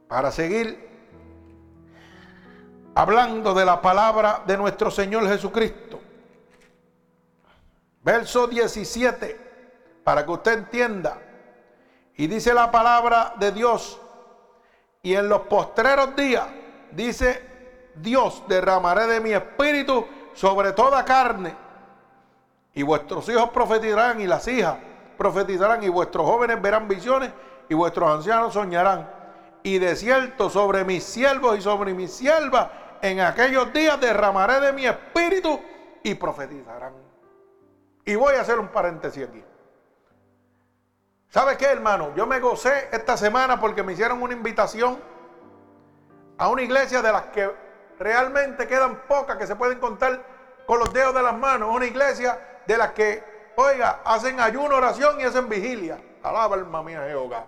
para 0.07 0.30
seguir 0.30 0.87
hablando 2.95 3.55
de 3.55 3.64
la 3.64 3.80
palabra 3.80 4.43
de 4.47 4.59
nuestro 4.59 4.91
Señor 4.91 5.26
Jesucristo. 5.26 6.01
Verso 8.03 8.47
17, 8.47 9.41
para 10.05 10.26
que 10.26 10.32
usted 10.32 10.53
entienda. 10.53 11.23
Y 12.16 12.26
dice 12.26 12.54
la 12.54 12.70
palabra 12.70 13.34
de 13.36 13.50
Dios, 13.52 14.00
y 15.02 15.14
en 15.14 15.28
los 15.28 15.42
postreros 15.42 16.14
días, 16.16 16.46
dice 16.92 17.42
Dios, 17.96 18.42
derramaré 18.48 19.06
de 19.06 19.20
mi 19.20 19.32
espíritu 19.32 20.06
sobre 20.32 20.72
toda 20.72 21.04
carne. 21.04 21.54
Y 22.74 22.82
vuestros 22.82 23.28
hijos 23.28 23.50
profetizarán 23.50 24.20
y 24.20 24.26
las 24.26 24.46
hijas 24.48 24.76
profetizarán 25.16 25.82
y 25.82 25.88
vuestros 25.88 26.26
jóvenes 26.26 26.60
verán 26.60 26.88
visiones 26.88 27.30
y 27.68 27.74
vuestros 27.74 28.10
ancianos 28.10 28.54
soñarán. 28.54 29.08
Y 29.62 29.78
de 29.78 29.96
cierto 29.96 30.50
sobre 30.50 30.84
mis 30.84 31.04
siervos 31.04 31.58
y 31.58 31.62
sobre 31.62 31.94
mis 31.94 32.12
siervas 32.12 32.68
en 33.00 33.20
aquellos 33.20 33.72
días 33.72 34.00
derramaré 34.00 34.60
de 34.60 34.72
mi 34.72 34.86
espíritu 34.86 35.60
y 36.02 36.14
profetizarán. 36.14 36.94
Y 38.04 38.14
voy 38.14 38.34
a 38.34 38.40
hacer 38.40 38.58
un 38.58 38.68
paréntesis 38.68 39.26
aquí. 39.28 39.42
¿Sabe 41.35 41.57
qué, 41.57 41.64
hermano? 41.64 42.12
Yo 42.14 42.28
me 42.28 42.39
gocé 42.39 42.91
esta 42.93 43.16
semana 43.16 43.59
porque 43.59 43.82
me 43.82 43.95
hicieron 43.95 44.22
una 44.22 44.35
invitación 44.35 45.01
a 46.39 46.47
una 46.47 46.62
iglesia 46.62 47.03
de 47.03 47.11
las 47.11 47.24
que 47.24 47.51
realmente 47.99 48.68
quedan 48.68 49.01
pocas 49.09 49.37
que 49.37 49.45
se 49.45 49.57
pueden 49.57 49.80
contar 49.80 50.22
con 50.64 50.78
los 50.78 50.93
dedos 50.93 51.12
de 51.12 51.24
las 51.24 51.37
manos. 51.37 51.74
Una 51.74 51.87
iglesia 51.87 52.39
de 52.68 52.78
las 52.78 52.93
que, 52.93 53.24
oiga, 53.57 54.01
hacen 54.05 54.39
ayuno, 54.39 54.76
oración 54.76 55.20
y 55.20 55.24
hacen 55.24 55.49
vigilia. 55.49 56.01
Alaba 56.22 56.55
alma 56.55 56.85
mía 56.85 57.03
Jehová. 57.09 57.47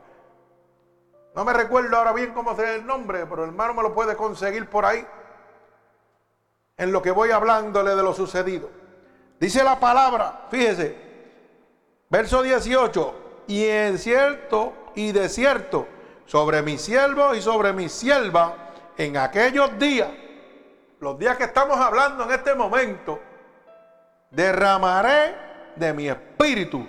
No 1.37 1.45
me 1.45 1.53
recuerdo 1.53 1.97
ahora 1.97 2.13
bien 2.13 2.35
cómo 2.35 2.51
es 2.55 2.59
el 2.59 2.85
nombre, 2.85 3.25
pero 3.27 3.45
el 3.45 3.51
hermano 3.51 3.73
me 3.73 3.85
lo 3.85 3.95
puede 3.95 4.17
conseguir 4.17 4.69
por 4.69 4.85
ahí. 4.85 5.07
En 6.77 6.91
lo 6.91 7.03
que 7.03 7.13
voy 7.13 7.31
hablándole 7.31 7.95
de 7.95 8.03
lo 8.03 8.13
sucedido. 8.15 8.69
Dice 9.39 9.63
la 9.63 9.79
palabra, 9.79 10.49
fíjese, 10.51 10.97
verso 12.11 12.43
18, 12.43 13.26
y 13.47 13.65
en 13.65 13.99
cierto 13.99 14.73
y 14.95 15.13
de 15.13 15.29
cierto, 15.29 15.87
sobre 16.27 16.63
mi 16.63 16.79
siervo 16.79 17.35
y 17.35 17.41
sobre 17.41 17.73
mi 17.73 17.89
sierva, 17.89 18.73
en 18.97 19.17
aquellos 19.17 19.79
días, 19.79 20.09
los 21.01 21.19
días 21.19 21.37
que 21.37 21.45
estamos 21.45 21.77
hablando 21.79 22.25
en 22.25 22.31
este 22.33 22.55
momento, 22.55 23.21
derramaré 24.31 25.35
de 25.77 25.93
mi 25.93 26.09
espíritu. 26.09 26.87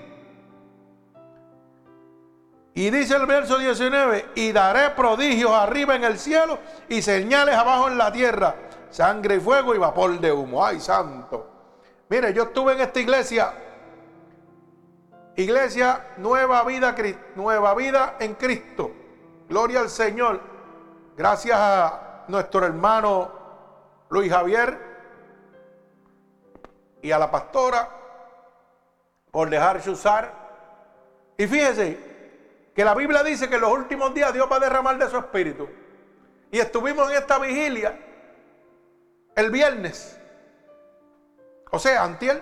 Y 2.74 2.89
dice 2.91 3.16
el 3.16 3.26
verso 3.26 3.58
19, 3.58 4.26
y 4.36 4.51
daré 4.51 4.91
prodigios 4.91 5.51
arriba 5.51 5.95
en 5.95 6.03
el 6.03 6.20
cielo 6.20 6.60
y 6.88 7.01
señales 7.01 7.55
abajo 7.55 7.88
en 7.88 7.97
la 7.97 8.12
tierra, 8.12 8.55
sangre 8.91 9.36
y 9.36 9.39
fuego 9.39 9.74
y 9.74 9.80
vapor 9.80 10.20
de 10.20 10.32
humo. 10.32 10.64
Ay, 10.64 10.80
santo. 10.80 11.49
Mire, 12.10 12.34
yo 12.34 12.43
estuve 12.43 12.74
en 12.74 12.82
esta 12.82 12.99
iglesia, 12.99 13.53
iglesia 15.38 16.15
Nueva 16.17 16.63
Vida, 16.63 18.15
en 18.19 18.33
Cristo. 18.33 18.91
Gloria 19.47 19.79
al 19.79 19.89
Señor. 19.89 20.41
Gracias 21.15 21.57
a 21.57 22.25
nuestro 22.27 22.65
hermano 22.65 23.31
Luis 24.09 24.31
Javier 24.31 24.77
y 27.01 27.11
a 27.11 27.19
la 27.19 27.31
pastora 27.31 27.89
por 29.31 29.49
dejarse 29.49 29.89
usar. 29.89 30.33
Y 31.38 31.47
fíjese 31.47 31.97
que 32.75 32.83
la 32.83 32.93
Biblia 32.95 33.23
dice 33.23 33.47
que 33.47 33.55
en 33.55 33.61
los 33.61 33.71
últimos 33.71 34.13
días 34.13 34.33
Dios 34.33 34.47
va 34.51 34.57
a 34.57 34.59
derramar 34.59 34.97
de 34.97 35.09
su 35.09 35.17
espíritu. 35.17 35.69
Y 36.51 36.59
estuvimos 36.59 37.09
en 37.11 37.17
esta 37.17 37.38
vigilia 37.38 37.97
el 39.35 39.51
viernes, 39.51 40.19
o 41.71 41.77
sea, 41.77 42.03
antiel. 42.03 42.41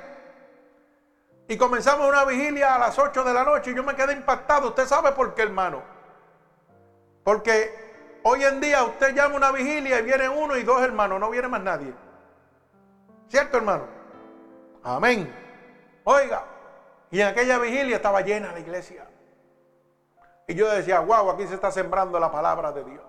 Y 1.48 1.58
comenzamos 1.58 2.08
una 2.08 2.26
vigilia 2.26 2.76
a 2.76 2.80
las 2.80 2.98
8 2.98 3.24
de 3.24 3.34
la 3.34 3.44
noche 3.44 3.72
y 3.72 3.76
yo 3.76 3.84
me 3.84 3.96
quedé 3.96 4.14
impactado. 4.14 4.70
¿Usted 4.70 4.86
sabe 4.88 5.12
por 5.12 5.36
qué, 5.36 5.44
hermano? 5.44 5.84
Porque 7.24 7.86
Hoy 8.28 8.44
en 8.44 8.60
día 8.60 8.84
usted 8.84 9.14
llama 9.14 9.36
una 9.36 9.52
vigilia 9.52 10.00
y 10.00 10.02
viene 10.02 10.28
uno 10.28 10.58
y 10.58 10.64
dos 10.64 10.82
hermanos, 10.82 11.20
no 11.20 11.30
viene 11.30 11.48
más 11.48 11.62
nadie. 11.62 11.94
¿Cierto, 13.28 13.58
hermano? 13.58 13.84
Amén. 14.82 15.32
Oiga, 16.04 16.44
y 17.12 17.22
en 17.22 17.28
aquella 17.28 17.60
vigilia 17.60 17.98
estaba 17.98 18.22
llena 18.22 18.52
la 18.52 18.60
iglesia. 18.60 19.06
Y 20.48 20.56
yo 20.56 20.68
decía, 20.72 21.02
wow, 21.02 21.30
aquí 21.30 21.46
se 21.46 21.54
está 21.54 21.70
sembrando 21.72 22.20
la 22.20 22.32
palabra 22.32 22.72
de 22.72 22.84
Dios. 22.84 23.04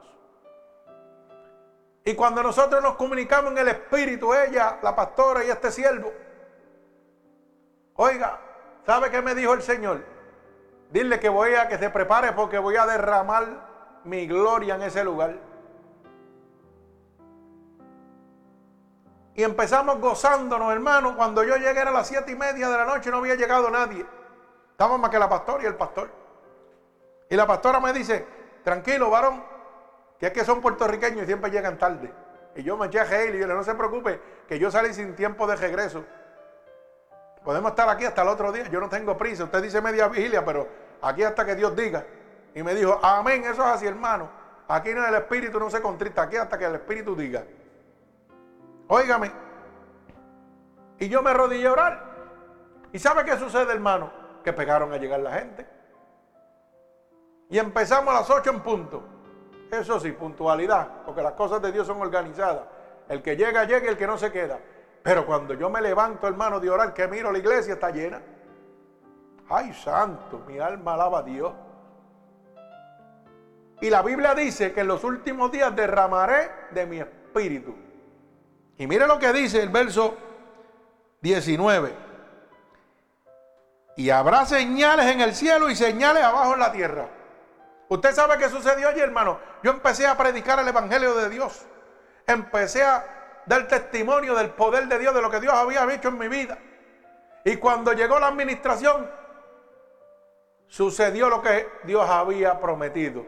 Y 2.04 2.14
cuando 2.14 2.42
nosotros 2.42 2.82
nos 2.82 2.96
comunicamos 2.96 3.52
en 3.52 3.58
el 3.58 3.68
Espíritu, 3.68 4.34
ella, 4.34 4.80
la 4.82 4.94
pastora 4.94 5.42
y 5.44 5.48
este 5.48 5.72
siervo, 5.72 6.12
oiga, 7.96 8.38
¿sabe 8.84 9.10
qué 9.10 9.22
me 9.22 9.34
dijo 9.34 9.54
el 9.54 9.62
Señor? 9.62 10.04
Dile 10.90 11.18
que 11.18 11.28
voy 11.28 11.54
a 11.54 11.68
que 11.68 11.78
se 11.78 11.90
prepare 11.90 12.32
porque 12.32 12.58
voy 12.58 12.76
a 12.76 12.86
derramar 12.86 14.00
mi 14.04 14.26
gloria 14.26 14.76
en 14.76 14.82
ese 14.82 15.02
lugar. 15.04 15.34
Y 19.34 19.42
empezamos 19.42 20.00
gozándonos, 20.00 20.72
hermano. 20.72 21.14
Cuando 21.14 21.44
yo 21.44 21.56
llegué 21.56 21.80
a 21.80 21.90
las 21.90 22.06
siete 22.06 22.32
y 22.32 22.36
media 22.36 22.70
de 22.70 22.76
la 22.78 22.86
noche 22.86 23.10
no 23.10 23.18
había 23.18 23.34
llegado 23.34 23.68
nadie. 23.68 24.06
Estaba 24.70 24.96
más 24.96 25.10
que 25.10 25.18
la 25.18 25.28
pastora 25.28 25.62
y 25.62 25.66
el 25.66 25.74
pastor. 25.74 26.10
Y 27.28 27.36
la 27.36 27.46
pastora 27.46 27.80
me 27.80 27.92
dice, 27.92 28.26
tranquilo, 28.64 29.10
varón, 29.10 29.42
que 30.18 30.26
es 30.26 30.32
que 30.32 30.44
son 30.44 30.60
puertorriqueños 30.60 31.24
y 31.24 31.26
siempre 31.26 31.50
llegan 31.50 31.76
tarde. 31.76 32.12
Y 32.54 32.62
yo 32.62 32.76
me 32.78 32.86
eché 32.86 33.00
a 33.00 33.04
reír 33.04 33.34
y 33.34 33.40
yo 33.40 33.46
le 33.46 33.54
no 33.54 33.62
se 33.62 33.74
preocupe, 33.74 34.20
que 34.48 34.58
yo 34.58 34.70
salí 34.70 34.94
sin 34.94 35.14
tiempo 35.14 35.46
de 35.46 35.56
regreso. 35.56 36.04
Podemos 37.46 37.70
estar 37.70 37.88
aquí 37.88 38.04
hasta 38.04 38.22
el 38.22 38.28
otro 38.28 38.50
día, 38.50 38.64
yo 38.64 38.80
no 38.80 38.88
tengo 38.88 39.16
prisa. 39.16 39.44
Usted 39.44 39.62
dice 39.62 39.80
media 39.80 40.08
vigilia, 40.08 40.44
pero 40.44 40.66
aquí 41.00 41.22
hasta 41.22 41.46
que 41.46 41.54
Dios 41.54 41.76
diga. 41.76 42.04
Y 42.56 42.62
me 42.64 42.74
dijo, 42.74 42.98
amén, 43.00 43.44
eso 43.44 43.62
es 43.62 43.68
así, 43.68 43.86
hermano. 43.86 44.28
Aquí 44.66 44.92
no 44.92 45.06
el 45.06 45.14
espíritu 45.14 45.60
no 45.60 45.70
se 45.70 45.80
contrista, 45.80 46.22
aquí 46.22 46.34
hasta 46.34 46.58
que 46.58 46.64
el 46.64 46.74
espíritu 46.74 47.14
diga. 47.14 47.44
Óigame. 48.88 49.30
Y 50.98 51.08
yo 51.08 51.22
me 51.22 51.30
arrodillé 51.30 51.68
a 51.68 51.72
orar. 51.72 52.04
¿Y 52.92 52.98
sabe 52.98 53.24
qué 53.24 53.36
sucede, 53.36 53.72
hermano? 53.72 54.10
Que 54.42 54.52
pegaron 54.52 54.92
a 54.92 54.96
llegar 54.96 55.20
la 55.20 55.30
gente. 55.30 55.64
Y 57.48 57.60
empezamos 57.60 58.12
a 58.12 58.18
las 58.22 58.28
8 58.28 58.50
en 58.50 58.60
punto. 58.60 59.04
Eso 59.70 60.00
sí, 60.00 60.10
puntualidad, 60.10 61.04
porque 61.04 61.22
las 61.22 61.34
cosas 61.34 61.62
de 61.62 61.70
Dios 61.70 61.86
son 61.86 62.00
organizadas. 62.00 62.64
El 63.08 63.22
que 63.22 63.36
llega, 63.36 63.62
llega 63.66 63.86
y 63.86 63.88
el 63.90 63.96
que 63.96 64.08
no 64.08 64.18
se 64.18 64.32
queda. 64.32 64.58
Pero 65.06 65.24
cuando 65.24 65.54
yo 65.54 65.70
me 65.70 65.80
levanto, 65.80 66.26
hermano, 66.26 66.58
de 66.58 66.68
orar, 66.68 66.92
que 66.92 67.06
miro 67.06 67.30
la 67.30 67.38
iglesia 67.38 67.74
está 67.74 67.92
llena. 67.92 68.20
Ay, 69.48 69.72
santo, 69.72 70.42
mi 70.48 70.58
alma 70.58 70.94
alaba 70.94 71.20
a 71.20 71.22
Dios. 71.22 71.52
Y 73.80 73.88
la 73.88 74.02
Biblia 74.02 74.34
dice 74.34 74.72
que 74.72 74.80
en 74.80 74.88
los 74.88 75.04
últimos 75.04 75.52
días 75.52 75.76
derramaré 75.76 76.50
de 76.72 76.86
mi 76.86 76.98
espíritu. 76.98 77.76
Y 78.78 78.88
mire 78.88 79.06
lo 79.06 79.16
que 79.20 79.32
dice 79.32 79.62
el 79.62 79.68
verso 79.68 80.16
19. 81.20 81.94
Y 83.98 84.10
habrá 84.10 84.44
señales 84.44 85.06
en 85.06 85.20
el 85.20 85.36
cielo 85.36 85.70
y 85.70 85.76
señales 85.76 86.24
abajo 86.24 86.54
en 86.54 86.58
la 86.58 86.72
tierra. 86.72 87.08
Usted 87.88 88.12
sabe 88.12 88.38
qué 88.38 88.48
sucedió 88.48 88.88
allí, 88.88 89.02
hermano. 89.02 89.38
Yo 89.62 89.70
empecé 89.70 90.04
a 90.04 90.16
predicar 90.16 90.58
el 90.58 90.66
Evangelio 90.66 91.14
de 91.14 91.28
Dios. 91.28 91.64
Empecé 92.26 92.82
a 92.82 93.16
dar 93.46 93.66
testimonio 93.68 94.34
del 94.34 94.50
poder 94.50 94.86
de 94.88 94.98
Dios, 94.98 95.14
de 95.14 95.22
lo 95.22 95.30
que 95.30 95.40
Dios 95.40 95.54
había 95.54 95.90
hecho 95.92 96.08
en 96.08 96.18
mi 96.18 96.28
vida. 96.28 96.58
Y 97.44 97.56
cuando 97.56 97.92
llegó 97.92 98.18
la 98.18 98.26
administración, 98.26 99.08
sucedió 100.66 101.28
lo 101.30 101.40
que 101.40 101.68
Dios 101.84 102.08
había 102.08 102.60
prometido. 102.60 103.24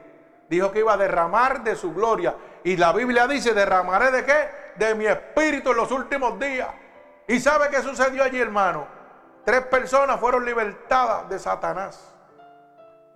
Dijo 0.48 0.72
que 0.72 0.80
iba 0.80 0.94
a 0.94 0.96
derramar 0.96 1.62
de 1.62 1.76
su 1.76 1.94
gloria. 1.94 2.34
Y 2.64 2.76
la 2.76 2.92
Biblia 2.92 3.26
dice, 3.28 3.54
derramaré 3.54 4.10
de 4.10 4.24
qué? 4.24 4.50
De 4.76 4.94
mi 4.94 5.06
espíritu 5.06 5.70
en 5.70 5.76
los 5.76 5.90
últimos 5.92 6.38
días. 6.38 6.68
¿Y 7.28 7.38
sabe 7.38 7.68
qué 7.68 7.82
sucedió 7.82 8.24
allí, 8.24 8.40
hermano? 8.40 8.86
Tres 9.44 9.66
personas 9.66 10.18
fueron 10.18 10.44
libertadas 10.44 11.28
de 11.28 11.38
Satanás. 11.38 12.14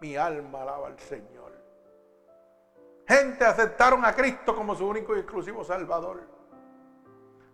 Mi 0.00 0.16
alma 0.16 0.62
alaba 0.62 0.86
al 0.86 0.98
Señor. 0.98 1.52
Gente 3.08 3.44
aceptaron 3.44 4.04
a 4.04 4.14
Cristo 4.14 4.54
como 4.54 4.74
su 4.74 4.86
único 4.86 5.16
y 5.16 5.20
exclusivo 5.20 5.64
Salvador. 5.64 6.31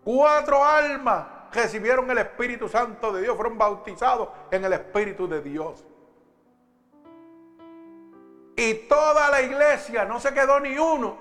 Cuatro 0.08 0.64
almas 0.64 1.26
recibieron 1.52 2.10
el 2.10 2.16
Espíritu 2.16 2.66
Santo 2.66 3.12
de 3.12 3.20
Dios, 3.20 3.36
fueron 3.36 3.58
bautizados 3.58 4.30
en 4.50 4.64
el 4.64 4.72
Espíritu 4.72 5.28
de 5.28 5.42
Dios. 5.42 5.84
Y 8.56 8.72
toda 8.88 9.28
la 9.28 9.42
iglesia, 9.42 10.06
no 10.06 10.18
se 10.18 10.32
quedó 10.32 10.60
ni 10.60 10.78
uno. 10.78 11.18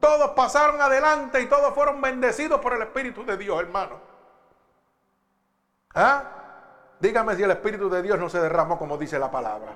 Todos 0.00 0.30
pasaron 0.30 0.80
adelante 0.80 1.40
y 1.40 1.46
todos 1.46 1.72
fueron 1.72 2.00
bendecidos 2.00 2.60
por 2.60 2.72
el 2.72 2.82
Espíritu 2.82 3.24
de 3.24 3.36
Dios, 3.36 3.60
hermano. 3.60 4.00
¿Ah? 5.94 6.24
Dígame 6.98 7.36
si 7.36 7.44
el 7.44 7.52
Espíritu 7.52 7.88
de 7.88 8.02
Dios 8.02 8.18
no 8.18 8.28
se 8.28 8.40
derramó 8.40 8.76
como 8.76 8.98
dice 8.98 9.20
la 9.20 9.30
palabra. 9.30 9.72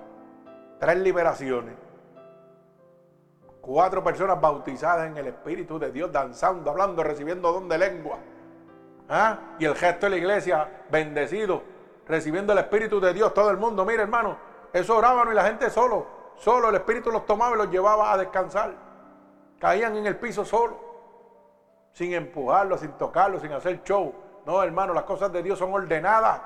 Tres 0.80 0.96
liberaciones. 0.96 1.76
Cuatro 3.64 4.04
personas 4.04 4.40
bautizadas 4.40 5.06
en 5.06 5.16
el 5.16 5.28
Espíritu 5.28 5.78
de 5.78 5.90
Dios, 5.90 6.12
danzando, 6.12 6.70
hablando, 6.70 7.02
recibiendo 7.02 7.52
don 7.52 7.68
de 7.68 7.78
lengua. 7.78 8.18
¿Ah? 9.08 9.38
Y 9.58 9.64
el 9.64 9.74
gesto 9.74 10.06
de 10.06 10.10
la 10.10 10.16
iglesia, 10.16 10.84
bendecido, 10.90 11.62
recibiendo 12.06 12.52
el 12.52 12.58
Espíritu 12.58 13.00
de 13.00 13.14
Dios, 13.14 13.32
todo 13.32 13.50
el 13.50 13.56
mundo. 13.56 13.84
Mire, 13.84 14.02
hermano, 14.02 14.36
eso 14.72 14.96
oraban 14.96 15.30
y 15.30 15.34
la 15.34 15.44
gente 15.44 15.70
solo 15.70 16.24
Solo 16.36 16.68
el 16.68 16.74
Espíritu 16.74 17.10
los 17.10 17.26
tomaba 17.26 17.54
y 17.54 17.58
los 17.58 17.70
llevaba 17.70 18.12
a 18.12 18.16
descansar. 18.16 18.72
Caían 19.58 19.96
en 19.96 20.06
el 20.06 20.16
piso 20.16 20.44
solo, 20.44 20.78
sin 21.92 22.12
empujarlos, 22.12 22.80
sin 22.80 22.92
tocarlos, 22.92 23.42
sin 23.42 23.52
hacer 23.52 23.82
show. 23.82 24.14
No, 24.44 24.62
hermano, 24.62 24.92
las 24.92 25.04
cosas 25.04 25.32
de 25.32 25.42
Dios 25.42 25.58
son 25.58 25.72
ordenadas. 25.72 26.40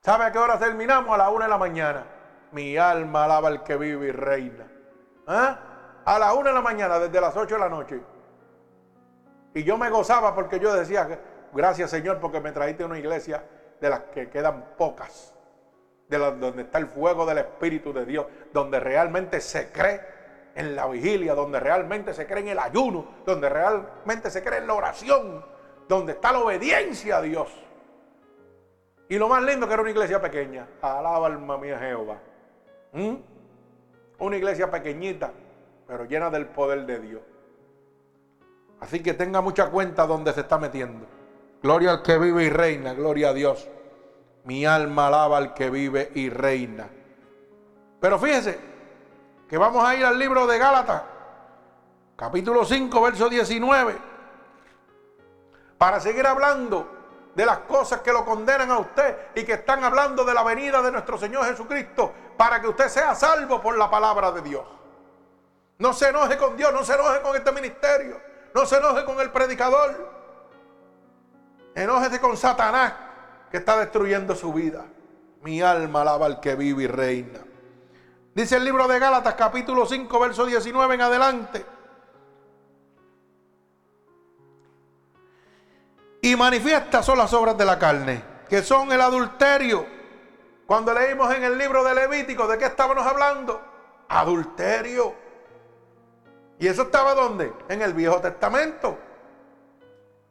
¿Sabe 0.00 0.24
a 0.24 0.32
qué 0.32 0.38
hora 0.38 0.58
terminamos? 0.58 1.12
A 1.12 1.18
la 1.18 1.30
una 1.30 1.44
de 1.44 1.50
la 1.50 1.58
mañana. 1.58 2.04
Mi 2.52 2.76
alma 2.76 3.24
alaba 3.24 3.48
al 3.48 3.62
que 3.64 3.76
vive 3.76 4.08
y 4.08 4.12
reina. 4.12 4.66
¿Ah? 5.28 5.58
A 6.04 6.18
la 6.18 6.32
una 6.32 6.48
de 6.48 6.54
la 6.54 6.62
mañana, 6.62 6.98
desde 6.98 7.20
las 7.20 7.36
ocho 7.36 7.54
de 7.54 7.60
la 7.60 7.68
noche. 7.68 8.00
Y 9.54 9.62
yo 9.62 9.76
me 9.76 9.90
gozaba 9.90 10.34
porque 10.34 10.58
yo 10.58 10.74
decía, 10.74 11.20
gracias 11.52 11.90
Señor, 11.90 12.18
porque 12.18 12.40
me 12.40 12.50
trajiste 12.50 12.84
una 12.84 12.98
iglesia 12.98 13.44
de 13.80 13.90
las 13.90 14.00
que 14.04 14.30
quedan 14.30 14.74
pocas 14.76 15.34
de 16.08 16.16
donde 16.16 16.62
está 16.62 16.78
el 16.78 16.86
fuego 16.86 17.26
del 17.26 17.38
Espíritu 17.38 17.92
de 17.92 18.06
Dios, 18.06 18.26
donde 18.52 18.80
realmente 18.80 19.40
se 19.40 19.70
cree 19.70 20.00
en 20.54 20.74
la 20.74 20.86
vigilia, 20.86 21.34
donde 21.34 21.60
realmente 21.60 22.14
se 22.14 22.26
cree 22.26 22.40
en 22.40 22.48
el 22.48 22.58
ayuno, 22.58 23.06
donde 23.26 23.48
realmente 23.48 24.30
se 24.30 24.42
cree 24.42 24.60
en 24.60 24.66
la 24.66 24.74
oración, 24.74 25.44
donde 25.86 26.12
está 26.12 26.32
la 26.32 26.40
obediencia 26.40 27.18
a 27.18 27.22
Dios. 27.22 27.48
Y 29.08 29.18
lo 29.18 29.28
más 29.28 29.42
lindo 29.42 29.66
que 29.66 29.74
era 29.74 29.82
una 29.82 29.90
iglesia 29.90 30.20
pequeña. 30.20 30.66
Alaba 30.82 31.26
alma 31.26 31.58
mía 31.58 31.78
Jehová. 31.78 32.18
¿Mm? 32.92 33.14
Una 34.18 34.36
iglesia 34.36 34.70
pequeñita, 34.70 35.32
pero 35.86 36.04
llena 36.04 36.30
del 36.30 36.46
poder 36.46 36.86
de 36.86 36.98
Dios. 36.98 37.22
Así 38.80 39.00
que 39.00 39.14
tenga 39.14 39.40
mucha 39.40 39.70
cuenta 39.70 40.06
donde 40.06 40.32
se 40.32 40.40
está 40.40 40.58
metiendo. 40.58 41.06
Gloria 41.62 41.92
al 41.92 42.02
que 42.02 42.18
vive 42.18 42.44
y 42.44 42.50
reina, 42.50 42.94
gloria 42.94 43.30
a 43.30 43.32
Dios. 43.32 43.68
Mi 44.44 44.64
alma 44.64 45.08
alaba 45.08 45.38
al 45.38 45.54
que 45.54 45.70
vive 45.70 46.10
y 46.14 46.30
reina. 46.30 46.88
Pero 48.00 48.18
fíjese 48.18 48.58
que 49.48 49.58
vamos 49.58 49.84
a 49.84 49.94
ir 49.96 50.04
al 50.04 50.18
libro 50.18 50.46
de 50.46 50.58
Gálatas, 50.58 51.02
capítulo 52.16 52.64
5, 52.64 53.02
verso 53.02 53.28
19, 53.28 53.96
para 55.76 56.00
seguir 56.00 56.26
hablando 56.26 56.97
de 57.34 57.46
las 57.46 57.58
cosas 57.58 58.00
que 58.00 58.12
lo 58.12 58.24
condenan 58.24 58.70
a 58.70 58.78
usted 58.78 59.28
y 59.34 59.44
que 59.44 59.54
están 59.54 59.84
hablando 59.84 60.24
de 60.24 60.34
la 60.34 60.42
venida 60.42 60.82
de 60.82 60.90
nuestro 60.90 61.18
Señor 61.18 61.44
Jesucristo, 61.46 62.12
para 62.36 62.60
que 62.60 62.68
usted 62.68 62.88
sea 62.88 63.14
salvo 63.14 63.60
por 63.60 63.76
la 63.78 63.90
palabra 63.90 64.32
de 64.32 64.42
Dios. 64.42 64.64
No 65.78 65.92
se 65.92 66.08
enoje 66.08 66.36
con 66.36 66.56
Dios, 66.56 66.72
no 66.72 66.84
se 66.84 66.94
enoje 66.94 67.20
con 67.22 67.36
este 67.36 67.52
ministerio, 67.52 68.20
no 68.54 68.66
se 68.66 68.76
enoje 68.78 69.04
con 69.04 69.20
el 69.20 69.30
predicador, 69.30 70.10
enójese 71.74 72.20
con 72.20 72.36
Satanás 72.36 72.94
que 73.50 73.58
está 73.58 73.78
destruyendo 73.78 74.34
su 74.34 74.52
vida. 74.52 74.84
Mi 75.42 75.62
alma 75.62 76.02
alaba 76.02 76.26
al 76.26 76.40
que 76.40 76.56
vive 76.56 76.82
y 76.82 76.86
reina. 76.88 77.38
Dice 78.34 78.56
el 78.56 78.64
libro 78.64 78.88
de 78.88 78.98
Gálatas 78.98 79.34
capítulo 79.34 79.86
5, 79.86 80.20
verso 80.20 80.46
19 80.46 80.94
en 80.94 81.00
adelante. 81.00 81.64
Y 86.20 86.34
manifiestas 86.36 87.06
son 87.06 87.18
las 87.18 87.32
obras 87.32 87.56
de 87.56 87.64
la 87.64 87.78
carne, 87.78 88.22
que 88.48 88.62
son 88.62 88.90
el 88.92 89.00
adulterio. 89.00 89.86
Cuando 90.66 90.92
leímos 90.92 91.32
en 91.34 91.44
el 91.44 91.56
libro 91.56 91.84
de 91.84 91.94
Levítico, 91.94 92.46
¿de 92.46 92.58
qué 92.58 92.66
estábamos 92.66 93.06
hablando? 93.06 93.60
Adulterio. 94.08 95.14
¿Y 96.58 96.66
eso 96.66 96.82
estaba 96.82 97.14
dónde? 97.14 97.52
En 97.68 97.82
el 97.82 97.94
Viejo 97.94 98.20
Testamento. 98.20 98.98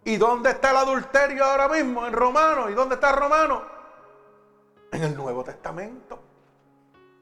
¿Y 0.03 0.17
dónde 0.17 0.51
está 0.51 0.71
el 0.71 0.77
adulterio 0.77 1.43
ahora 1.43 1.67
mismo? 1.69 2.05
En 2.05 2.13
Romano. 2.13 2.69
¿Y 2.69 2.73
dónde 2.73 2.95
está 2.95 3.13
Romano? 3.13 3.63
En 4.91 5.03
el 5.03 5.15
Nuevo 5.15 5.43
Testamento. 5.43 6.19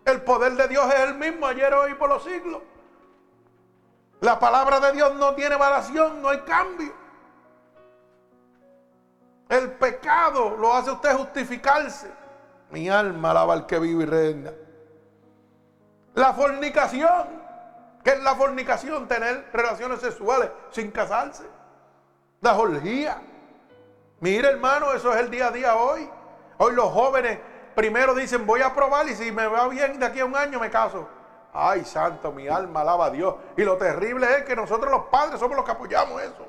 El 0.06 0.22
poder 0.22 0.54
de 0.54 0.68
Dios 0.68 0.86
es 0.94 1.00
el 1.02 1.16
mismo 1.16 1.48
ayer, 1.48 1.74
hoy 1.74 1.92
y 1.92 1.96
por 1.96 2.10
los 2.10 2.24
siglos. 2.24 2.62
La 4.22 4.40
palabra 4.40 4.80
de 4.80 4.92
Dios 4.94 5.14
no 5.16 5.34
tiene 5.36 5.56
variación, 5.56 6.22
no 6.22 6.30
hay 6.30 6.40
cambio. 6.42 7.05
El 9.50 9.72
pecado 9.74 10.56
lo 10.58 10.74
hace 10.74 10.92
usted 10.92 11.16
justificarse. 11.16 12.12
Mi 12.72 12.90
alma 12.90 13.32
alaba 13.32 13.54
al 13.54 13.66
que 13.66 13.80
vive 13.80 14.04
y 14.04 14.08
reina. 14.08 14.52
La 16.14 16.34
fornicación. 16.34 17.46
¿Qué 18.04 18.12
es 18.12 18.24
la 18.24 18.36
fornicación? 18.36 19.08
Tener 19.08 19.50
relaciones 19.52 20.00
sexuales 20.00 20.50
sin 20.72 20.92
casarse 20.92 21.44
las 22.46 22.58
orgías. 22.58 23.18
Mire, 24.20 24.48
hermano, 24.50 24.94
eso 24.94 25.14
es 25.14 25.20
el 25.20 25.30
día 25.30 25.48
a 25.48 25.52
día 25.52 25.76
hoy. 25.76 26.10
Hoy 26.58 26.74
los 26.74 26.92
jóvenes 26.92 27.40
primero 27.76 28.14
dicen, 28.14 28.46
voy 28.46 28.62
a 28.62 28.74
probar 28.74 29.10
y 29.10 29.16
si 29.16 29.32
me 29.32 29.48
va 29.48 29.68
bien 29.68 30.00
de 30.00 30.06
aquí 30.06 30.20
a 30.20 30.26
un 30.26 30.36
año 30.36 30.60
me 30.60 30.70
caso. 30.70 31.10
Ay, 31.52 31.84
santo, 31.84 32.32
mi 32.32 32.48
alma 32.48 32.82
alaba 32.82 33.08
a 33.08 33.10
Dios. 33.10 33.36
Y 33.58 33.64
lo 33.64 33.78
terrible 33.78 34.28
es 34.38 34.46
que 34.46 34.56
nosotros 34.56 34.92
los 34.92 35.06
padres 35.06 35.40
somos 35.40 35.58
los 35.58 35.66
que 35.66 35.72
apoyamos 35.72 36.22
eso. 36.22 36.46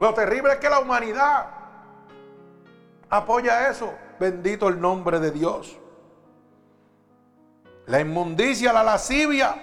Lo 0.00 0.14
terrible 0.14 0.52
es 0.52 0.58
que 0.58 0.70
la 0.70 0.80
humanidad 0.80 1.46
apoya 3.10 3.68
eso. 3.68 3.92
Bendito 4.18 4.68
el 4.68 4.80
nombre 4.80 5.20
de 5.20 5.30
Dios. 5.30 5.76
La 7.86 8.00
inmundicia, 8.00 8.72
la 8.72 8.82
lascivia. 8.82 9.54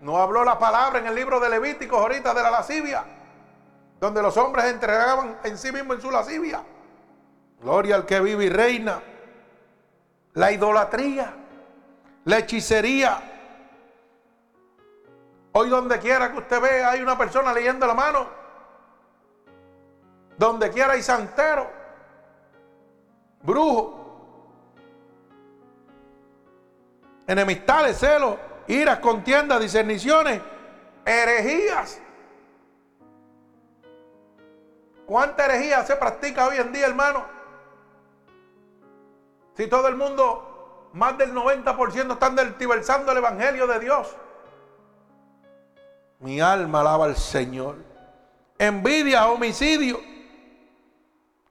No 0.00 0.18
habló 0.18 0.44
la 0.44 0.58
palabra 0.58 0.98
en 0.98 1.06
el 1.06 1.14
libro 1.14 1.40
de 1.40 1.50
Levíticos 1.50 1.98
ahorita 1.98 2.32
de 2.32 2.42
la 2.42 2.50
lascivia 2.50 3.04
donde 4.00 4.22
los 4.22 4.36
hombres 4.38 4.64
entregaban 4.64 5.38
en 5.44 5.58
sí 5.58 5.70
mismos 5.70 5.96
en 5.96 6.02
su 6.02 6.10
lascivia. 6.10 6.62
Gloria 7.60 7.96
al 7.96 8.06
que 8.06 8.18
vive 8.20 8.46
y 8.46 8.48
reina. 8.48 9.02
La 10.32 10.50
idolatría, 10.50 11.34
la 12.24 12.38
hechicería. 12.38 13.20
Hoy 15.52 15.68
donde 15.68 15.98
quiera 15.98 16.32
que 16.32 16.38
usted 16.38 16.60
vea 16.60 16.90
hay 16.90 17.02
una 17.02 17.18
persona 17.18 17.52
leyendo 17.52 17.86
la 17.86 17.94
mano. 17.94 18.39
Donde 20.40 20.70
quiera 20.70 20.94
hay 20.94 21.02
santero, 21.02 21.70
brujo, 23.42 24.48
enemistades, 27.26 27.98
celos, 27.98 28.38
iras, 28.66 29.00
contiendas, 29.00 29.60
discerniciones, 29.60 30.40
herejías 31.04 32.00
¿Cuánta 35.04 35.44
herejía 35.44 35.84
se 35.84 35.94
practica 35.96 36.48
hoy 36.48 36.56
en 36.56 36.72
día, 36.72 36.86
hermano? 36.86 37.26
Si 39.58 39.66
todo 39.66 39.88
el 39.88 39.96
mundo, 39.96 40.88
más 40.94 41.18
del 41.18 41.34
90% 41.34 42.14
están 42.14 42.34
deltiversando 42.34 43.12
el 43.12 43.18
Evangelio 43.18 43.66
de 43.66 43.78
Dios. 43.80 44.16
Mi 46.20 46.40
alma 46.40 46.80
alaba 46.80 47.04
al 47.04 47.16
Señor. 47.16 47.76
Envidia, 48.56 49.26
homicidio. 49.26 50.09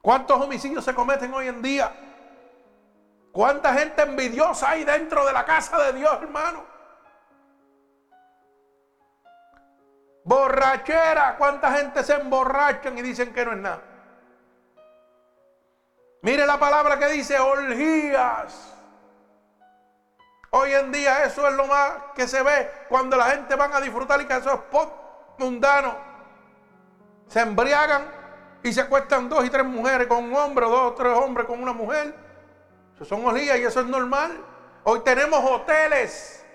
¿Cuántos 0.02 0.40
homicidios 0.40 0.86
se 0.86 0.96
cometen 0.96 1.34
hoy 1.34 1.48
en 1.48 1.62
día? 1.62 1.92
¿Cuánta 3.32 3.74
gente 3.74 4.02
envidiosa 4.02 4.70
hay 4.70 4.84
dentro 4.84 5.26
de 5.26 5.34
la 5.34 5.46
casa 5.46 5.78
de 5.84 5.94
Dios, 5.94 6.12
hermano? 6.22 6.64
Borrachera, 10.24 11.36
¿cuánta 11.38 11.72
gente 11.74 12.04
se 12.04 12.14
emborrachan 12.14 12.98
y 12.98 13.02
dicen 13.02 13.34
que 13.34 13.46
no 13.46 13.52
es 13.52 13.58
nada? 13.58 13.82
Mire 16.22 16.46
la 16.46 16.60
palabra 16.60 16.98
que 16.98 17.08
dice 17.08 17.40
orgías. 17.40 18.76
Hoy 20.52 20.74
en 20.74 20.92
día 20.92 21.24
eso 21.26 21.48
es 21.48 21.54
lo 21.56 21.68
más 21.68 21.94
que 22.16 22.28
se 22.28 22.42
ve 22.42 22.72
cuando 22.90 23.16
la 23.16 23.26
gente 23.26 23.56
van 23.56 23.74
a 23.74 23.82
disfrutar 23.82 24.20
y 24.22 24.26
que 24.26 24.38
eso 24.38 24.54
es 24.54 24.60
pop 24.72 24.92
mundano. 25.38 25.96
Se 27.28 27.42
embriagan 27.42 28.19
y 28.64 28.74
se 28.74 28.82
acuestan 28.82 29.30
dos 29.30 29.46
y 29.46 29.50
tres 29.50 29.66
mujeres 29.66 30.08
con 30.08 30.26
un 30.26 30.36
hombre, 30.36 30.66
o 30.66 30.70
dos 30.70 30.92
o 30.92 30.94
tres 30.94 31.14
hombres 31.16 31.48
con 31.48 31.62
una 31.62 31.74
mujer. 31.74 32.14
Eso 32.96 33.06
son 33.06 33.26
orgías 33.26 33.58
y 33.58 33.64
eso 33.64 33.80
es 33.80 33.86
normal. 33.86 34.32
Hoy 34.84 35.00
tenemos 35.02 35.40
hoteles 35.44 36.46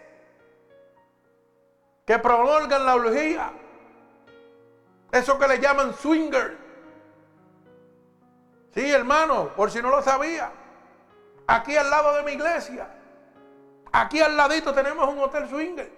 que 2.05 2.19
prolongan 2.19 2.85
la 2.85 2.95
orgía. 2.97 3.53
Eso 5.11 5.39
que 5.39 5.49
le 5.49 5.59
llaman 5.59 5.95
swinger. 5.95 6.59
Sí, 8.75 8.91
hermano, 8.91 9.51
por 9.55 9.71
si 9.71 9.81
no 9.81 9.89
lo 9.89 10.03
sabía. 10.03 10.51
Aquí 11.47 11.77
al 11.77 11.89
lado 11.89 12.15
de 12.17 12.23
mi 12.25 12.33
iglesia. 12.33 12.89
Aquí 13.93 14.21
al 14.21 14.37
ladito 14.37 14.75
tenemos 14.75 15.09
un 15.09 15.21
hotel 15.21 15.49
swinger. 15.49 15.91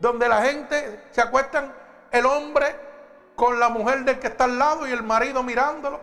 Donde 0.00 0.28
la 0.28 0.42
gente 0.42 1.04
se 1.12 1.20
acuestan 1.20 1.72
el 2.10 2.26
hombre 2.26 2.91
con 3.42 3.58
la 3.58 3.70
mujer 3.70 4.04
del 4.04 4.20
que 4.20 4.28
está 4.28 4.44
al 4.44 4.56
lado 4.56 4.86
y 4.86 4.92
el 4.92 5.02
marido 5.02 5.42
mirándolo. 5.42 5.98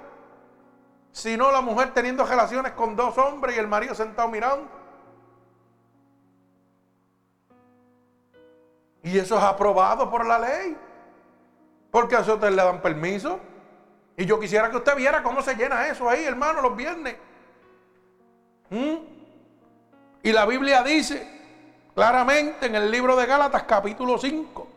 Si 1.14 1.38
no, 1.38 1.54
la 1.54 1.62
mujer 1.62 1.94
teniendo 1.94 2.26
relaciones 2.26 2.74
con 2.74 2.98
dos 2.98 3.18
hombres 3.18 3.56
y 3.56 3.60
el 3.60 3.66
marido 3.66 3.96
sentado 3.96 4.28
mirando. 4.28 4.68
Y 9.04 9.18
eso 9.18 9.38
es 9.38 9.44
aprobado 9.46 10.10
por 10.10 10.26
la 10.26 10.38
ley. 10.38 10.76
Porque 11.90 12.18
a 12.18 12.20
usted 12.20 12.42
le 12.42 12.58
dan 12.58 12.82
permiso. 12.82 13.40
Y 14.18 14.26
yo 14.26 14.38
quisiera 14.38 14.70
que 14.70 14.76
usted 14.76 14.98
viera 14.98 15.24
cómo 15.24 15.42
se 15.42 15.56
llena 15.56 15.88
eso 15.88 16.10
ahí, 16.10 16.26
hermano, 16.26 16.62
los 16.62 16.76
viernes. 16.76 17.16
¿Mm? 18.70 18.96
Y 20.24 20.34
la 20.34 20.46
Biblia 20.46 20.84
dice 20.84 21.26
claramente 21.96 22.66
en 22.66 22.76
el 22.76 22.92
libro 22.92 23.16
de 23.16 23.26
Gálatas 23.26 23.64
capítulo 23.64 24.18
5. 24.18 24.69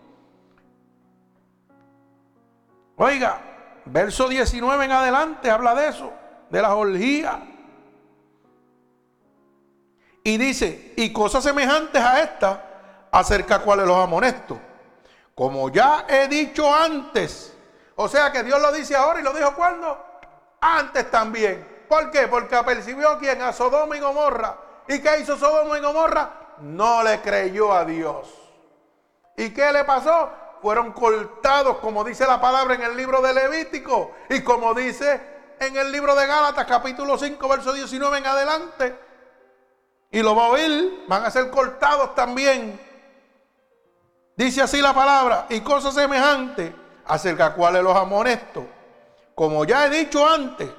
Oiga, 3.03 3.41
verso 3.85 4.29
19 4.29 4.85
en 4.85 4.93
adelante 4.93 5.51
habla 5.51 5.75
de 5.75 5.89
eso, 5.89 6.13
de 6.51 6.63
las 6.63 6.71
orgías. 6.71 7.37
Y 10.25 10.37
dice, 10.37 10.95
y 10.97 11.13
cosas 11.13 11.43
semejantes 11.43 12.01
a 12.01 12.23
esta, 12.23 13.09
acerca 13.11 13.59
cuales 13.59 13.87
los 13.87 13.97
amonesto 13.97 14.59
como 15.35 15.71
ya 15.71 16.07
he 16.09 16.29
dicho 16.29 16.73
antes. 16.73 17.57
O 17.97 18.09
sea 18.09 18.33
que 18.33 18.43
Dios 18.43 18.61
lo 18.61 18.73
dice 18.73 18.97
ahora 18.97 19.21
y 19.21 19.23
lo 19.23 19.33
dijo 19.33 19.55
cuando? 19.55 20.05
Antes 20.61 21.11
también. 21.11 21.85
¿Por 21.89 22.11
qué? 22.11 22.29
Porque 22.29 22.55
apercibió 22.55 23.19
quien 23.19 23.43
a 23.43 23.53
Sodoma 23.53 23.97
y 23.97 24.01
Gomorra. 24.01 24.57
¿Y 24.89 25.01
qué 25.01 25.21
hizo 25.21 25.37
Sodoma 25.37 25.79
y 25.79 25.81
Gomorra? 25.81 26.31
No 26.61 27.03
le 27.03 27.21
creyó 27.21 27.73
a 27.73 27.85
Dios. 27.85 28.29
¿Y 29.37 29.51
qué 29.51 29.73
le 29.73 29.85
pasó? 29.85 30.31
Fueron 30.63 30.93
cortados, 30.93 31.79
como 31.79 32.05
dice 32.05 32.25
la 32.27 32.41
palabra 32.41 32.75
en 32.75 32.83
el 32.83 32.97
libro 32.97 33.21
de 33.21 33.35
Levítico 33.35 34.13
y 34.31 34.41
como 34.43 34.73
dice 34.73 35.21
en 35.59 35.77
el 35.77 35.93
libro 35.93 36.15
de 36.15 36.27
Gálatas, 36.27 36.65
capítulo 36.67 37.19
5, 37.19 37.49
verso 37.49 37.73
19 37.73 38.19
en 38.19 38.27
adelante. 38.27 38.99
Y 40.11 40.23
lo 40.23 40.35
va 40.35 40.47
a 40.47 40.49
oír, 40.51 41.05
van 41.09 41.25
a 41.25 41.31
ser 41.31 41.51
cortados 41.51 42.15
también 42.15 42.79
Dice 44.37 44.63
así 44.63 44.81
la 44.81 44.95
palabra, 44.95 45.47
y 45.51 45.61
cosas 45.61 45.95
semejantes 45.95 46.73
acerca 47.07 47.51
de 47.51 47.55
cuales 47.55 47.83
los 47.83 47.97
amonesto. 47.97 48.67
Como 49.35 49.65
ya 49.65 49.87
he 49.87 49.91
dicho 49.91 50.27
antes, 50.27 50.71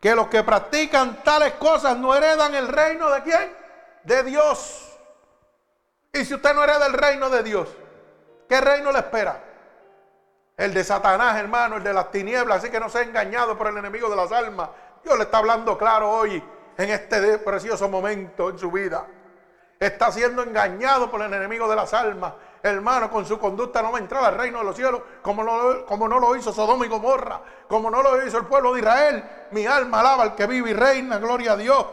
que 0.00 0.14
los 0.14 0.28
que 0.28 0.42
practican 0.42 1.22
tales 1.22 1.54
cosas 1.54 1.96
no 1.96 2.14
heredan 2.14 2.54
el 2.54 2.68
reino 2.68 3.08
de 3.10 3.22
quién? 3.22 3.56
De 4.04 4.22
Dios. 4.24 4.98
Y 6.12 6.24
si 6.24 6.34
usted 6.34 6.54
no 6.54 6.64
hereda 6.64 6.86
el 6.86 6.92
reino 6.92 7.30
de 7.30 7.42
Dios, 7.42 7.68
¿qué 8.48 8.60
reino 8.60 8.92
le 8.92 8.98
espera? 8.98 9.42
El 10.56 10.72
de 10.72 10.84
Satanás, 10.84 11.36
hermano, 11.36 11.76
el 11.76 11.84
de 11.84 11.92
las 11.92 12.10
tinieblas, 12.10 12.58
así 12.58 12.70
que 12.70 12.80
no 12.80 12.88
sea 12.88 13.02
engañado 13.02 13.56
por 13.58 13.66
el 13.66 13.76
enemigo 13.76 14.08
de 14.08 14.16
las 14.16 14.32
almas. 14.32 14.70
Dios 15.04 15.16
le 15.16 15.24
está 15.24 15.38
hablando 15.38 15.76
claro 15.76 16.10
hoy, 16.10 16.42
en 16.78 16.90
este 16.90 17.38
precioso 17.38 17.88
momento 17.88 18.50
en 18.50 18.58
su 18.58 18.70
vida. 18.70 19.06
Está 19.78 20.10
siendo 20.10 20.42
engañado 20.42 21.10
por 21.10 21.20
el 21.20 21.32
enemigo 21.32 21.68
de 21.68 21.76
las 21.76 21.92
almas 21.92 22.32
hermano, 22.68 23.10
con 23.10 23.24
su 23.24 23.38
conducta 23.38 23.82
no 23.82 23.92
va 23.92 23.98
a 23.98 24.00
entrar 24.00 24.24
al 24.24 24.36
reino 24.36 24.58
de 24.58 24.64
los 24.64 24.76
cielos, 24.76 25.00
como 25.22 25.42
no, 25.44 25.84
como 25.86 26.08
no 26.08 26.18
lo 26.18 26.36
hizo 26.36 26.52
Sodoma 26.52 26.86
y 26.86 26.88
Gomorra, 26.88 27.40
como 27.68 27.90
no 27.90 28.02
lo 28.02 28.26
hizo 28.26 28.38
el 28.38 28.46
pueblo 28.46 28.74
de 28.74 28.80
Israel. 28.80 29.24
Mi 29.52 29.66
alma 29.66 30.00
alaba 30.00 30.22
al 30.24 30.34
que 30.34 30.46
vive 30.46 30.70
y 30.70 30.74
reina, 30.74 31.18
gloria 31.18 31.52
a 31.52 31.56
Dios, 31.56 31.86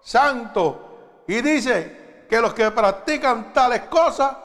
santo. 0.00 1.24
Y 1.26 1.40
dice 1.40 2.26
que 2.28 2.40
los 2.40 2.54
que 2.54 2.70
practican 2.70 3.52
tales 3.52 3.82
cosas 3.82 4.36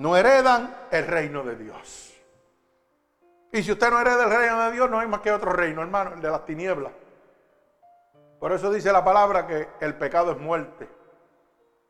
no 0.00 0.16
heredan 0.16 0.74
el 0.90 1.06
reino 1.06 1.44
de 1.44 1.56
Dios. 1.56 2.14
Y 3.52 3.62
si 3.62 3.72
usted 3.72 3.90
no 3.90 4.00
hereda 4.00 4.24
el 4.24 4.30
reino 4.30 4.64
de 4.64 4.72
Dios, 4.72 4.90
no 4.90 4.98
hay 4.98 5.06
más 5.06 5.20
que 5.20 5.30
otro 5.30 5.52
reino, 5.52 5.82
hermano, 5.82 6.14
el 6.14 6.22
de 6.22 6.30
las 6.30 6.46
tinieblas. 6.46 6.92
Por 8.38 8.50
eso 8.52 8.72
dice 8.72 8.90
la 8.92 9.04
palabra 9.04 9.46
que 9.46 9.68
el 9.80 9.94
pecado 9.96 10.32
es 10.32 10.38
muerte. 10.38 10.88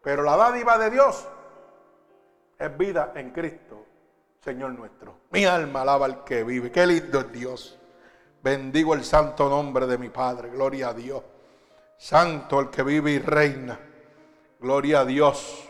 Pero 0.02 0.24
la 0.24 0.36
dádiva 0.36 0.76
de 0.76 0.90
Dios 0.90 1.24
es 2.58 2.76
vida 2.76 3.12
en 3.14 3.30
Cristo, 3.30 3.86
Señor 4.40 4.72
nuestro. 4.72 5.14
Mi 5.30 5.44
alma 5.44 5.82
alaba 5.82 6.06
al 6.06 6.24
que 6.24 6.42
vive. 6.42 6.72
Qué 6.72 6.84
lindo 6.88 7.20
es 7.20 7.30
Dios. 7.30 7.78
Bendigo 8.42 8.94
el 8.94 9.04
santo 9.04 9.48
nombre 9.48 9.86
de 9.86 9.98
mi 9.98 10.08
Padre. 10.08 10.48
Gloria 10.48 10.88
a 10.88 10.94
Dios. 10.94 11.22
Santo 11.96 12.58
el 12.58 12.70
que 12.70 12.82
vive 12.82 13.12
y 13.12 13.18
reina. 13.20 13.78
Gloria 14.58 15.00
a 15.00 15.04
Dios. 15.04 15.69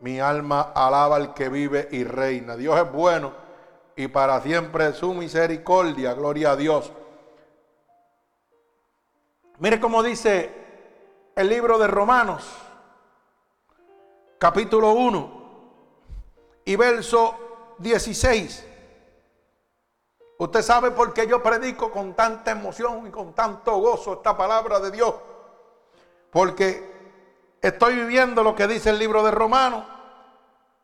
Mi 0.00 0.20
alma 0.20 0.72
alaba 0.74 1.16
al 1.16 1.34
que 1.34 1.48
vive 1.48 1.88
y 1.90 2.04
reina. 2.04 2.56
Dios 2.56 2.78
es 2.78 2.92
bueno 2.92 3.32
y 3.96 4.08
para 4.08 4.40
siempre 4.40 4.92
su 4.92 5.14
misericordia. 5.14 6.14
Gloria 6.14 6.52
a 6.52 6.56
Dios. 6.56 6.92
Mire 9.58 9.80
cómo 9.80 10.02
dice 10.02 10.52
el 11.36 11.48
libro 11.48 11.78
de 11.78 11.86
Romanos, 11.86 12.44
capítulo 14.38 14.92
1 14.92 15.44
y 16.64 16.76
verso 16.76 17.76
16. 17.78 18.68
Usted 20.36 20.62
sabe 20.62 20.90
por 20.90 21.14
qué 21.14 21.26
yo 21.26 21.42
predico 21.42 21.90
con 21.90 22.14
tanta 22.14 22.50
emoción 22.50 23.06
y 23.06 23.10
con 23.10 23.32
tanto 23.32 23.76
gozo 23.78 24.14
esta 24.14 24.36
palabra 24.36 24.80
de 24.80 24.90
Dios. 24.90 25.14
Porque 26.30 26.93
estoy 27.68 27.94
viviendo 27.94 28.42
lo 28.42 28.54
que 28.54 28.66
dice 28.66 28.90
el 28.90 28.98
libro 28.98 29.22
de 29.22 29.30
Romanos. 29.30 29.84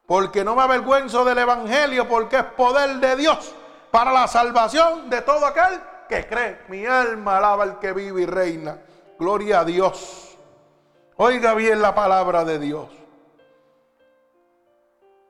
Porque 0.07 0.45
no 0.45 0.57
me 0.57 0.63
avergüenzo 0.63 1.25
del 1.25 1.39
Evangelio, 1.39 2.09
porque 2.09 2.39
es 2.39 2.45
poder 2.45 2.97
de 2.97 3.17
Dios 3.17 3.55
para 3.91 4.13
la 4.13 4.27
salvación 4.27 5.09
de 5.09 5.23
todo 5.23 5.47
aquel 5.47 5.81
que 6.09 6.27
cree. 6.27 6.63
Mi 6.69 6.87
alma 6.87 7.39
alaba 7.39 7.63
al 7.63 7.79
que 7.79 7.93
vive 7.93 8.23
y 8.23 8.27
reina. 8.27 8.79
Gloria 9.19 9.61
a 9.61 9.65
Dios. 9.65 10.37
Oiga 11.17 11.55
bien 11.55 11.81
la 11.81 11.95
palabra 11.95 12.45
de 12.45 12.59
Dios 12.59 12.89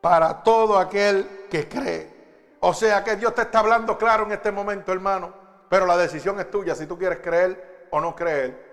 para 0.00 0.42
todo 0.42 0.78
aquel 0.78 1.46
que 1.50 1.68
cree. 1.68 2.20
O 2.60 2.72
sea 2.74 3.02
que 3.04 3.16
Dios 3.16 3.34
te 3.34 3.42
está 3.42 3.60
hablando 3.60 3.96
claro 3.98 4.24
en 4.24 4.32
este 4.32 4.50
momento, 4.50 4.92
hermano. 4.92 5.32
Pero 5.68 5.86
la 5.86 5.96
decisión 5.96 6.38
es 6.40 6.50
tuya 6.50 6.74
si 6.74 6.86
tú 6.86 6.98
quieres 6.98 7.20
creer 7.20 7.88
o 7.90 8.00
no 8.00 8.14
creer. 8.14 8.69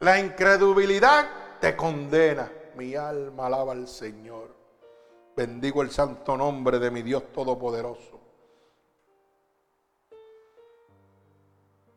La 0.00 0.18
incredulidad 0.18 1.26
te 1.60 1.74
condena. 1.74 2.50
Mi 2.76 2.94
alma 2.94 3.46
alaba 3.46 3.72
al 3.72 3.88
Señor. 3.88 4.54
Bendigo 5.36 5.82
el 5.82 5.90
santo 5.90 6.36
nombre 6.36 6.78
de 6.78 6.90
mi 6.90 7.02
Dios 7.02 7.32
Todopoderoso. 7.32 8.20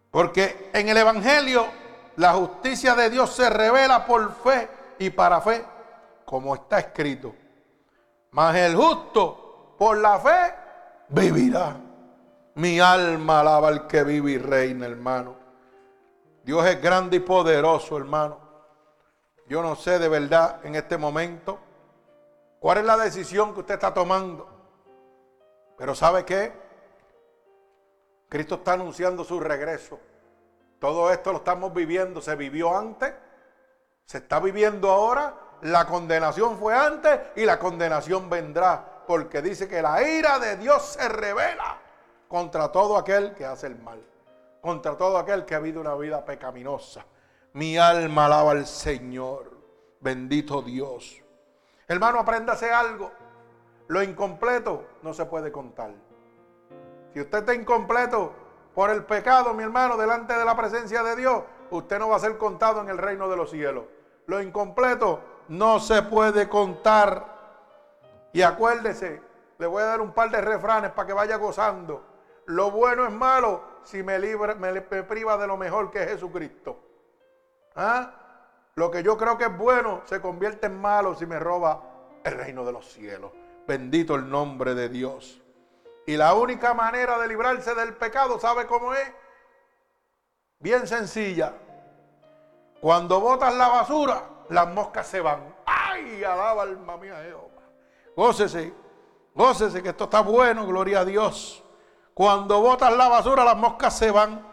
Porque 0.10 0.70
en 0.74 0.90
el 0.90 0.98
Evangelio 0.98 1.66
la 2.18 2.34
justicia 2.34 2.96
de 2.96 3.10
Dios 3.10 3.34
se 3.34 3.50
revela 3.50 4.06
por 4.06 4.34
fe 4.36 4.70
y 5.00 5.10
para 5.10 5.40
fe, 5.42 5.64
como 6.26 6.56
está 6.56 6.80
escrito. 6.80 7.34
Mas 8.32 8.56
el 8.56 8.76
justo 8.76 9.76
por 9.78 9.98
la 9.98 10.20
fe 10.20 10.54
vivirá. 11.10 11.76
Mi 12.56 12.80
alma 12.80 13.40
alaba 13.40 13.70
al 13.70 13.88
que 13.88 14.04
vive 14.04 14.32
y 14.32 14.38
reina, 14.38 14.86
hermano. 14.86 15.41
Dios 16.44 16.66
es 16.66 16.82
grande 16.82 17.18
y 17.18 17.20
poderoso, 17.20 17.98
hermano. 17.98 18.40
Yo 19.48 19.62
no 19.62 19.76
sé 19.76 20.00
de 20.00 20.08
verdad 20.08 20.66
en 20.66 20.76
este 20.76 20.98
momento 20.98 21.60
cuál 22.60 22.80
es 22.80 22.86
la 22.86 22.98
decisión 22.98 23.54
que 23.54 23.60
usted 23.60 23.74
está 23.76 23.94
tomando. 23.94 24.48
Pero 25.78 25.94
¿sabe 25.94 26.26
qué? 26.26 26.54
Cristo 28.30 28.56
está 28.56 28.74
anunciando 28.74 29.24
su 29.24 29.40
regreso. 29.40 30.00
Todo 30.80 31.12
esto 31.12 31.32
lo 31.32 31.40
estamos 31.40 31.74
viviendo. 31.74 32.22
Se 32.22 32.36
vivió 32.36 32.76
antes, 32.76 33.14
se 34.06 34.20
está 34.20 34.40
viviendo 34.40 34.90
ahora. 34.90 35.36
La 35.62 35.86
condenación 35.86 36.58
fue 36.58 36.76
antes 36.76 37.20
y 37.36 37.46
la 37.46 37.60
condenación 37.60 38.30
vendrá. 38.30 39.04
Porque 39.06 39.42
dice 39.42 39.68
que 39.68 39.82
la 39.82 40.02
ira 40.02 40.40
de 40.40 40.58
Dios 40.58 40.94
se 40.94 41.08
revela 41.08 41.78
contra 42.28 42.72
todo 42.72 42.98
aquel 42.98 43.36
que 43.36 43.46
hace 43.46 43.68
el 43.68 43.78
mal. 43.78 44.02
Contra 44.62 44.96
todo 44.96 45.18
aquel 45.18 45.46
que 45.46 45.56
ha 45.56 45.60
vivido 45.60 45.82
una 45.82 45.96
vida 45.96 46.24
pecaminosa. 46.24 47.06
Mi 47.54 47.78
alma 47.78 48.26
alaba 48.26 48.52
al 48.52 48.68
Señor. 48.68 49.52
Bendito 50.00 50.62
Dios. 50.62 51.22
Hermano, 51.88 52.20
apréndase 52.20 52.72
algo. 52.72 53.12
Lo 53.88 54.02
incompleto 54.04 54.86
no 55.02 55.14
se 55.14 55.26
puede 55.26 55.52
contar. 55.52 55.92
Si 57.14 57.20
usted 57.20 57.40
está 57.40 57.54
incompleto 57.54 58.34
por 58.74 58.90
el 58.90 59.04
pecado, 59.04 59.54
mi 59.54 59.64
hermano, 59.64 59.98
delante 59.98 60.34
de 60.34 60.46
la 60.46 60.56
presencia 60.56 61.04
de 61.04 61.16
Dios, 61.16 61.44
usted 61.72 62.00
no 62.00 62.10
va 62.10 62.16
a 62.16 62.20
ser 62.20 62.38
contado 62.38 62.82
en 62.82 62.90
el 62.90 62.98
reino 62.98 63.28
de 63.28 63.36
los 63.36 63.52
cielos. 63.52 63.86
Lo 64.28 64.42
incompleto 64.42 65.20
no 65.50 65.80
se 65.80 66.04
puede 66.04 66.48
contar. 66.48 67.26
Y 68.32 68.44
acuérdese, 68.44 69.22
le 69.58 69.68
voy 69.68 69.84
a 69.84 69.88
dar 69.88 70.02
un 70.02 70.14
par 70.14 70.30
de 70.32 70.40
refranes 70.40 70.92
para 70.92 71.08
que 71.08 71.14
vaya 71.14 71.36
gozando. 71.36 72.04
Lo 72.46 72.72
bueno 72.72 73.06
es 73.06 73.12
malo 73.12 73.71
si 73.84 74.04
me, 74.04 74.20
libra, 74.20 74.56
me, 74.56 74.82
priva 74.82 75.38
de 75.38 75.48
lo 75.48 75.58
mejor 75.58 75.92
que 75.92 76.04
es 76.04 76.10
Jesucristo. 76.10 76.80
¿Ah? 77.76 78.14
Lo 78.76 78.90
que 78.90 79.04
yo 79.04 79.18
creo 79.18 79.38
que 79.38 79.46
es 79.46 79.58
bueno 79.58 80.02
se 80.06 80.22
convierte 80.22 80.68
en 80.68 80.80
malo 80.80 81.16
si 81.16 81.26
me 81.26 81.40
roba 81.40 81.82
el 82.24 82.34
reino 82.34 82.66
de 82.66 82.72
los 82.72 82.92
cielos. 82.92 83.32
Bendito 83.68 84.16
el 84.16 84.30
nombre 84.30 84.74
de 84.76 84.90
Dios. 84.90 85.42
Y 86.06 86.18
la 86.18 86.34
única 86.34 86.74
manera 86.74 87.18
de 87.20 87.28
librarse 87.28 87.76
del 87.76 87.94
pecado, 87.96 88.40
¿sabe 88.40 88.66
cómo 88.66 88.94
es? 88.94 89.12
Bien 90.60 90.88
sencilla. 90.88 91.54
Cuando 92.80 93.20
botas 93.20 93.54
la 93.56 93.68
basura, 93.68 94.24
las 94.50 94.68
moscas 94.68 95.08
se 95.08 95.22
van. 95.22 95.56
¡Ay! 95.66 96.24
Alaba 96.24 96.64
alma 96.64 96.98
mía 96.98 97.22
Jehová. 97.24 97.62
Gócese, 98.16 98.74
gócese 99.34 99.82
que 99.82 99.90
esto 99.90 100.06
está 100.06 100.22
bueno, 100.22 100.66
gloria 100.66 101.02
a 101.02 101.06
Dios. 101.06 101.64
Cuando 102.14 102.62
botas 102.62 102.96
la 102.96 103.08
basura, 103.08 103.44
las 103.44 103.58
moscas 103.58 103.98
se 103.98 104.12
van. 104.12 104.46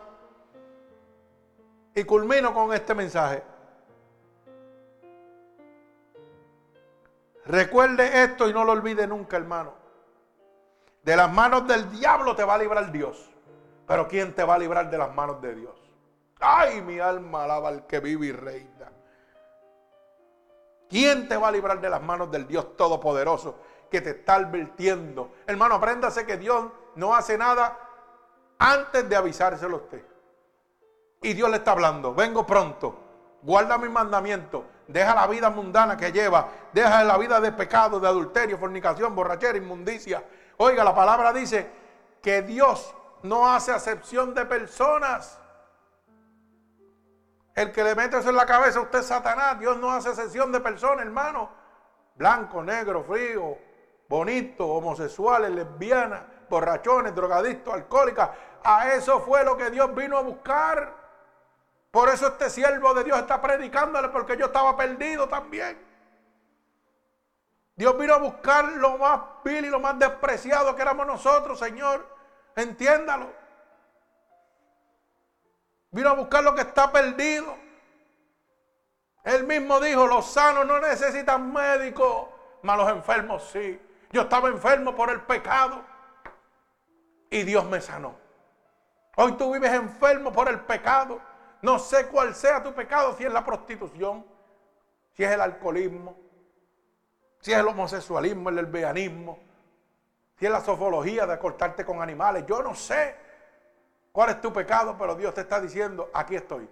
Y 1.94 2.04
culmino 2.04 2.54
con 2.54 2.72
este 2.72 2.94
mensaje. 2.94 3.42
Recuerde 7.44 8.24
esto 8.24 8.48
y 8.48 8.52
no 8.52 8.64
lo 8.64 8.72
olvide 8.72 9.06
nunca, 9.06 9.36
hermano. 9.36 9.72
De 11.02 11.16
las 11.16 11.32
manos 11.32 11.66
del 11.66 11.90
diablo 11.90 12.36
te 12.36 12.44
va 12.44 12.54
a 12.54 12.58
librar 12.58 12.92
Dios. 12.92 13.30
Pero 13.86 14.06
¿quién 14.06 14.34
te 14.34 14.44
va 14.44 14.56
a 14.56 14.58
librar 14.58 14.90
de 14.90 14.98
las 14.98 15.14
manos 15.14 15.40
de 15.40 15.54
Dios? 15.54 15.74
Ay, 16.40 16.82
mi 16.82 16.98
alma 16.98 17.44
alaba 17.44 17.70
al 17.70 17.86
que 17.86 18.00
vive 18.00 18.26
y 18.26 18.32
reina. 18.32 18.92
¿Quién 20.88 21.28
te 21.28 21.36
va 21.36 21.48
a 21.48 21.52
librar 21.52 21.80
de 21.80 21.90
las 21.90 22.02
manos 22.02 22.30
del 22.30 22.46
Dios 22.46 22.76
Todopoderoso 22.76 23.58
que 23.90 24.02
te 24.02 24.10
está 24.10 24.36
advirtiendo? 24.36 25.32
Hermano, 25.46 25.76
apréndase 25.76 26.26
que 26.26 26.36
Dios 26.36 26.66
no 26.98 27.14
hace 27.14 27.38
nada 27.38 27.78
antes 28.58 29.08
de 29.08 29.14
avisárselo 29.14 29.76
a 29.76 29.80
usted. 29.80 30.04
Y 31.22 31.32
Dios 31.32 31.48
le 31.48 31.58
está 31.58 31.70
hablando, 31.70 32.12
vengo 32.12 32.44
pronto, 32.44 33.38
guarda 33.42 33.78
mis 33.78 33.90
mandamientos, 33.90 34.64
deja 34.88 35.14
la 35.14 35.28
vida 35.28 35.48
mundana 35.48 35.96
que 35.96 36.10
lleva, 36.10 36.48
deja 36.72 37.04
la 37.04 37.16
vida 37.16 37.40
de 37.40 37.52
pecado, 37.52 38.00
de 38.00 38.08
adulterio, 38.08 38.58
fornicación, 38.58 39.14
borrachera, 39.14 39.56
inmundicia. 39.56 40.24
Oiga, 40.56 40.82
la 40.82 40.94
palabra 40.94 41.32
dice 41.32 41.70
que 42.20 42.42
Dios 42.42 42.92
no 43.22 43.48
hace 43.48 43.72
acepción 43.72 44.34
de 44.34 44.44
personas. 44.44 45.40
El 47.54 47.70
que 47.70 47.84
le 47.84 47.94
mete 47.94 48.18
eso 48.18 48.30
en 48.30 48.36
la 48.36 48.46
cabeza 48.46 48.80
usted 48.80 49.00
es 49.00 49.06
Satanás. 49.06 49.58
Dios 49.58 49.76
no 49.78 49.92
hace 49.92 50.10
acepción 50.10 50.50
de 50.50 50.60
personas, 50.60 51.04
hermano. 51.04 51.50
Blanco, 52.16 52.62
negro, 52.62 53.04
frío, 53.04 53.56
bonito, 54.08 54.66
homosexuales, 54.66 55.50
lesbianas, 55.50 56.22
borrachones, 56.48 57.14
drogadictos, 57.14 57.74
alcohólicas. 57.74 58.30
A 58.64 58.92
eso 58.94 59.20
fue 59.20 59.44
lo 59.44 59.56
que 59.56 59.70
Dios 59.70 59.94
vino 59.94 60.18
a 60.18 60.22
buscar. 60.22 60.94
Por 61.90 62.08
eso 62.08 62.28
este 62.28 62.50
siervo 62.50 62.92
de 62.94 63.04
Dios 63.04 63.18
está 63.18 63.40
predicándole 63.40 64.08
porque 64.08 64.36
yo 64.36 64.46
estaba 64.46 64.76
perdido 64.76 65.28
también. 65.28 65.86
Dios 67.76 67.96
vino 67.96 68.14
a 68.14 68.18
buscar 68.18 68.64
lo 68.72 68.98
más 68.98 69.20
vil 69.44 69.64
y 69.64 69.70
lo 69.70 69.78
más 69.78 69.98
despreciado 69.98 70.74
que 70.74 70.82
éramos 70.82 71.06
nosotros, 71.06 71.58
Señor. 71.58 72.06
Entiéndalo. 72.56 73.30
Vino 75.90 76.10
a 76.10 76.14
buscar 76.14 76.42
lo 76.42 76.54
que 76.54 76.62
está 76.62 76.90
perdido. 76.90 77.56
Él 79.24 79.44
mismo 79.44 79.78
dijo, 79.80 80.06
los 80.06 80.26
sanos 80.26 80.66
no 80.66 80.80
necesitan 80.80 81.52
médicos, 81.52 82.28
mas 82.62 82.76
los 82.76 82.88
enfermos 82.90 83.48
sí. 83.50 83.80
Yo 84.10 84.22
estaba 84.22 84.48
enfermo 84.48 84.94
por 84.94 85.10
el 85.10 85.20
pecado 85.22 85.82
y 87.30 87.42
Dios 87.42 87.64
me 87.66 87.80
sanó. 87.80 88.16
Hoy 89.16 89.32
tú 89.32 89.52
vives 89.52 89.72
enfermo 89.72 90.32
por 90.32 90.48
el 90.48 90.60
pecado 90.60 91.20
no 91.60 91.78
sé 91.78 92.06
cuál 92.06 92.34
sea 92.34 92.62
tu 92.62 92.72
pecado, 92.72 93.16
si 93.16 93.24
es 93.24 93.32
la 93.32 93.44
prostitución, 93.44 94.24
si 95.12 95.24
es 95.24 95.30
el 95.30 95.40
alcoholismo, 95.40 96.16
si 97.40 97.52
es 97.52 97.58
el 97.58 97.66
homosexualismo, 97.66 98.48
el 98.48 98.56
lesbianismo, 98.56 99.38
si 100.38 100.46
es 100.46 100.52
la 100.52 100.60
sofología 100.60 101.26
de 101.26 101.32
acostarte 101.32 101.84
con 101.84 102.00
animales. 102.00 102.44
Yo 102.46 102.62
no 102.62 102.74
sé 102.74 103.16
cuál 104.12 104.30
es 104.30 104.40
tu 104.40 104.52
pecado, 104.52 104.96
pero 104.96 105.16
Dios 105.16 105.34
te 105.34 105.40
está 105.40 105.60
diciendo, 105.60 106.10
aquí 106.14 106.36
estoy. 106.36 106.68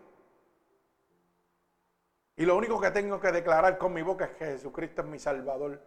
Y 2.36 2.44
lo 2.44 2.57
único 2.57 2.80
que 2.80 2.90
tengo 2.90 3.18
que 3.18 3.32
declarar 3.32 3.78
con 3.78 3.92
mi 3.92 4.02
boca 4.02 4.26
es 4.26 4.30
que 4.32 4.44
Jesucristo 4.44 5.02
es 5.02 5.09
mi 5.09 5.18
Salvador. 5.18 5.82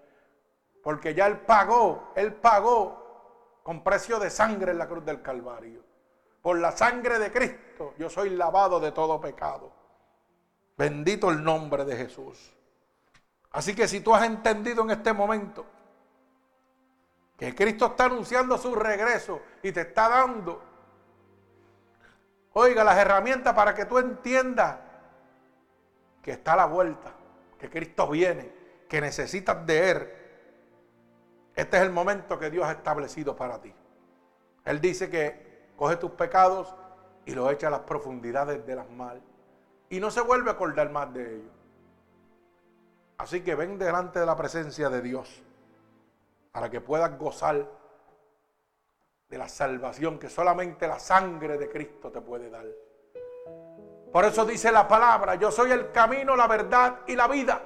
Porque 0.84 1.13
ya 1.13 1.28
Él 1.28 1.38
pagó, 1.38 2.11
Él 2.15 2.34
pagó 2.34 3.09
con 3.70 3.84
precio 3.84 4.17
de 4.17 4.32
sangre 4.32 4.72
en 4.72 4.80
la 4.80 4.88
cruz 4.88 5.05
del 5.05 5.22
Calvario. 5.22 5.84
Por 6.41 6.57
la 6.57 6.72
sangre 6.72 7.20
de 7.20 7.32
Cristo 7.32 7.93
yo 7.99 8.09
soy 8.09 8.32
lavado 8.32 8.80
de 8.80 8.91
todo 8.91 9.22
pecado. 9.22 9.72
Bendito 10.76 11.30
el 11.30 11.43
nombre 11.43 11.86
de 11.86 11.95
Jesús. 11.95 12.51
Así 13.51 13.76
que 13.76 13.88
si 13.88 14.01
tú 14.01 14.15
has 14.15 14.24
entendido 14.24 14.82
en 14.82 14.89
este 14.89 15.13
momento 15.13 15.67
que 17.38 17.53
Cristo 17.53 17.86
está 17.86 18.05
anunciando 18.05 18.57
su 18.57 18.74
regreso 18.74 19.39
y 19.61 19.72
te 19.72 19.82
está 19.82 20.09
dando, 20.09 20.63
oiga, 22.53 22.84
las 22.84 22.97
herramientas 22.97 23.53
para 23.53 23.76
que 23.76 23.86
tú 23.86 23.99
entiendas 23.99 24.78
que 26.24 26.32
está 26.32 26.53
a 26.53 26.55
la 26.55 26.65
vuelta, 26.65 27.13
que 27.59 27.70
Cristo 27.70 28.07
viene, 28.07 28.51
que 28.89 28.99
necesitas 28.99 29.63
de 29.63 29.91
Él. 29.91 30.18
Este 31.60 31.76
es 31.76 31.84
el 31.84 31.91
momento 31.91 32.39
que 32.39 32.49
Dios 32.49 32.66
ha 32.66 32.72
establecido 32.72 33.36
para 33.36 33.60
ti. 33.60 33.74
Él 34.64 34.80
dice 34.80 35.10
que 35.10 35.72
coge 35.76 35.97
tus 35.97 36.12
pecados 36.12 36.74
y 37.26 37.36
los 37.36 37.51
echa 37.51 37.68
a 37.68 37.72
las 37.72 37.82
profundidades 37.82 38.66
de 38.66 38.76
las 38.76 38.89
mal. 38.89 39.22
Y 39.89 39.99
no 39.99 40.10
se 40.10 40.22
vuelve 40.22 40.51
a 40.51 40.53
acordar 40.53 40.89
más 40.89 41.14
de 41.14 41.36
ellos. 41.36 41.51
Así 43.18 43.41
que 43.41 43.55
ven 43.55 43.78
delante 43.78 44.22
de 44.22 44.26
la 44.26 44.38
presencia 44.38 44.89
de 44.89 45.01
Dios 45.01 45.43
para 46.53 46.70
que 46.70 46.80
puedas 46.80 47.20
gozar 47.20 47.68
de 49.28 49.38
la 49.38 49.49
salvación 49.49 50.18
que 50.18 50.30
solamente 50.30 50.88
la 50.88 50.97
sangre 50.97 51.57
de 51.57 51.70
Cristo 51.70 52.10
te 52.10 52.22
puede 52.22 52.49
dar. 52.49 52.68
Por 54.14 54.24
eso 54.24 54.45
dice 54.45 54.72
la 54.72 54.88
palabra, 54.88 55.36
yo 55.36 55.51
soy 55.51 55.72
el 55.72 55.91
camino, 55.91 56.38
la 56.38 56.47
verdad 56.47 56.99
y 57.05 57.18
la 57.18 57.28
vida. 57.28 57.62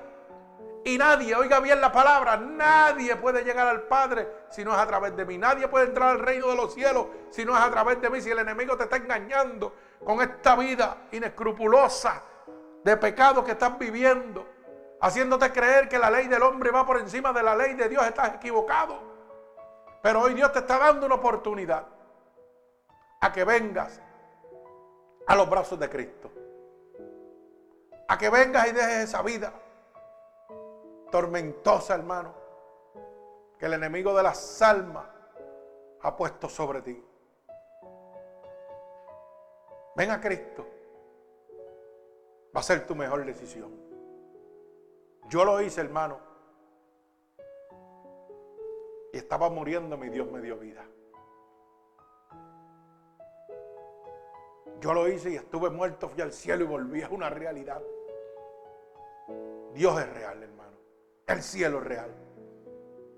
Y 0.85 0.97
nadie, 0.97 1.33
oiga 1.33 1.61
bien 1.61 1.79
la 1.79 1.91
palabra, 1.91 2.35
nadie 2.35 3.15
puede 3.15 3.43
llegar 3.43 3.67
al 3.67 3.83
Padre 3.83 4.27
si 4.49 4.65
no 4.65 4.73
es 4.73 4.79
a 4.79 4.85
través 4.85 5.15
de 5.15 5.25
mí. 5.25 5.37
Nadie 5.37 5.69
puede 5.69 5.85
entrar 5.85 6.09
al 6.09 6.19
reino 6.19 6.49
de 6.49 6.55
los 6.55 6.73
cielos 6.73 7.07
si 7.29 7.45
no 7.45 7.55
es 7.55 7.63
a 7.63 7.71
través 7.71 8.01
de 8.01 8.09
mí. 8.09 8.19
Si 8.21 8.29
el 8.29 8.39
enemigo 8.39 8.75
te 8.75 8.83
está 8.83 8.97
engañando 8.97 9.73
con 10.03 10.21
esta 10.21 10.55
vida 10.57 11.07
inescrupulosa 11.11 12.21
de 12.83 12.97
pecado 12.97 13.45
que 13.45 13.51
estás 13.51 13.79
viviendo, 13.79 14.45
haciéndote 14.99 15.53
creer 15.53 15.87
que 15.87 15.97
la 15.97 16.11
ley 16.11 16.27
del 16.27 16.43
hombre 16.43 16.69
va 16.69 16.85
por 16.85 16.99
encima 16.99 17.31
de 17.31 17.43
la 17.43 17.55
ley 17.55 17.75
de 17.75 17.87
Dios, 17.87 18.05
estás 18.05 18.35
equivocado. 18.35 18.99
Pero 20.01 20.19
hoy 20.19 20.33
Dios 20.33 20.51
te 20.51 20.59
está 20.59 20.79
dando 20.79 21.05
una 21.05 21.15
oportunidad 21.15 21.87
a 23.21 23.31
que 23.31 23.45
vengas 23.45 24.01
a 25.27 25.35
los 25.37 25.49
brazos 25.49 25.79
de 25.79 25.89
Cristo. 25.89 26.29
A 28.09 28.17
que 28.17 28.29
vengas 28.29 28.67
y 28.67 28.73
dejes 28.73 29.05
esa 29.05 29.21
vida 29.21 29.53
tormentosa, 31.13 31.93
hermano, 31.93 32.33
que 33.59 33.67
el 33.67 33.73
enemigo 33.73 34.17
de 34.17 34.23
las 34.23 34.59
almas 34.63 35.05
ha 36.01 36.17
puesto 36.17 36.49
sobre 36.49 36.81
ti. 36.81 37.05
Ven 39.95 40.09
a 40.09 40.19
Cristo. 40.19 40.65
Va 42.55 42.61
a 42.61 42.63
ser 42.63 42.87
tu 42.87 42.95
mejor 42.95 43.23
decisión. 43.23 43.71
Yo 45.29 45.45
lo 45.45 45.61
hice, 45.61 45.81
hermano. 45.81 46.17
Y 49.13 49.17
estaba 49.17 49.51
muriendo, 49.51 49.95
mi 49.95 50.09
Dios 50.09 50.31
me 50.31 50.41
dio 50.41 50.57
vida. 50.57 50.83
Yo 54.79 54.95
lo 54.95 55.07
hice 55.07 55.29
y 55.29 55.35
estuve 55.35 55.69
muerto, 55.69 56.09
fui 56.09 56.23
al 56.23 56.33
cielo 56.33 56.63
y 56.63 56.67
volví 56.67 57.03
a 57.03 57.09
una 57.09 57.29
realidad. 57.29 57.83
Dios 59.75 60.01
es 60.01 60.11
real, 60.11 60.41
hermano. 60.41 60.62
El 61.27 61.41
cielo 61.41 61.79
es 61.79 61.83
real. 61.85 62.11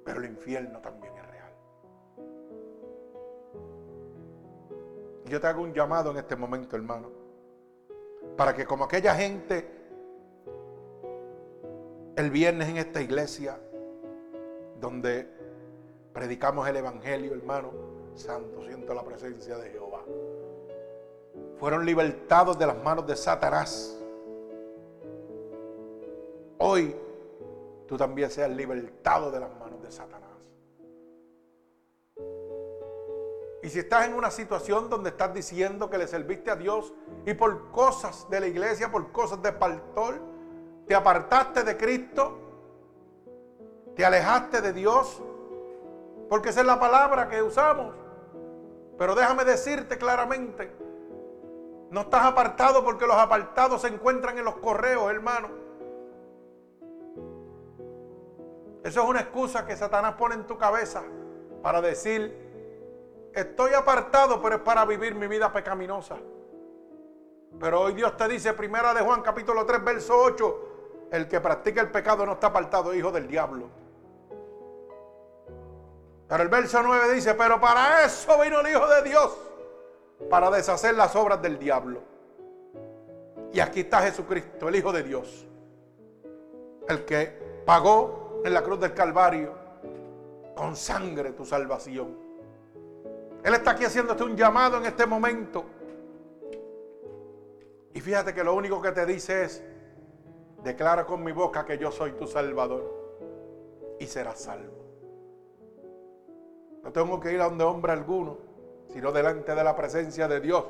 Pero 0.04 0.20
el 0.20 0.26
infierno 0.26 0.80
también 0.80 1.14
es 1.18 1.28
real. 1.28 1.52
Yo 5.26 5.42
te 5.42 5.48
hago 5.48 5.62
un 5.62 5.74
llamado 5.74 6.12
en 6.12 6.18
este 6.18 6.36
momento, 6.36 6.76
hermano. 6.76 7.10
Para 8.38 8.54
que 8.54 8.66
como 8.66 8.86
aquella 8.86 9.16
gente 9.16 9.68
el 12.16 12.30
viernes 12.30 12.70
en 12.70 12.78
esta 12.78 13.02
iglesia, 13.02 13.60
donde 14.80 15.28
predicamos 16.14 16.68
el 16.68 16.78
Evangelio, 16.78 17.34
hermano, 17.34 17.72
santo, 18.14 18.64
siento 18.66 18.94
la 18.94 19.04
presencia 19.04 19.58
de 19.58 19.70
Jehová. 19.72 20.04
Fueron 21.58 21.86
libertados 21.86 22.58
de 22.58 22.68
las 22.68 22.82
manos 22.84 23.06
de 23.08 23.16
Satanás. 23.16 24.00
Hoy 26.58 26.96
tú 27.88 27.98
también 27.98 28.30
seas 28.30 28.50
libertado 28.50 29.32
de 29.32 29.40
las 29.40 29.50
manos 29.60 29.82
de 29.82 29.92
Satanás. 29.92 30.26
Y 33.66 33.70
si 33.70 33.80
estás 33.80 34.06
en 34.06 34.14
una 34.14 34.30
situación 34.30 34.92
donde 34.92 35.10
estás 35.10 35.34
diciendo 35.34 35.90
que 35.90 35.98
le 35.98 36.08
serviste 36.08 36.52
a 36.52 36.56
Dios 36.56 36.94
y 37.26 37.34
por 37.34 37.72
cosas 37.72 38.30
de 38.30 38.40
la 38.40 38.46
iglesia, 38.46 38.92
por 38.92 39.12
cosas 39.12 39.42
de 39.42 39.52
pastor, 39.52 40.22
te 40.88 40.94
apartaste 40.94 41.64
de 41.64 41.76
Cristo, 41.76 42.38
te 43.96 44.06
alejaste 44.06 44.62
de 44.62 44.72
Dios, 44.72 45.20
porque 46.30 46.50
esa 46.50 46.62
es 46.62 46.68
la 46.68 46.80
palabra 46.80 47.28
que 47.28 47.42
usamos. 47.42 47.96
Pero 49.00 49.16
déjame 49.16 49.44
decirte 49.46 49.98
claramente, 49.98 50.72
no 51.90 52.02
estás 52.02 52.24
apartado 52.24 52.84
porque 52.84 53.08
los 53.08 53.18
apartados 53.18 53.82
se 53.82 53.88
encuentran 53.88 54.38
en 54.38 54.46
los 54.46 54.58
correos, 54.58 55.10
hermano. 55.10 55.65
Eso 58.86 59.02
es 59.02 59.10
una 59.10 59.22
excusa 59.22 59.66
que 59.66 59.76
Satanás 59.76 60.14
pone 60.14 60.36
en 60.36 60.46
tu 60.46 60.60
cabeza 60.60 61.02
para 61.64 61.82
decir, 61.82 63.32
estoy 63.34 63.74
apartado, 63.74 64.40
pero 64.40 64.58
es 64.58 64.62
para 64.62 64.86
vivir 64.86 65.16
mi 65.16 65.26
vida 65.26 65.52
pecaminosa. 65.52 66.18
Pero 67.60 67.82
hoy 67.82 67.94
Dios 67.94 68.16
te 68.16 68.28
dice, 68.28 68.54
primera 68.54 68.94
de 68.94 69.02
Juan 69.02 69.24
capítulo 69.24 69.66
3, 69.66 69.84
verso 69.84 70.16
8, 70.16 71.08
el 71.14 71.28
que 71.28 71.42
practica 71.42 71.82
el 71.82 71.90
pecado 71.90 72.28
no 72.28 72.34
está 72.34 72.48
apartado, 72.48 72.94
hijo 72.94 73.12
del 73.12 73.28
diablo. 73.28 73.70
Pero 76.28 76.44
el 76.44 76.50
verso 76.50 76.84
9 76.84 77.12
dice, 77.12 77.34
pero 77.34 77.60
para 77.60 78.06
eso 78.06 78.40
vino 78.40 78.60
el 78.60 78.70
Hijo 78.70 78.86
de 78.86 79.02
Dios, 79.02 79.36
para 80.30 80.52
deshacer 80.52 80.94
las 80.94 81.16
obras 81.16 81.42
del 81.42 81.58
diablo. 81.58 82.02
Y 83.52 83.60
aquí 83.62 83.80
está 83.80 84.04
Jesucristo, 84.04 84.70
el 84.70 84.76
Hijo 84.76 84.92
de 84.92 85.02
Dios, 85.02 85.48
el 86.88 87.04
que 87.04 87.64
pagó 87.66 88.25
en 88.46 88.54
la 88.54 88.62
cruz 88.62 88.80
del 88.80 88.94
Calvario 88.94 89.54
con 90.56 90.76
sangre 90.76 91.32
tu 91.32 91.46
salvación. 91.46 92.16
Él 93.44 93.54
está 93.54 93.72
aquí 93.72 93.86
haciéndote 93.86 94.24
un 94.24 94.38
llamado 94.38 94.78
en 94.78 94.86
este 94.86 95.06
momento. 95.06 95.66
Y 97.94 98.02
fíjate 98.02 98.34
que 98.34 98.44
lo 98.44 98.54
único 98.54 98.82
que 98.82 98.92
te 98.92 99.06
dice 99.06 99.46
es, 99.46 99.64
declara 100.64 101.06
con 101.06 101.24
mi 101.24 101.32
boca 101.32 101.66
que 101.66 101.78
yo 101.78 101.92
soy 101.92 102.12
tu 102.14 102.28
Salvador 102.28 103.96
y 104.00 104.06
serás 104.06 104.40
salvo. 104.42 104.86
No 106.84 106.92
tengo 106.92 107.20
que 107.20 107.34
ir 107.34 107.42
a 107.42 107.46
donde 107.46 107.64
hombre 107.64 107.94
alguno, 107.94 108.38
sino 108.94 109.12
delante 109.12 109.56
de 109.56 109.64
la 109.64 109.76
presencia 109.76 110.28
de 110.28 110.40
Dios. 110.40 110.66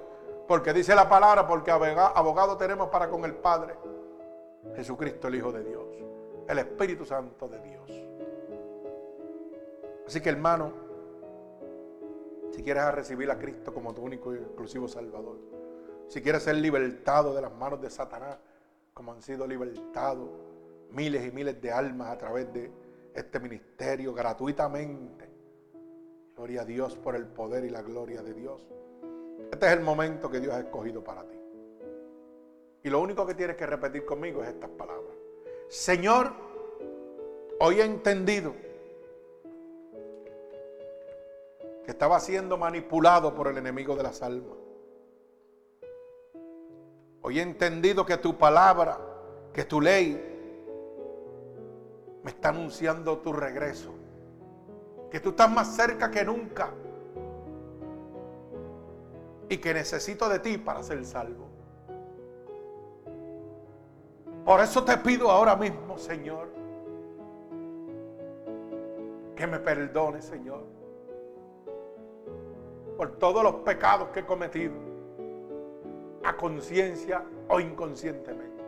Porque 0.48 0.72
dice 0.72 0.96
la 0.96 1.10
palabra, 1.10 1.46
porque 1.46 1.72
abogado 1.72 2.56
tenemos 2.56 2.88
para 2.90 3.10
con 3.10 3.26
el 3.26 3.34
Padre. 3.34 3.76
Jesucristo 4.76 5.28
el 5.28 5.36
Hijo 5.36 5.52
de 5.52 5.64
Dios. 5.64 6.05
El 6.48 6.60
Espíritu 6.60 7.06
Santo 7.06 7.48
de 7.48 7.60
Dios. 7.62 7.92
Así 10.08 10.22
que 10.22 10.30
hermano, 10.30 10.74
si 12.52 12.62
quieres 12.62 12.94
recibir 12.94 13.30
a 13.32 13.38
Cristo 13.38 13.74
como 13.74 13.94
tu 13.94 14.02
único 14.02 14.34
y 14.34 14.38
exclusivo 14.38 14.88
Salvador, 14.88 15.38
si 16.08 16.22
quieres 16.22 16.44
ser 16.44 16.56
libertado 16.56 17.34
de 17.34 17.42
las 17.42 17.54
manos 17.54 17.82
de 17.82 17.90
Satanás, 17.90 18.38
como 18.94 19.12
han 19.12 19.22
sido 19.22 19.48
libertados 19.48 20.30
miles 20.92 21.26
y 21.26 21.32
miles 21.32 21.62
de 21.62 21.72
almas 21.72 22.10
a 22.10 22.18
través 22.18 22.54
de 22.54 22.72
este 23.14 23.40
ministerio 23.40 24.14
gratuitamente. 24.14 25.30
Gloria 26.36 26.62
a 26.62 26.66
Dios 26.66 26.96
por 26.98 27.16
el 27.16 27.26
poder 27.26 27.66
y 27.66 27.70
la 27.70 27.82
gloria 27.82 28.22
de 28.22 28.34
Dios. 28.34 28.68
Este 29.52 29.66
es 29.66 29.74
el 29.74 29.82
momento 29.82 30.30
que 30.30 30.40
Dios 30.40 30.54
ha 30.54 30.60
escogido 30.60 31.04
para 31.04 31.28
ti. 31.28 31.38
Y 32.84 32.90
lo 32.90 33.02
único 33.02 33.26
que 33.26 33.34
tienes 33.34 33.56
que 33.56 33.66
repetir 33.66 34.06
conmigo 34.06 34.44
es 34.44 34.50
estas 34.50 34.70
palabras. 34.70 35.15
Señor, 35.68 36.32
hoy 37.60 37.82
he 37.82 37.86
entendido 37.86 38.54
que 41.84 41.92
estaba 41.92 42.20
siendo 42.20 42.58
manipulado 42.58 43.34
por 43.36 43.48
el 43.48 43.58
enemigo 43.58 43.96
de 43.96 44.04
las 44.04 44.22
almas. 44.22 44.58
Hoy 47.22 47.40
he 47.40 47.42
entendido 47.42 48.06
que 48.06 48.18
tu 48.18 48.38
palabra, 48.38 49.00
que 49.54 49.64
tu 49.66 49.82
ley, 49.82 50.34
me 52.24 52.32
está 52.32 52.50
anunciando 52.50 53.20
tu 53.20 53.34
regreso. 53.34 53.94
Que 55.10 55.20
tú 55.20 55.30
estás 55.30 55.50
más 55.52 55.76
cerca 55.76 56.10
que 56.10 56.24
nunca. 56.24 56.72
Y 59.50 59.58
que 59.58 59.74
necesito 59.74 60.28
de 60.30 60.40
ti 60.40 60.58
para 60.58 60.82
ser 60.84 61.06
salvo. 61.06 61.45
Por 64.46 64.60
eso 64.60 64.84
te 64.86 64.96
pido 64.98 65.32
ahora 65.32 65.56
mismo, 65.56 65.98
Señor, 65.98 66.50
que 69.36 69.48
me 69.48 69.58
perdone, 69.60 70.22
Señor, 70.22 70.64
por 72.96 73.18
todos 73.18 73.42
los 73.42 73.56
pecados 73.56 74.10
que 74.10 74.20
he 74.20 74.26
cometido 74.26 74.76
a 76.24 76.38
conciencia 76.38 77.26
o 77.50 77.60
inconscientemente. 77.60 78.64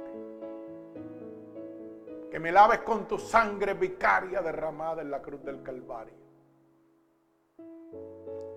Que 2.32 2.40
me 2.40 2.52
laves 2.52 2.80
con 2.80 3.08
tu 3.08 3.20
sangre 3.20 3.76
vicaria 3.76 4.42
derramada 4.42 5.04
en 5.04 5.12
la 5.12 5.22
cruz 5.22 5.44
del 5.44 5.62
Calvario. 5.62 6.18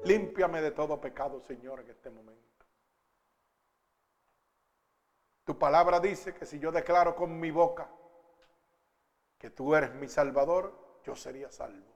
Límpiame 0.05 0.63
de 0.63 0.71
todo 0.71 0.99
pecado, 0.99 1.39
Señor, 1.41 1.81
en 1.81 1.91
este 1.91 2.09
momento. 2.09 2.50
Tu 5.51 5.59
palabra 5.59 5.99
dice 5.99 6.33
que 6.33 6.47
si 6.47 6.61
yo 6.61 6.71
declaro 6.71 7.17
con 7.17 7.41
mi 7.41 7.51
boca 7.51 7.91
que 9.37 9.51
tú 9.51 9.75
eres 9.75 9.93
mi 9.93 10.07
Salvador, 10.07 11.01
yo 11.03 11.17
sería 11.17 11.51
salvo. 11.51 11.93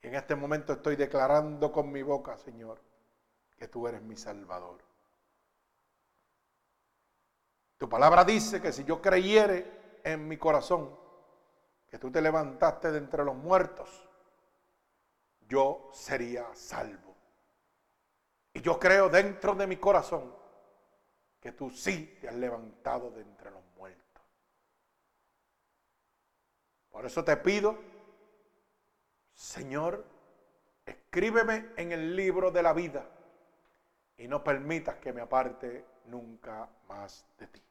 Y 0.00 0.06
en 0.06 0.14
este 0.14 0.34
momento 0.34 0.72
estoy 0.72 0.96
declarando 0.96 1.70
con 1.70 1.92
mi 1.92 2.02
boca, 2.02 2.38
Señor, 2.38 2.80
que 3.58 3.68
tú 3.68 3.86
eres 3.86 4.00
mi 4.00 4.16
Salvador. 4.16 4.78
Tu 7.76 7.86
palabra 7.90 8.24
dice 8.24 8.62
que 8.62 8.72
si 8.72 8.84
yo 8.84 9.02
creyere 9.02 10.00
en 10.02 10.26
mi 10.26 10.38
corazón 10.38 10.98
que 11.90 11.98
tú 11.98 12.10
te 12.10 12.22
levantaste 12.22 12.90
de 12.90 12.96
entre 12.96 13.22
los 13.22 13.36
muertos, 13.36 14.08
yo 15.46 15.90
sería 15.92 16.46
salvo. 16.54 17.14
Y 18.54 18.62
yo 18.62 18.78
creo 18.78 19.10
dentro 19.10 19.54
de 19.54 19.66
mi 19.66 19.76
corazón 19.76 20.47
que 21.40 21.52
tú 21.52 21.70
sí 21.70 22.18
te 22.20 22.28
has 22.28 22.34
levantado 22.34 23.10
de 23.10 23.22
entre 23.22 23.50
los 23.50 23.62
muertos. 23.76 24.22
Por 26.90 27.06
eso 27.06 27.24
te 27.24 27.36
pido, 27.36 27.78
Señor, 29.32 30.04
escríbeme 30.84 31.70
en 31.76 31.92
el 31.92 32.16
libro 32.16 32.50
de 32.50 32.62
la 32.62 32.72
vida 32.72 33.08
y 34.16 34.26
no 34.26 34.42
permitas 34.42 34.96
que 34.96 35.12
me 35.12 35.20
aparte 35.20 35.84
nunca 36.06 36.68
más 36.88 37.24
de 37.38 37.46
ti. 37.46 37.62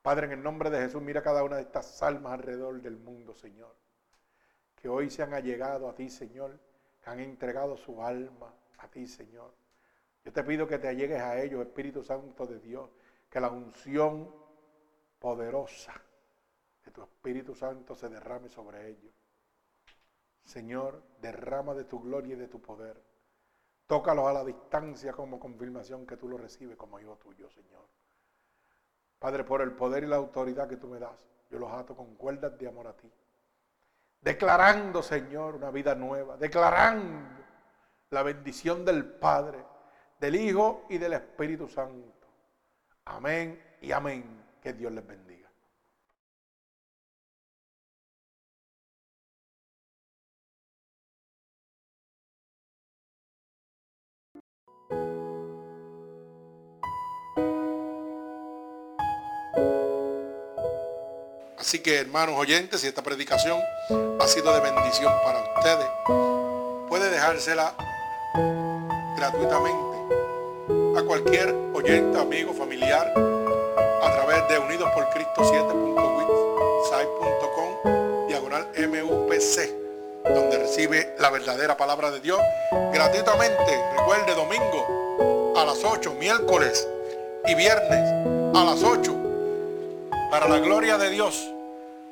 Padre, 0.00 0.26
en 0.26 0.32
el 0.32 0.42
nombre 0.42 0.70
de 0.70 0.80
Jesús, 0.80 1.02
mira 1.02 1.22
cada 1.22 1.42
una 1.42 1.56
de 1.56 1.62
estas 1.62 2.02
almas 2.02 2.34
alrededor 2.34 2.80
del 2.80 2.96
mundo, 2.96 3.34
Señor. 3.34 3.74
Que 4.76 4.88
hoy 4.88 5.10
se 5.10 5.22
han 5.22 5.34
allegado 5.34 5.88
a 5.88 5.94
ti, 5.94 6.08
Señor. 6.08 6.58
Que 7.02 7.10
han 7.10 7.18
entregado 7.18 7.76
su 7.76 8.00
alma 8.02 8.54
a 8.78 8.88
ti, 8.88 9.06
Señor. 9.08 9.52
Yo 10.26 10.32
te 10.32 10.42
pido 10.42 10.66
que 10.66 10.80
te 10.80 10.88
allegues 10.88 11.22
a 11.22 11.40
ellos, 11.40 11.64
Espíritu 11.64 12.02
Santo 12.02 12.46
de 12.46 12.58
Dios. 12.58 12.90
Que 13.30 13.38
la 13.38 13.48
unción 13.48 14.28
poderosa 15.20 15.94
de 16.84 16.90
tu 16.90 17.00
Espíritu 17.00 17.54
Santo 17.54 17.94
se 17.94 18.08
derrame 18.08 18.48
sobre 18.48 18.88
ellos. 18.88 19.14
Señor, 20.44 21.00
derrama 21.20 21.74
de 21.74 21.84
tu 21.84 22.00
gloria 22.00 22.34
y 22.34 22.38
de 22.38 22.48
tu 22.48 22.60
poder. 22.60 23.00
Tócalos 23.86 24.26
a 24.26 24.32
la 24.32 24.44
distancia 24.44 25.12
como 25.12 25.38
confirmación 25.38 26.04
que 26.04 26.16
tú 26.16 26.28
lo 26.28 26.38
recibes 26.38 26.76
como 26.76 26.98
hijo 26.98 27.16
tuyo, 27.18 27.48
Señor. 27.48 27.86
Padre, 29.20 29.44
por 29.44 29.62
el 29.62 29.74
poder 29.74 30.02
y 30.02 30.08
la 30.08 30.16
autoridad 30.16 30.68
que 30.68 30.76
tú 30.76 30.88
me 30.88 30.98
das, 30.98 31.16
yo 31.50 31.60
los 31.60 31.70
ato 31.70 31.94
con 31.94 32.16
cuerdas 32.16 32.58
de 32.58 32.66
amor 32.66 32.88
a 32.88 32.96
ti. 32.96 33.08
Declarando, 34.20 35.04
Señor, 35.04 35.54
una 35.54 35.70
vida 35.70 35.94
nueva. 35.94 36.36
Declarando 36.36 37.44
la 38.10 38.24
bendición 38.24 38.84
del 38.84 39.04
Padre, 39.04 39.64
del 40.18 40.36
Hijo 40.36 40.86
y 40.88 40.98
del 40.98 41.14
Espíritu 41.14 41.68
Santo. 41.68 42.26
Amén 43.04 43.60
y 43.80 43.92
amén. 43.92 44.44
Que 44.62 44.72
Dios 44.72 44.92
les 44.92 45.06
bendiga. 45.06 45.36
Así 61.58 61.80
que 61.80 61.98
hermanos 61.98 62.36
oyentes, 62.38 62.80
si 62.80 62.86
esta 62.86 63.02
predicación 63.02 63.60
ha 64.20 64.26
sido 64.28 64.54
de 64.54 64.60
bendición 64.60 65.12
para 65.24 65.42
ustedes, 65.56 65.88
puede 66.88 67.10
dejársela 67.10 67.74
gratuitamente 69.16 69.95
a 70.96 71.02
cualquier 71.02 71.54
oyente, 71.74 72.18
amigo, 72.18 72.54
familiar, 72.54 73.12
a 74.02 74.12
través 74.14 74.48
de 74.48 74.58
Unidos 74.58 74.90
por 74.94 75.06
Cristo 75.10 75.42
7.witsite.com, 75.42 78.28
diagonal 78.28 78.66
MUPC, 78.78 79.68
donde 80.24 80.58
recibe 80.58 81.14
la 81.18 81.28
verdadera 81.28 81.76
palabra 81.76 82.10
de 82.10 82.20
Dios 82.20 82.40
gratuitamente. 82.94 83.78
Recuerde, 83.98 84.34
domingo 84.34 85.52
a 85.58 85.66
las 85.66 85.84
8, 85.84 86.14
miércoles 86.14 86.88
y 87.46 87.54
viernes 87.54 88.56
a 88.56 88.64
las 88.64 88.82
8, 88.82 89.14
para 90.30 90.48
la 90.48 90.60
gloria 90.60 90.96
de 90.96 91.10
Dios 91.10 91.46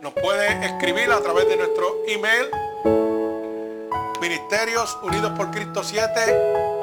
nos 0.03 0.13
puede 0.13 0.63
escribir 0.67 1.11
a 1.11 1.21
través 1.21 1.49
de 1.49 1.57
nuestro 1.57 2.03
email 2.07 2.51
ministerios 4.21 4.95
unidos 5.03 5.33
por 5.39 5.51
Cristo 5.51 5.83
7 5.83 6.64